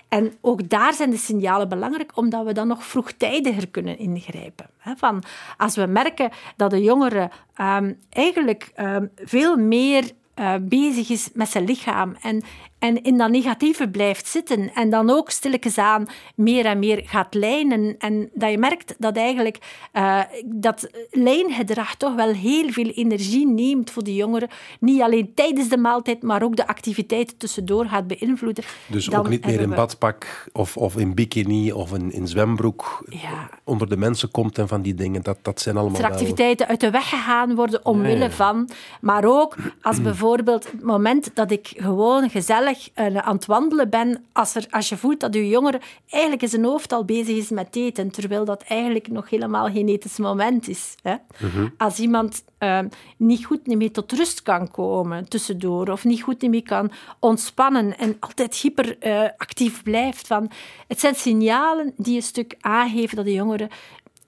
En 0.08 0.32
ook 0.40 0.68
daar 0.68 0.94
zijn 0.94 1.10
de 1.10 1.16
signalen 1.16 1.68
belangrijk, 1.68 2.16
omdat 2.16 2.44
we 2.44 2.52
dan 2.52 2.66
nog 2.66 2.84
vroegtijdiger 2.84 3.68
kunnen 3.68 3.98
ingrijpen. 3.98 4.66
Van, 4.96 5.22
als 5.56 5.76
we 5.76 5.86
merken 5.86 6.30
dat 6.56 6.70
de 6.70 6.82
jongeren 6.82 7.30
um, 7.60 7.98
eigenlijk 8.10 8.72
um, 8.76 9.10
veel 9.16 9.56
meer 9.56 10.10
uh, 10.36 10.54
bezig 10.60 11.10
is 11.10 11.30
met 11.32 11.48
zijn 11.48 11.64
lichaam 11.64 12.16
en, 12.22 12.42
en 12.82 13.02
in 13.02 13.18
dat 13.18 13.30
negatieve 13.30 13.88
blijft 13.88 14.26
zitten 14.26 14.70
en 14.74 14.90
dan 14.90 15.10
ook 15.10 15.30
stilletjes 15.30 15.78
aan 15.78 16.06
meer 16.34 16.64
en 16.64 16.78
meer 16.78 17.02
gaat 17.04 17.34
lijnen 17.34 17.94
en 17.98 18.30
dat 18.34 18.50
je 18.50 18.58
merkt 18.58 18.94
dat 18.98 19.16
eigenlijk 19.16 19.58
uh, 19.92 20.20
dat 20.44 20.90
lijngedrag 21.10 21.96
toch 21.96 22.14
wel 22.14 22.32
heel 22.32 22.70
veel 22.70 22.88
energie 22.88 23.46
neemt 23.46 23.90
voor 23.90 24.04
de 24.04 24.14
jongeren, 24.14 24.48
niet 24.80 25.00
alleen 25.00 25.34
tijdens 25.34 25.68
de 25.68 25.76
maaltijd, 25.76 26.22
maar 26.22 26.42
ook 26.42 26.56
de 26.56 26.66
activiteiten 26.66 27.36
tussendoor 27.36 27.86
gaat 27.86 28.06
beïnvloeden. 28.06 28.64
Dus 28.86 29.14
ook 29.14 29.28
niet 29.28 29.46
meer 29.46 29.60
in 29.60 29.68
we... 29.68 29.74
badpak 29.74 30.48
of, 30.52 30.76
of 30.76 30.96
in 30.96 31.14
bikini 31.14 31.72
of 31.72 31.92
in, 31.92 32.12
in 32.12 32.28
zwembroek 32.28 33.06
ja. 33.08 33.50
onder 33.64 33.88
de 33.88 33.96
mensen 33.96 34.30
komt 34.30 34.58
en 34.58 34.68
van 34.68 34.82
die 34.82 34.94
dingen, 34.94 35.22
dat, 35.22 35.38
dat 35.42 35.60
zijn 35.60 35.76
allemaal... 35.76 36.00
Dat 36.00 36.10
activiteiten 36.10 36.66
uit 36.68 36.80
de 36.80 36.90
weg 36.90 37.08
gegaan 37.08 37.54
worden 37.54 37.84
omwille 37.84 38.16
ja, 38.18 38.24
ja. 38.24 38.30
van, 38.30 38.68
maar 39.00 39.24
ook 39.24 39.56
als 39.82 40.02
bijvoorbeeld 40.02 40.70
het 40.70 40.82
moment 40.82 41.30
dat 41.34 41.50
ik 41.50 41.72
gewoon 41.76 42.30
gezellig 42.30 42.71
uh, 42.94 43.16
aan 43.16 43.34
het 43.34 43.46
wandelen 43.46 43.90
ben, 43.90 44.24
als, 44.32 44.54
er, 44.54 44.66
als 44.70 44.88
je 44.88 44.96
voelt 44.96 45.20
dat 45.20 45.34
je 45.34 45.48
jongere 45.48 45.80
eigenlijk 46.10 46.42
in 46.42 46.48
zijn 46.48 46.64
hoofd 46.64 46.92
al 46.92 47.04
bezig 47.04 47.36
is 47.36 47.50
met 47.50 47.76
eten, 47.76 48.10
terwijl 48.10 48.44
dat 48.44 48.62
eigenlijk 48.62 49.08
nog 49.08 49.30
helemaal 49.30 49.70
geen 49.70 49.88
etens 49.88 50.18
moment 50.18 50.68
is. 50.68 50.94
Hè? 51.02 51.14
Mm-hmm. 51.38 51.74
Als 51.76 51.98
iemand 51.98 52.44
uh, 52.58 52.78
niet 53.16 53.44
goed 53.44 53.66
meer 53.66 53.92
tot 53.92 54.12
rust 54.12 54.42
kan 54.42 54.70
komen 54.70 55.28
tussendoor, 55.28 55.88
of 55.88 56.04
niet 56.04 56.22
goed 56.22 56.42
meer 56.42 56.62
kan 56.62 56.92
ontspannen 57.18 57.98
en 57.98 58.16
altijd 58.20 58.54
hyperactief 58.54 59.76
uh, 59.76 59.82
blijft. 59.82 60.26
Van, 60.26 60.50
het 60.88 61.00
zijn 61.00 61.14
signalen 61.14 61.92
die 61.96 62.16
een 62.16 62.22
stuk 62.22 62.54
aangeven 62.60 63.16
dat 63.16 63.24
de 63.24 63.32
jongere 63.32 63.70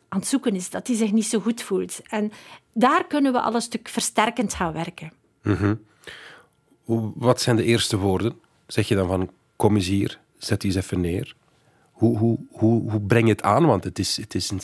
aan 0.08 0.18
het 0.18 0.28
zoeken 0.28 0.54
is, 0.54 0.70
dat 0.70 0.86
hij 0.86 0.96
zich 0.96 1.12
niet 1.12 1.26
zo 1.26 1.40
goed 1.40 1.62
voelt. 1.62 2.00
En 2.08 2.32
daar 2.72 3.06
kunnen 3.06 3.32
we 3.32 3.40
al 3.40 3.54
een 3.54 3.60
stuk 3.60 3.88
versterkend 3.88 4.54
gaan 4.54 4.72
werken. 4.72 5.12
Mm-hmm. 5.42 5.80
Wat 7.14 7.40
zijn 7.40 7.56
de 7.56 7.64
eerste 7.64 7.98
woorden? 7.98 8.32
Zeg 8.66 8.88
je 8.88 8.94
dan 8.94 9.06
van, 9.06 9.30
kom 9.56 9.74
eens 9.74 9.86
hier, 9.86 10.20
zet 10.38 10.60
die 10.60 10.74
eens 10.74 10.84
even 10.84 11.00
neer. 11.00 11.36
Hoe, 11.92 12.18
hoe, 12.18 12.38
hoe, 12.50 12.90
hoe 12.90 13.00
breng 13.00 13.26
je 13.26 13.32
het 13.32 13.42
aan? 13.42 13.66
Want 13.66 13.84
het 13.84 13.98
is, 13.98 14.16
het 14.16 14.34
is, 14.34 14.50
een, 14.50 14.60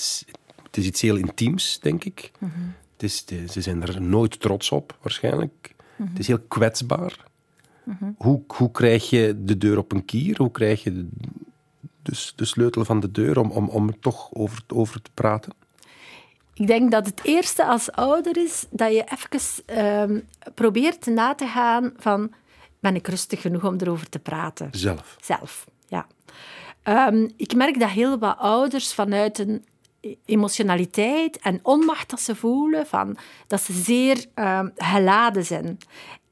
het 0.62 0.76
is 0.76 0.86
iets 0.86 1.00
heel 1.00 1.16
intiems, 1.16 1.78
denk 1.80 2.04
ik. 2.04 2.30
Mm-hmm. 2.38 2.74
het 2.92 3.02
is, 3.02 3.24
ze 3.52 3.60
zijn 3.60 3.82
er 3.82 4.02
nooit 4.02 4.40
trots 4.40 4.70
op, 4.70 4.98
waarschijnlijk. 5.02 5.74
Mm-hmm. 5.76 6.06
Het 6.08 6.18
is 6.18 6.26
heel 6.26 6.40
kwetsbaar. 6.48 7.24
Mm-hmm. 7.84 8.14
Hoe, 8.18 8.42
hoe 8.46 8.70
krijg 8.70 9.10
je 9.10 9.36
de 9.44 9.58
deur 9.58 9.78
op 9.78 9.92
een 9.92 10.04
kier? 10.04 10.36
Hoe 10.36 10.50
krijg 10.50 10.82
je 10.82 10.92
de, 10.92 11.06
dus 12.02 12.32
de 12.36 12.44
sleutel 12.44 12.84
van 12.84 13.00
de 13.00 13.10
deur 13.10 13.38
om, 13.38 13.50
om, 13.50 13.68
om 13.68 13.88
er 13.88 13.98
toch 13.98 14.32
over, 14.32 14.62
over 14.66 15.02
te 15.02 15.10
praten? 15.14 15.52
Ik 16.54 16.66
denk 16.66 16.90
dat 16.90 17.06
het 17.06 17.20
eerste 17.22 17.64
als 17.64 17.92
ouder 17.92 18.36
is 18.36 18.66
dat 18.70 18.92
je 18.92 19.04
even 19.04 20.10
um, 20.10 20.28
probeert 20.54 21.06
na 21.06 21.34
te 21.34 21.46
gaan 21.46 21.92
van 21.96 22.32
ben 22.80 22.94
ik 22.94 23.08
rustig 23.08 23.40
genoeg 23.40 23.64
om 23.64 23.76
erover 23.78 24.08
te 24.08 24.18
praten? 24.18 24.68
Zelf. 24.70 25.16
Zelf, 25.20 25.66
ja. 25.88 26.06
Um, 26.84 27.30
ik 27.36 27.54
merk 27.54 27.80
dat 27.80 27.88
heel 27.88 28.18
wat 28.18 28.38
ouders 28.38 28.94
vanuit 28.94 29.38
een 29.38 29.64
emotionaliteit 30.24 31.38
en 31.38 31.60
onmacht 31.62 32.10
dat 32.10 32.20
ze 32.20 32.34
voelen, 32.34 32.86
van, 32.86 33.16
dat 33.46 33.60
ze 33.60 33.72
zeer 33.72 34.24
um, 34.34 34.72
geladen 34.76 35.44
zijn. 35.44 35.78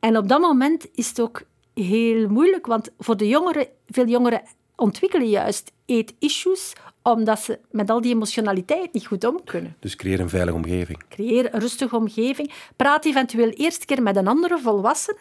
En 0.01 0.17
op 0.17 0.29
dat 0.29 0.41
moment 0.41 0.87
is 0.95 1.09
het 1.09 1.21
ook 1.21 1.43
heel 1.75 2.29
moeilijk, 2.29 2.67
want 2.67 2.91
voor 2.99 3.17
de 3.17 3.29
jongeren, 3.29 3.67
veel 3.87 4.07
jongeren 4.07 4.43
ontwikkelen 4.77 5.29
juist 5.29 5.73
eet-issues 5.87 6.73
omdat 7.13 7.41
ze 7.41 7.59
met 7.71 7.91
al 7.91 8.01
die 8.01 8.15
emotionaliteit 8.15 8.93
niet 8.93 9.07
goed 9.07 9.25
om 9.25 9.41
kunnen. 9.45 9.77
Dus 9.81 9.97
creëer 9.97 10.21
een 10.21 10.29
veilige 10.29 10.57
omgeving. 10.57 11.03
Creëer 11.09 11.55
een 11.55 11.61
rustige 11.61 11.97
omgeving. 11.97 12.53
Praat 12.77 13.05
eventueel 13.05 13.49
eerst 13.49 13.85
keer 13.85 14.03
met 14.03 14.17
een 14.17 14.29
andere 14.29 14.59
volwassene 14.59 15.19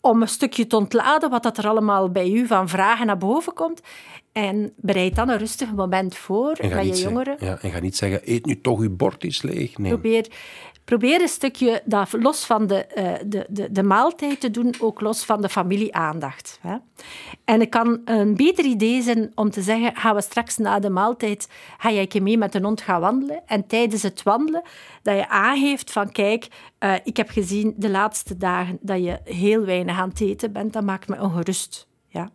om 0.00 0.22
een 0.22 0.28
stukje 0.28 0.66
te 0.66 0.76
ontladen 0.76 1.30
wat 1.30 1.42
dat 1.42 1.58
er 1.58 1.68
allemaal 1.68 2.10
bij 2.10 2.30
u 2.30 2.46
van 2.46 2.68
vragen 2.68 3.06
naar 3.06 3.18
boven 3.18 3.52
komt. 3.52 3.80
En 4.32 4.72
bereid 4.76 5.16
dan 5.16 5.28
een 5.28 5.38
rustig 5.38 5.72
moment 5.72 6.16
voor 6.16 6.56
bij 6.60 6.86
je 6.86 6.92
jongeren. 6.92 7.36
Ja, 7.40 7.58
en 7.60 7.70
ga 7.70 7.80
niet 7.80 7.96
zeggen, 7.96 8.20
eet 8.24 8.46
nu 8.46 8.60
toch 8.60 8.80
uw 8.80 8.96
bord 8.96 9.24
eens 9.24 9.42
leeg. 9.42 9.78
Nee. 9.78 9.92
Probeer, 9.92 10.26
probeer 10.88 11.20
een 11.20 11.28
stukje 11.28 11.82
dat 11.84 12.12
los 12.12 12.44
van 12.44 12.66
de, 12.66 12.86
uh, 12.96 13.30
de, 13.30 13.46
de, 13.48 13.72
de 13.72 13.82
maaltijd 13.82 14.40
te 14.40 14.50
doen, 14.50 14.74
ook 14.80 15.00
los 15.00 15.24
van 15.24 15.42
de 15.42 15.48
familieaandacht. 15.48 16.58
Hè. 16.62 16.76
En 17.44 17.60
het 17.60 17.68
kan 17.68 18.00
een 18.04 18.36
beter 18.36 18.64
idee 18.64 19.02
zijn 19.02 19.32
om 19.34 19.50
te 19.50 19.62
zeggen, 19.62 19.96
gaan 19.96 20.14
we 20.14 20.20
straks 20.20 20.56
na 20.56 20.78
de 20.78 20.90
maaltijd, 20.90 21.48
ga 21.78 21.90
jij 21.90 22.08
mee 22.22 22.38
met 22.38 22.54
een 22.54 22.64
hond 22.64 22.80
gaan 22.80 23.00
wandelen. 23.00 23.42
En 23.46 23.66
tijdens 23.66 24.02
het 24.02 24.22
wandelen, 24.22 24.62
dat 25.02 25.16
je 25.16 25.28
aangeeft 25.28 25.92
van, 25.92 26.10
kijk, 26.10 26.48
uh, 26.80 26.94
ik 27.04 27.16
heb 27.16 27.28
gezien 27.30 27.74
de 27.76 27.90
laatste 27.90 28.36
dagen 28.36 28.78
dat 28.80 29.04
je 29.04 29.20
heel 29.24 29.64
weinig 29.64 29.98
aan 29.98 30.08
het 30.08 30.20
eten 30.20 30.52
bent, 30.52 30.72
dat 30.72 30.84
maakt 30.84 31.08
me 31.08 31.20
ongerust. 31.20 31.88
Ja. 32.10 32.30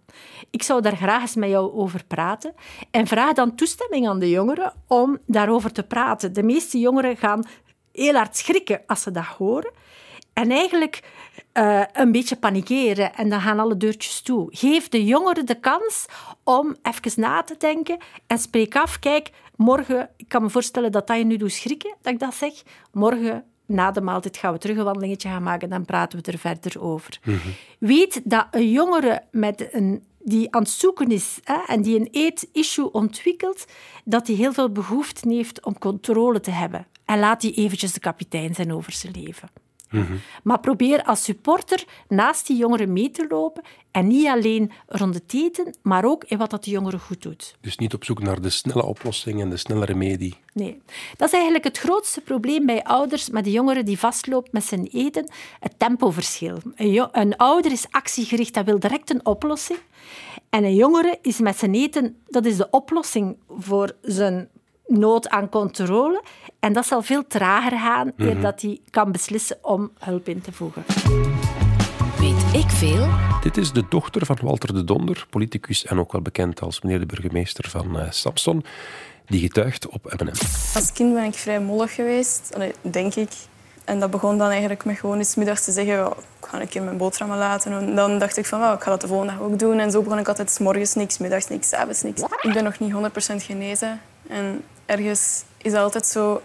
Ik 0.50 0.64
zou 0.64 0.82
daar 0.82 0.96
graag 0.96 1.22
eens 1.22 1.36
met 1.36 1.50
jou 1.50 1.74
over 1.74 2.04
praten. 2.08 2.54
En 2.92 3.08
vraag 3.08 3.34
dan 3.34 3.56
toestemming 3.56 4.08
aan 4.08 4.20
de 4.20 4.30
jongeren 4.30 4.74
om 4.88 5.18
daarover 5.26 5.72
te 5.72 5.84
praten. 5.84 6.34
De 6.34 6.44
meeste 6.44 6.80
jongeren 6.80 7.18
gaan 7.18 7.44
heel 7.94 8.14
hard 8.14 8.38
schrikken 8.38 8.82
als 8.88 9.02
ze 9.02 9.12
dat 9.12 9.26
horen. 9.26 9.72
En 10.34 10.52
eigenlijk 10.52 11.04
uh, 11.54 11.84
een 11.94 12.12
beetje 12.12 12.36
panikeren 12.36 13.16
en 13.16 13.30
dan 13.30 13.42
gaan 13.42 13.60
alle 13.60 13.78
deurtjes 13.78 14.22
toe. 14.22 14.48
Geef 14.50 14.90
de 14.90 15.06
jongeren 15.06 15.46
de 15.46 15.60
kans 15.60 16.06
om 16.44 16.76
even 16.82 17.22
na 17.22 17.44
te 17.44 17.56
denken 17.58 17.98
en 18.28 18.38
spreek 18.38 18.76
af. 18.76 19.00
Kijk, 19.00 19.30
morgen, 19.56 20.10
ik 20.18 20.28
kan 20.28 20.42
me 20.42 20.50
voorstellen 20.50 20.92
dat 20.92 21.08
dat 21.08 21.18
je 21.18 21.24
nu 21.24 21.38
doet 21.38 21.52
schrikken, 21.52 21.96
dat 22.02 22.14
ik 22.14 22.20
dat 22.20 22.34
zeg. 22.34 22.54
Morgen 22.92 23.44
na 23.66 23.92
de 23.92 24.02
maaltijd 24.02 24.38
gaan 24.38 24.54
we 24.54 24.60
terug 24.60 24.78
een 24.78 24.84
wandelingetje 24.84 25.30
gaan 25.30 25.44
maken, 25.44 25.70
dan 25.70 25.86
praten 25.86 26.22
we 26.22 26.32
er 26.32 26.38
verder 26.38 26.82
over. 26.82 27.20
Mm 27.24 27.38
-hmm. 27.38 27.54
Weet 27.80 28.22
dat 28.24 28.48
een 28.52 28.72
jongere 28.72 29.22
met 29.32 29.74
een 29.74 30.04
die 30.24 30.54
aan 30.54 30.62
het 30.62 30.72
zoeken 30.72 31.12
is 31.12 31.40
hè, 31.44 31.58
en 31.68 31.82
die 31.82 32.00
een 32.00 32.08
eet-issue 32.12 32.92
ontwikkelt, 32.92 33.66
dat 34.04 34.28
hij 34.28 34.36
heel 34.36 34.54
veel 34.54 34.72
behoefte 34.72 35.30
heeft 35.30 35.66
om 35.66 35.78
controle 35.78 36.40
te 36.40 36.52
hebben. 36.52 36.88
En 37.06 37.20
laat 37.20 37.42
die 37.42 37.54
eventjes 37.54 37.94
de 37.94 38.00
kapitein 38.00 38.56
zijn 38.56 38.74
over 38.74 38.92
zijn 38.92 39.14
leven. 39.24 39.50
Maar 40.44 40.60
probeer 40.60 41.04
als 41.04 41.24
supporter 41.24 41.86
naast 42.08 42.48
die 42.48 42.58
jongeren 42.58 42.94
mee 42.94 43.12
te 43.12 43.26
lopen 43.30 43.64
en 43.92 44.08
niet 44.08 44.28
alleen 44.28 44.72
rond 44.88 45.14
het 45.16 45.34
eten, 45.34 45.76
maar 45.82 46.06
ook 46.06 46.24
in 46.24 46.38
wat 46.38 46.50
dat 46.50 46.64
de 46.64 46.72
jongere 46.72 47.00
goed 47.00 47.22
doet. 47.22 47.56
Dus 47.62 47.78
niet 47.78 47.94
op 47.94 48.04
zoek 48.04 48.20
naar 48.20 48.42
de 48.42 48.50
snelle 48.50 48.86
oplossing 48.86 49.42
en 49.42 49.50
de 49.50 49.58
snelle 49.58 49.86
remedie. 49.86 50.36
Nee, 50.54 50.82
dat 51.18 51.28
is 51.28 51.34
eigenlijk 51.34 51.64
het 51.64 51.78
grootste 51.78 52.22
probleem 52.22 52.66
bij 52.66 52.84
ouders 52.84 53.30
met 53.30 53.44
de 53.44 53.52
jongere 53.52 53.84
die 53.84 54.00
vastloopt 54.00 54.52
met 54.52 54.64
zijn 54.64 54.88
eten, 54.92 55.32
het 55.60 55.74
tempoverschil. 55.78 56.58
Een, 56.76 57.08
een 57.12 57.38
ouder 57.38 57.72
is 57.72 57.86
actiegericht, 57.90 58.54
dat 58.54 58.66
wil 58.66 58.80
direct 58.80 59.10
een 59.10 59.26
oplossing. 59.26 59.80
En 60.50 60.64
een 60.64 60.76
jongere 60.76 61.18
is 61.22 61.40
met 61.40 61.58
zijn 61.58 61.74
eten, 61.74 62.18
dat 62.28 62.46
is 62.46 62.58
de 62.58 62.70
oplossing 62.70 63.38
voor 63.50 63.96
zijn 64.02 64.50
nood 64.88 65.30
aan 65.30 65.50
controle. 65.50 66.24
En 66.60 66.74
dat 66.74 66.86
zal 66.86 67.02
veel 67.02 67.28
trager 67.28 67.80
gaan, 67.80 68.12
eer 68.18 68.34
Mhm. 68.34 68.42
dat 68.42 68.62
hij 68.62 68.80
kan 68.90 69.12
beslissen 69.12 69.58
om 69.62 69.92
hulp 70.00 70.28
in 70.28 70.42
te 70.42 70.52
voegen. 70.52 70.84
Weet 72.20 72.64
ik 72.64 72.70
veel? 72.70 73.08
Dit 73.42 73.58
is 73.58 73.72
de 73.72 73.84
dochter 73.90 74.26
van 74.26 74.38
Walter 74.42 74.74
de 74.74 74.84
Donder, 74.84 75.26
politicus 75.30 75.86
en 75.86 76.00
ook 76.00 76.12
wel 76.12 76.22
bekend 76.22 76.62
als 76.62 76.82
meneer 76.82 77.00
de 77.00 77.06
burgemeester 77.06 77.70
van 77.70 78.00
eh, 78.00 78.12
Samson, 78.12 78.66
die 79.26 79.40
getuigt 79.40 79.88
op 79.88 80.16
M&M. 80.20 80.28
Als 80.76 80.92
kind 80.94 81.14
ben 81.14 81.24
ik 81.24 81.34
vrij 81.34 81.60
mollig 81.60 81.94
geweest, 81.96 82.58
denk 82.82 83.16
ik. 83.16 83.30
En 83.86 84.00
dat 84.00 84.12
begon 84.12 84.38
dan 84.38 84.50
eigenlijk 84.50 84.86
met 84.86 84.98
gewoon 85.00 85.18
eens 85.18 85.36
middags 85.36 85.64
te 85.64 85.72
zeggen, 85.72 85.94
"Ja, 85.94 86.08
ik 86.42 86.48
ga 86.48 86.62
een 86.62 86.68
keer 86.68 86.84
mijn 86.84 86.98
boterhammen 86.98 87.38
laten. 87.38 87.72
En 87.72 87.96
dan 87.96 88.20
dacht 88.20 88.38
ik 88.38 88.46
van, 88.46 88.60
"Wauw, 88.60 88.76
ik 88.76 88.82
ga 88.84 88.90
dat 88.90 89.02
de 89.02 89.08
volgende 89.08 89.34
dag 89.34 89.42
ook 89.42 89.60
doen. 89.60 89.80
En 89.80 89.92
zo 89.92 90.02
begon 90.02 90.20
ik 90.20 90.28
altijd 90.28 90.52
's 90.52 90.60
morgens 90.60 90.94
niks, 90.94 91.18
middags 91.18 91.48
niks, 91.48 91.68
's 91.70 91.74
avonds 91.74 92.02
niks. 92.02 92.22
Ik 92.42 92.54
ben 92.54 92.64
nog 92.64 92.80
niet 92.80 92.92
100% 92.92 93.44
genezen. 93.44 94.02
En 94.28 94.64
ergens 94.86 95.44
is 95.58 95.72
dat 95.72 95.82
altijd 95.82 96.06
zo... 96.06 96.42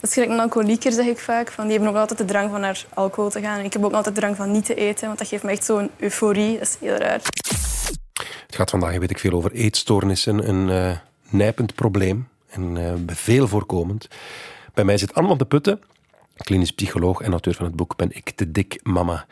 Dat 0.00 0.10
is 0.10 0.12
gelijk 0.12 0.32
een 0.32 0.40
alcoholieker, 0.40 0.92
zeg 0.92 1.06
ik 1.06 1.18
vaak. 1.18 1.50
Van, 1.50 1.64
die 1.64 1.72
hebben 1.72 1.90
ook 1.90 2.00
altijd 2.00 2.18
de 2.18 2.24
drang 2.24 2.50
van 2.50 2.60
naar 2.60 2.84
alcohol 2.94 3.30
te 3.30 3.40
gaan. 3.40 3.58
En 3.58 3.64
ik 3.64 3.72
heb 3.72 3.84
ook 3.84 3.92
altijd 3.92 4.14
de 4.14 4.20
drang 4.20 4.36
van 4.36 4.50
niet 4.50 4.64
te 4.64 4.74
eten, 4.74 5.06
want 5.06 5.18
dat 5.18 5.28
geeft 5.28 5.42
me 5.42 5.50
echt 5.50 5.64
zo'n 5.64 5.90
euforie. 5.96 6.58
Dat 6.58 6.68
is 6.68 6.76
heel 6.80 6.96
raar. 6.96 7.20
Het 8.46 8.56
gaat 8.56 8.70
vandaag, 8.70 8.98
weet 8.98 9.10
ik 9.10 9.18
veel, 9.18 9.32
over 9.32 9.52
eetstoornissen. 9.52 10.48
Een 10.48 10.70
eh, 10.70 10.96
nijpend 11.30 11.74
probleem 11.74 12.28
en 12.48 12.76
eh, 12.76 13.14
veel 13.14 13.48
voorkomend. 13.48 14.08
Bij 14.74 14.84
mij 14.84 14.98
zit 14.98 15.14
Anne 15.14 15.28
van 15.28 15.38
de 15.38 15.44
Putten, 15.44 15.80
klinisch 16.36 16.72
psycholoog 16.72 17.20
en 17.20 17.30
auteur 17.30 17.54
van 17.54 17.64
het 17.64 17.76
boek 17.76 17.96
Ben 17.96 18.10
ik 18.12 18.30
te 18.30 18.50
dik, 18.50 18.80
mama. 18.82 19.26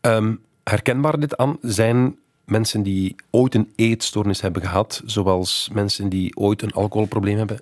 Ehm, 0.00 0.34
herkenbaar 0.64 1.20
dit, 1.20 1.36
Anne? 1.36 1.56
Zijn 1.62 2.16
mensen 2.44 2.82
die 2.82 3.14
ooit 3.30 3.54
een 3.54 3.72
eetstoornis 3.76 4.40
hebben 4.40 4.62
gehad, 4.62 5.02
zoals 5.04 5.68
mensen 5.72 6.08
die 6.08 6.36
ooit 6.36 6.62
een 6.62 6.72
alcoholprobleem 6.72 7.36
hebben, 7.36 7.60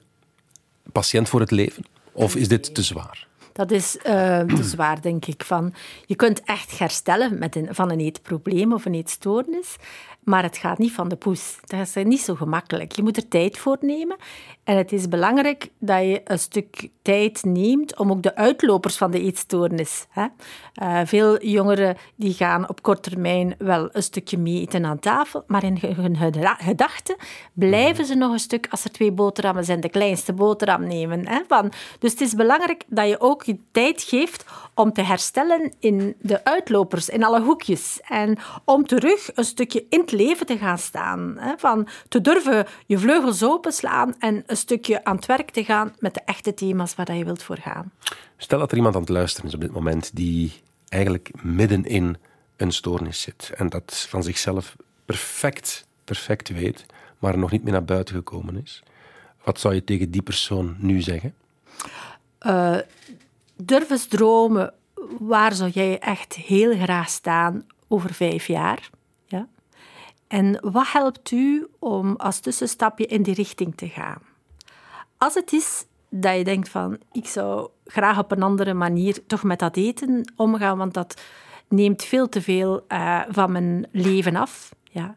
patiënt 0.93 1.29
voor 1.29 1.41
het 1.41 1.51
leven? 1.51 1.85
Of 2.13 2.37
is 2.37 2.49
dit 2.49 2.75
te 2.75 2.83
zwaar? 2.83 3.27
Dat 3.53 3.71
is 3.71 3.99
eh, 3.99 4.41
te 4.41 4.65
zwaar, 4.65 5.01
denk 5.01 5.27
ik. 5.27 5.45
Van, 5.45 5.75
je 6.07 6.15
kunt 6.15 6.43
echt 6.45 6.79
herstellen 6.79 7.39
met 7.39 7.57
een, 7.57 7.69
van 7.71 7.91
een 7.91 8.01
eetprobleem 8.01 8.73
of 8.73 8.85
een 8.85 8.95
eetstoornis, 8.95 9.77
maar 10.27 10.43
het 10.43 10.57
gaat 10.57 10.79
niet 10.79 10.93
van 10.93 11.09
de 11.09 11.17
poes. 11.17 11.59
Dat 11.65 11.81
is 11.81 12.05
niet 12.05 12.21
zo 12.21 12.35
gemakkelijk. 12.35 12.93
Je 12.93 13.03
moet 13.03 13.17
er 13.17 13.29
tijd 13.29 13.59
voor 13.59 13.77
nemen. 13.81 14.17
En 14.65 14.77
het 14.77 14.93
is 14.93 15.09
belangrijk 15.09 15.71
dat 15.79 16.01
je 16.01 16.21
een 16.25 16.39
stuk 16.39 16.89
tijd 17.03 17.45
neemt 17.45 17.99
om 17.99 18.11
ook 18.11 18.23
de 18.23 18.35
uitlopers 18.35 18.97
van 18.97 19.11
de 19.11 19.21
eetstoornis. 19.21 20.07
Hè. 20.11 20.27
Eh, 20.75 21.01
veel 21.05 21.43
jongeren 21.43 21.97
die 22.17 22.35
gaan 22.35 22.69
op 22.69 22.83
korte 22.83 23.11
termijn 23.11 23.55
wel 23.59 23.89
een 23.93 24.03
stukje 24.03 24.39
mee 24.39 24.61
eten 24.61 24.87
aan 24.87 24.99
tafel, 24.99 25.45
maar 25.47 25.65
in 25.65 25.79
hun 25.97 26.17
geda- 26.17 26.59
gedachten 26.61 27.17
blijven 27.53 28.05
ze 28.05 28.15
nog 28.15 28.33
een 28.33 28.39
stuk, 28.39 28.67
als 28.71 28.85
er 28.85 28.91
twee 28.91 29.13
boterhammen 29.13 29.65
zijn, 29.65 29.81
de 29.81 29.89
kleinste 29.89 30.33
boterham 30.33 30.87
nemen. 30.87 31.29
Hè. 31.29 31.41
Dus 31.99 32.11
het 32.11 32.21
is 32.21 32.35
belangrijk 32.35 32.85
dat 32.87 33.09
je 33.09 33.21
ook 33.21 33.45
je 33.45 33.59
tijd 33.73 34.03
geeft 34.03 34.45
om 34.75 34.93
te 34.93 35.03
herstellen 35.03 35.73
in 35.79 36.15
de 36.21 36.45
uitlopers, 36.45 37.09
in 37.09 37.25
alle 37.25 37.41
hoekjes. 37.41 38.01
En 38.09 38.39
om 38.65 38.87
terug 38.87 39.31
een 39.35 39.45
stukje 39.45 39.87
in 39.89 40.01
het 40.01 40.13
leven 40.17 40.47
te 40.47 40.59
gaan 40.59 40.79
staan. 40.79 41.37
Hè, 41.39 41.53
van 41.57 41.89
te 42.09 42.21
durven 42.21 42.67
je 42.87 42.99
vleugels 42.99 43.43
openslaan 43.43 44.15
en 44.19 44.43
een 44.47 44.57
stukje 44.57 45.05
aan 45.05 45.17
het 45.17 45.27
werk 45.27 45.51
te 45.51 45.65
gaan 45.65 45.95
met 45.99 46.15
de 46.15 46.23
echte 46.25 46.55
thema's 46.55 46.95
waar 46.95 47.07
dat 47.07 47.17
je 47.17 47.25
wilt 47.25 47.43
voor 47.43 47.59
gaan. 47.59 47.93
Stel 48.37 48.59
dat 48.59 48.71
er 48.71 48.77
iemand 48.77 48.95
aan 48.95 49.01
het 49.01 49.11
luisteren 49.11 49.49
is 49.49 49.55
op 49.55 49.61
dit 49.61 49.73
moment 49.73 50.11
die 50.17 50.53
eigenlijk 50.89 51.31
midden 51.43 51.85
in 51.85 52.17
een 52.57 52.73
stoornis 52.73 53.21
zit 53.21 53.53
en 53.55 53.69
dat 53.69 54.07
van 54.09 54.23
zichzelf 54.23 54.77
perfect, 55.05 55.87
perfect 56.05 56.49
weet, 56.49 56.87
maar 57.19 57.39
nog 57.39 57.51
niet 57.51 57.63
meer 57.63 57.73
naar 57.73 57.85
buiten 57.85 58.15
gekomen 58.15 58.63
is. 58.63 58.83
Wat 59.45 59.61
zou 59.61 59.75
je 59.75 59.85
tegen 59.85 60.11
die 60.11 60.23
persoon 60.23 60.77
nu 60.79 61.01
zeggen? 61.01 61.35
Eh, 62.39 62.79
durf 63.57 63.91
eens 63.91 64.07
dromen, 64.07 64.75
waar 65.19 65.55
zou 65.55 65.71
jij 65.71 65.99
echt 65.99 66.35
heel 66.35 66.77
graag 66.77 67.09
staan 67.09 67.67
over 67.89 68.15
vijf 68.15 68.47
jaar? 68.47 68.91
En 70.29 70.59
wat 70.61 70.93
helpt 70.93 71.31
u 71.31 71.67
om 71.79 72.17
als 72.17 72.41
tussenstapje 72.41 73.07
in 73.07 73.23
die 73.23 73.35
richting 73.35 73.77
te 73.77 73.89
gaan? 73.89 74.23
Als 75.19 75.35
het 75.35 75.53
is 75.53 75.85
dat 76.09 76.37
je 76.37 76.45
denkt 76.45 76.69
van, 76.69 76.99
ik 77.13 77.27
zou 77.27 77.71
graag 77.85 78.19
op 78.19 78.33
een 78.33 78.43
andere 78.43 78.75
manier 78.75 79.27
toch 79.27 79.43
met 79.43 79.59
dat 79.59 79.77
eten 79.77 80.33
omgaan, 80.37 80.79
want 80.79 80.95
dat 80.95 81.21
neemt 81.69 82.05
veel 82.05 82.29
te 82.29 82.43
veel 82.43 82.85
eh, 82.89 83.21
van 83.29 83.53
mijn 83.53 83.87
leven 83.93 84.37
af. 84.37 84.75
Ja. 84.83 85.17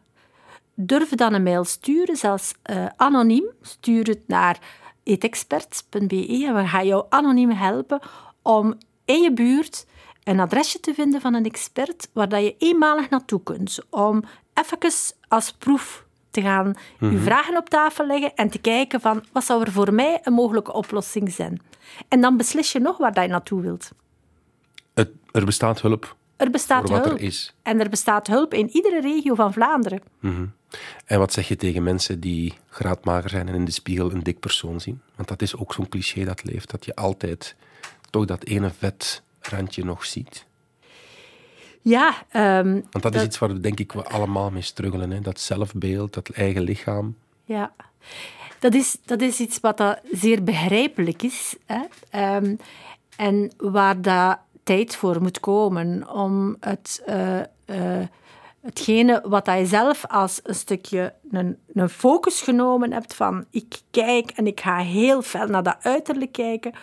Durf 0.73 1.09
dan 1.09 1.33
een 1.33 1.43
mail 1.43 1.63
sturen, 1.63 2.15
zelfs 2.15 2.53
eh, 2.61 2.85
anoniem. 2.95 3.45
Stuur 3.61 4.07
het 4.07 4.27
naar 4.27 4.59
eetexperts.be 5.03 6.45
en 6.45 6.55
we 6.55 6.67
gaan 6.67 6.85
jou 6.85 7.05
anoniem 7.09 7.51
helpen 7.51 7.99
om 8.41 8.77
in 9.05 9.21
je 9.21 9.33
buurt 9.33 9.85
een 10.23 10.39
adresje 10.39 10.79
te 10.79 10.93
vinden 10.93 11.21
van 11.21 11.33
een 11.33 11.45
expert 11.45 12.09
waar 12.13 12.29
dat 12.29 12.41
je 12.41 12.55
eenmalig 12.57 13.09
naartoe 13.09 13.43
kunt. 13.43 13.79
Om 13.89 14.23
even 14.59 14.91
als 15.27 15.51
proef 15.51 16.05
te 16.31 16.41
gaan 16.41 16.73
je 16.99 17.05
Mhm. 17.05 17.23
vragen 17.23 17.57
op 17.57 17.69
tafel 17.69 18.05
leggen 18.07 18.35
en 18.35 18.49
te 18.49 18.57
kijken 18.59 19.01
van 19.01 19.25
wat 19.31 19.43
zou 19.43 19.61
er 19.63 19.71
voor 19.71 19.93
mij 19.93 20.19
een 20.23 20.33
mogelijke 20.33 20.73
oplossing 20.73 21.31
zijn. 21.31 21.61
En 22.07 22.21
dan 22.21 22.37
beslis 22.37 22.71
je 22.71 22.79
nog 22.79 22.97
waar 22.97 23.13
dat 23.13 23.23
je 23.23 23.29
naartoe 23.29 23.61
wilt. 23.61 23.91
Het, 24.93 25.09
er 25.31 25.45
bestaat 25.45 25.81
hulp 25.81 26.15
Er 26.37 26.49
bestaat 26.49 26.81
voor 26.81 26.91
wat 26.97 27.05
hulp. 27.05 27.17
er 27.19 27.23
is. 27.25 27.53
En 27.63 27.79
er 27.79 27.89
bestaat 27.89 28.27
hulp 28.27 28.53
in 28.53 28.69
iedere 28.69 29.01
regio 29.01 29.35
van 29.35 29.53
Vlaanderen. 29.53 30.01
Mhm. 30.19 30.45
En 31.05 31.19
wat 31.19 31.33
zeg 31.33 31.47
je 31.47 31.55
tegen 31.55 31.83
mensen 31.83 32.19
die 32.19 32.53
graadmager 32.69 33.29
zijn 33.29 33.47
en 33.47 33.53
in 33.55 33.65
de 33.65 33.71
spiegel 33.71 34.11
een 34.11 34.23
dik 34.23 34.39
persoon 34.39 34.81
zien? 34.81 35.01
Want 35.15 35.27
dat 35.27 35.41
is 35.41 35.55
ook 35.55 35.73
zo'n 35.73 35.89
cliché 35.89 36.23
dat 36.23 36.43
leeft, 36.43 36.69
dat 36.71 36.85
je 36.85 36.95
altijd 36.95 37.55
toch 38.09 38.25
dat 38.25 38.43
ene 38.45 38.71
vetrandje 38.77 39.83
nog 39.85 40.05
ziet. 40.05 40.45
Ja, 41.81 42.15
ehm, 42.29 42.81
Want 42.91 43.01
dat 43.01 43.15
is 43.15 43.23
iets 43.23 43.39
waar 43.39 43.49
we 43.49 43.59
denk 43.59 43.79
ik 43.79 43.91
we 43.91 44.03
allemaal 44.03 44.51
mee 44.51 44.61
struggelen. 44.61 45.11
Hè? 45.11 45.19
Dat 45.19 45.39
zelfbeeld, 45.39 46.13
dat 46.13 46.29
eigen 46.29 46.61
lichaam. 46.61 47.15
Ja, 47.43 47.71
dat 48.59 48.73
is, 48.73 48.97
dat 49.05 49.21
is 49.21 49.39
iets 49.39 49.59
wat 49.59 49.77
dat 49.77 49.99
zeer 50.11 50.43
begrijpelijk 50.43 51.23
is. 51.23 51.55
Hè? 51.65 51.81
Ehm, 52.09 52.55
en 53.15 53.51
waar 53.57 54.01
dat 54.01 54.39
tijd 54.63 54.95
voor 54.95 55.21
moet 55.21 55.39
komen 55.39 56.11
om 56.13 56.57
het, 56.59 57.01
eh, 57.05 57.39
eh, 57.65 58.07
hetgene 58.61 59.21
wat 59.23 59.45
je 59.45 59.65
zelf 59.65 60.05
als 60.07 60.39
een 60.43 60.55
stukje 60.55 61.13
een, 61.31 61.57
een 61.73 61.89
focus 61.89 62.41
genomen 62.41 62.91
hebt 62.91 63.13
van 63.13 63.45
ik 63.49 63.79
kijk 63.91 64.31
en 64.31 64.47
ik 64.47 64.59
ga 64.59 64.77
heel 64.77 65.21
fel 65.21 65.47
naar 65.47 65.63
dat 65.63 65.77
uiterlijk 65.81 66.31
kijken 66.31 66.73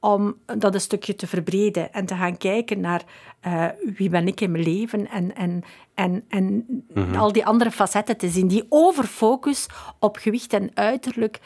om 0.00 0.36
dat 0.58 0.74
een 0.74 0.80
stukje 0.80 1.14
te 1.14 1.26
verbreden 1.26 1.92
en 1.92 2.06
te 2.06 2.14
gaan 2.14 2.36
kijken 2.36 2.80
naar 2.80 3.02
eh, 3.40 3.66
wie 3.96 4.08
ben 4.08 4.26
ik 4.26 4.40
in 4.40 4.50
mijn 4.50 4.64
leven 4.64 5.08
en, 5.10 5.34
en, 5.34 5.62
en, 5.94 6.24
en 6.28 6.66
Mhm. 6.94 7.14
al 7.16 7.32
die 7.32 7.46
andere 7.46 7.70
facetten 7.70 8.16
te 8.16 8.28
zien. 8.28 8.48
Die 8.48 8.66
overfocus 8.68 9.66
op 9.98 10.16
gewicht 10.16 10.52
en 10.52 10.70
uiterlijk, 10.74 11.40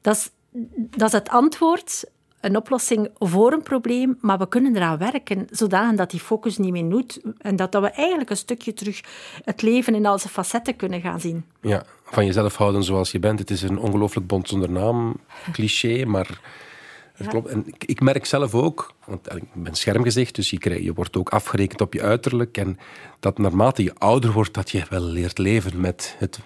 dat 0.00 0.16
is, 0.16 0.30
dat 0.76 1.08
is 1.08 1.12
het 1.12 1.28
antwoord, 1.28 2.04
een 2.42 2.56
oplossing 2.56 3.10
voor 3.18 3.52
een 3.52 3.62
probleem, 3.62 4.18
maar 4.20 4.38
we 4.38 4.48
kunnen 4.48 4.76
eraan 4.76 4.98
werken, 4.98 5.46
zodanig 5.50 5.96
dat 5.96 6.10
die 6.10 6.20
focus 6.20 6.58
niet 6.58 6.72
meer 6.72 6.88
doet 6.88 7.20
en 7.38 7.56
dat, 7.56 7.72
dat 7.72 7.82
we 7.82 7.90
eigenlijk 7.90 8.30
een 8.30 8.36
stukje 8.36 8.72
terug 8.72 9.00
het 9.44 9.62
leven 9.62 9.94
in 9.94 10.06
al 10.06 10.18
zijn 10.18 10.32
facetten 10.32 10.76
kunnen 10.76 11.00
gaan 11.00 11.20
zien. 11.20 11.44
Ja, 11.60 11.84
van 12.04 12.26
jezelf 12.26 12.56
houden 12.56 12.84
zoals 12.84 13.12
je 13.12 13.18
bent. 13.18 13.38
Het 13.38 13.50
is 13.50 13.62
een 13.62 13.78
ongelooflijk 13.78 14.26
bond 14.26 14.48
zonder 14.48 14.70
naam, 14.70 15.16
cliché, 15.52 16.04
maar 16.04 16.40
klopt. 17.28 17.48
En 17.48 17.66
ik, 17.66 17.84
ik 17.84 18.00
merk 18.00 18.26
zelf 18.26 18.54
ook, 18.54 18.92
want 19.04 19.34
ik 19.34 19.44
ben 19.52 19.74
schermgezicht, 19.74 20.34
dus 20.34 20.50
je, 20.50 20.58
krijg, 20.58 20.82
je 20.82 20.92
wordt 20.92 21.16
ook 21.16 21.28
afgerekend 21.28 21.80
op 21.80 21.94
je 21.94 22.02
uiterlijk. 22.02 22.56
En 22.56 22.78
dat 23.20 23.38
naarmate 23.38 23.82
je 23.82 23.94
ouder 23.98 24.32
wordt, 24.32 24.54
dat 24.54 24.70
je 24.70 24.84
wel 24.88 25.02
leert 25.02 25.38
leven 25.38 25.80
met 25.80 26.16
het 26.18 26.40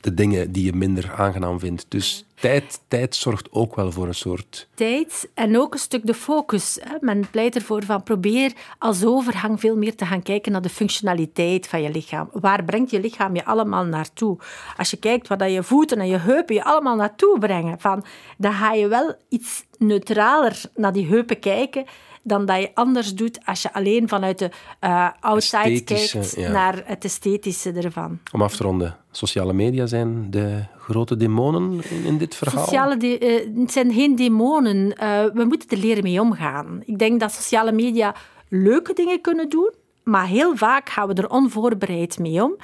de 0.00 0.14
dingen 0.14 0.52
die 0.52 0.64
je 0.64 0.72
minder 0.72 1.12
aangenaam 1.12 1.58
vindt. 1.58 1.86
Dus 1.88 2.24
tijd, 2.34 2.80
tijd 2.88 3.16
zorgt 3.16 3.52
ook 3.52 3.76
wel 3.76 3.92
voor 3.92 4.06
een 4.06 4.14
soort... 4.14 4.68
Tijd 4.74 5.28
en 5.34 5.58
ook 5.58 5.72
een 5.72 5.78
stuk 5.80 6.06
de 6.06 6.14
focus. 6.14 6.78
Men 7.00 7.30
pleit 7.30 7.54
ervoor 7.54 7.84
van 7.84 8.02
probeer 8.02 8.52
als 8.78 9.04
overgang 9.04 9.60
veel 9.60 9.76
meer 9.76 9.94
te 9.94 10.06
gaan 10.06 10.22
kijken 10.22 10.52
naar 10.52 10.62
de 10.62 10.68
functionaliteit 10.68 11.68
van 11.68 11.82
je 11.82 11.90
lichaam. 11.90 12.28
Waar 12.32 12.64
brengt 12.64 12.90
je 12.90 13.00
lichaam 13.00 13.34
je 13.34 13.44
allemaal 13.44 13.84
naartoe? 13.84 14.38
Als 14.76 14.90
je 14.90 14.96
kijkt 14.96 15.28
waar 15.28 15.50
je 15.50 15.62
voeten 15.62 15.98
en 15.98 16.08
je 16.08 16.18
heupen 16.18 16.54
je 16.54 16.64
allemaal 16.64 16.96
naartoe 16.96 17.38
brengen, 17.38 17.80
van, 17.80 18.04
dan 18.38 18.52
ga 18.52 18.72
je 18.72 18.88
wel 18.88 19.14
iets 19.28 19.64
neutraler 19.78 20.60
naar 20.74 20.92
die 20.92 21.06
heupen 21.06 21.38
kijken 21.38 21.84
dan 22.26 22.46
dat 22.46 22.60
je 22.60 22.70
anders 22.74 23.14
doet 23.14 23.38
als 23.44 23.62
je 23.62 23.72
alleen 23.72 24.08
vanuit 24.08 24.38
de 24.38 24.50
uh, 24.80 25.08
outside 25.20 25.80
kijkt 25.80 26.34
ja. 26.36 26.50
naar 26.50 26.82
het 26.84 27.04
esthetische 27.04 27.72
ervan. 27.72 28.18
Om 28.32 28.42
af 28.42 28.56
te 28.56 28.62
ronden, 28.62 28.96
sociale 29.10 29.52
media 29.52 29.86
zijn 29.86 30.30
de 30.30 30.64
grote 30.78 31.16
demonen 31.16 31.80
in, 31.90 32.04
in 32.04 32.18
dit 32.18 32.34
verhaal? 32.34 32.64
Sociale 32.64 32.96
de, 32.96 33.20
uh, 33.20 33.60
het 33.60 33.72
zijn 33.72 33.92
geen 33.92 34.16
demonen. 34.16 34.76
Uh, 34.76 35.24
we 35.32 35.44
moeten 35.44 35.68
er 35.68 35.78
leren 35.78 36.02
mee 36.02 36.20
omgaan. 36.20 36.82
Ik 36.84 36.98
denk 36.98 37.20
dat 37.20 37.32
sociale 37.32 37.72
media 37.72 38.14
leuke 38.48 38.92
dingen 38.92 39.20
kunnen 39.20 39.48
doen, 39.48 39.72
maar 40.02 40.26
heel 40.26 40.56
vaak 40.56 40.88
gaan 40.88 41.08
we 41.08 41.14
er 41.14 41.30
onvoorbereid 41.30 42.18
mee 42.18 42.42
om. 42.42 42.56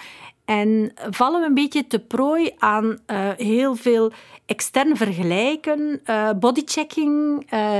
En 0.44 0.92
vallen 1.10 1.40
we 1.40 1.46
een 1.46 1.54
beetje 1.54 1.86
te 1.86 1.98
prooi 1.98 2.50
aan 2.58 2.84
uh, 2.84 3.28
heel 3.36 3.74
veel 3.74 4.12
extern 4.46 4.96
vergelijken, 4.96 6.00
uh, 6.06 6.30
bodychecking. 6.40 7.46
Uh, 7.54 7.78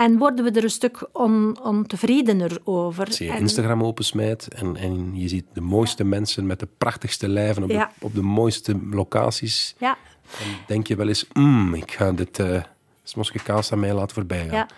en 0.00 0.18
worden 0.18 0.44
we 0.44 0.50
er 0.50 0.64
een 0.64 0.70
stuk 0.70 1.08
on, 1.12 1.56
ontevredener 1.62 2.58
over. 2.64 3.06
Als 3.06 3.18
je 3.18 3.30
en, 3.30 3.38
Instagram 3.40 3.82
opensmijt 3.82 4.48
en, 4.48 4.76
en 4.76 5.10
je 5.14 5.28
ziet 5.28 5.44
de 5.52 5.60
mooiste 5.60 6.04
mensen 6.04 6.46
met 6.46 6.58
de 6.60 6.68
prachtigste 6.78 7.28
lijven 7.28 7.62
op, 7.62 7.70
Ja. 7.70 7.92
de, 7.98 8.04
op 8.04 8.14
de 8.14 8.22
mooiste 8.22 8.78
locaties, 8.90 9.74
Ja, 9.78 9.96
dan 10.38 10.48
denk 10.66 10.86
je 10.86 10.96
wel 10.96 11.08
eens, 11.08 11.26
mm, 11.32 11.74
ik 11.74 11.90
ga 11.92 12.12
dit 12.12 12.38
uh, 12.38 12.62
smoske 13.02 13.42
kaas 13.42 13.72
aan 13.72 13.80
mij 13.80 13.94
laten 13.94 14.14
voorbij 14.14 14.44
gaan. 14.44 14.54
ja. 14.56 14.68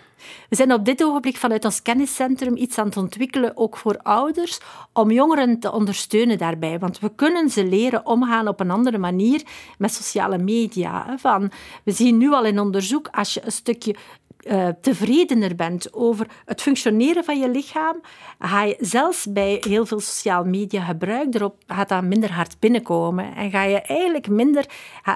We 0.49 0.55
zijn 0.55 0.73
op 0.73 0.85
dit 0.85 1.03
ogenblik 1.03 1.37
vanuit 1.37 1.65
ons 1.65 1.81
kenniscentrum 1.81 2.55
iets 2.55 2.77
aan 2.77 2.85
het 2.85 2.97
ontwikkelen, 2.97 3.57
ook 3.57 3.77
voor 3.77 3.97
ouders, 3.97 4.59
om 4.93 5.11
jongeren 5.11 5.59
te 5.59 5.71
ondersteunen 5.71 6.37
daarbij. 6.37 6.79
Want 6.79 6.99
we 6.99 7.11
kunnen 7.15 7.49
ze 7.49 7.65
leren 7.65 8.05
omgaan 8.05 8.47
op 8.47 8.59
een 8.59 8.71
andere 8.71 8.97
manier 8.97 9.41
met 9.77 9.93
sociale 9.93 10.37
media. 10.37 11.15
Van, 11.17 11.51
we 11.83 11.91
zien 11.91 12.17
nu 12.17 12.31
al 12.31 12.45
in 12.45 12.59
onderzoek, 12.59 13.07
als 13.11 13.33
je 13.33 13.41
een 13.45 13.51
stukje 13.51 13.95
eh, 14.43 14.67
tevredener 14.81 15.55
bent 15.55 15.93
over 15.93 16.27
het 16.45 16.61
functioneren 16.61 17.23
van 17.23 17.39
je 17.39 17.49
lichaam, 17.49 18.01
ga 18.39 18.63
je 18.63 18.75
zelfs 18.79 19.25
bij 19.29 19.63
heel 19.67 19.85
veel 19.85 19.99
sociale 19.99 20.49
media 20.49 20.83
gebruik 20.83 21.35
erop, 21.35 21.55
gaat 21.67 21.89
dat 21.89 22.03
minder 22.03 22.31
hard 22.31 22.59
binnenkomen. 22.59 23.35
En 23.35 23.51
ga 23.51 23.63
je 23.63 23.81
eigenlijk 23.81 24.27
minder 24.29 24.65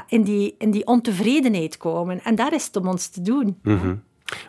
in, 0.08 0.22
die, 0.24 0.56
in 0.58 0.72
die 0.72 0.86
ontevredenheid 0.88 1.78
komen. 1.78 2.24
En 2.24 2.36
daar 2.36 2.54
is 2.54 2.66
het 2.66 2.76
om 2.76 2.88
ons 2.88 3.08
te 3.08 3.22
doen. 3.22 3.60
Mhm. 3.64 3.96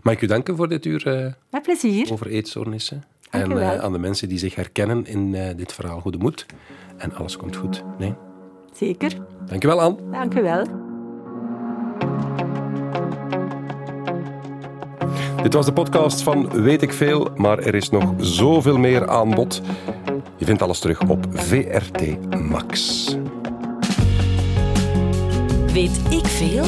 Mag 0.03 0.15
ik 0.15 0.21
u 0.23 0.27
danken 0.27 0.57
voor 0.57 0.69
dit 0.69 0.85
uur 0.85 1.07
eh, 1.07 1.33
Met 1.51 1.63
plezier. 1.63 2.13
over 2.13 2.27
eetstoornissen? 2.27 3.05
En 3.31 3.59
eh, 3.59 3.79
aan 3.79 3.93
de 3.93 3.99
mensen 3.99 4.29
die 4.29 4.39
zich 4.39 4.55
herkennen 4.55 5.07
in 5.07 5.33
dit 5.57 5.73
verhaal, 5.73 6.01
goede 6.01 6.19
moed. 6.19 6.47
En 6.97 7.15
alles 7.15 7.37
komt 7.37 7.57
goed. 7.57 7.85
Nee? 7.99 8.15
Zeker. 8.73 9.17
Dank 9.47 9.65
u 9.65 9.67
wel, 9.67 9.81
Anne. 9.81 10.11
Dank 10.11 10.35
u 10.35 10.43
wel. 10.43 10.88
Dit 15.43 15.55
was 15.55 15.67
de 15.67 15.73
podcast 15.73 16.23
van 16.23 16.63
Weet 16.63 16.83
ik 16.83 16.93
Veel, 16.93 17.29
maar 17.37 17.59
er 17.59 17.75
is 17.75 17.91
nog 17.91 18.13
zoveel 18.17 18.79
meer 18.79 19.09
aan 19.09 19.31
bod. 19.31 19.63
Je 20.37 20.45
vindt 20.45 20.63
alles 20.63 20.79
terug 20.79 21.01
op 21.09 21.27
VRT 21.31 22.31
Max. 22.41 23.07
Weet 25.73 26.01
ik 26.11 26.27
veel? 26.27 26.65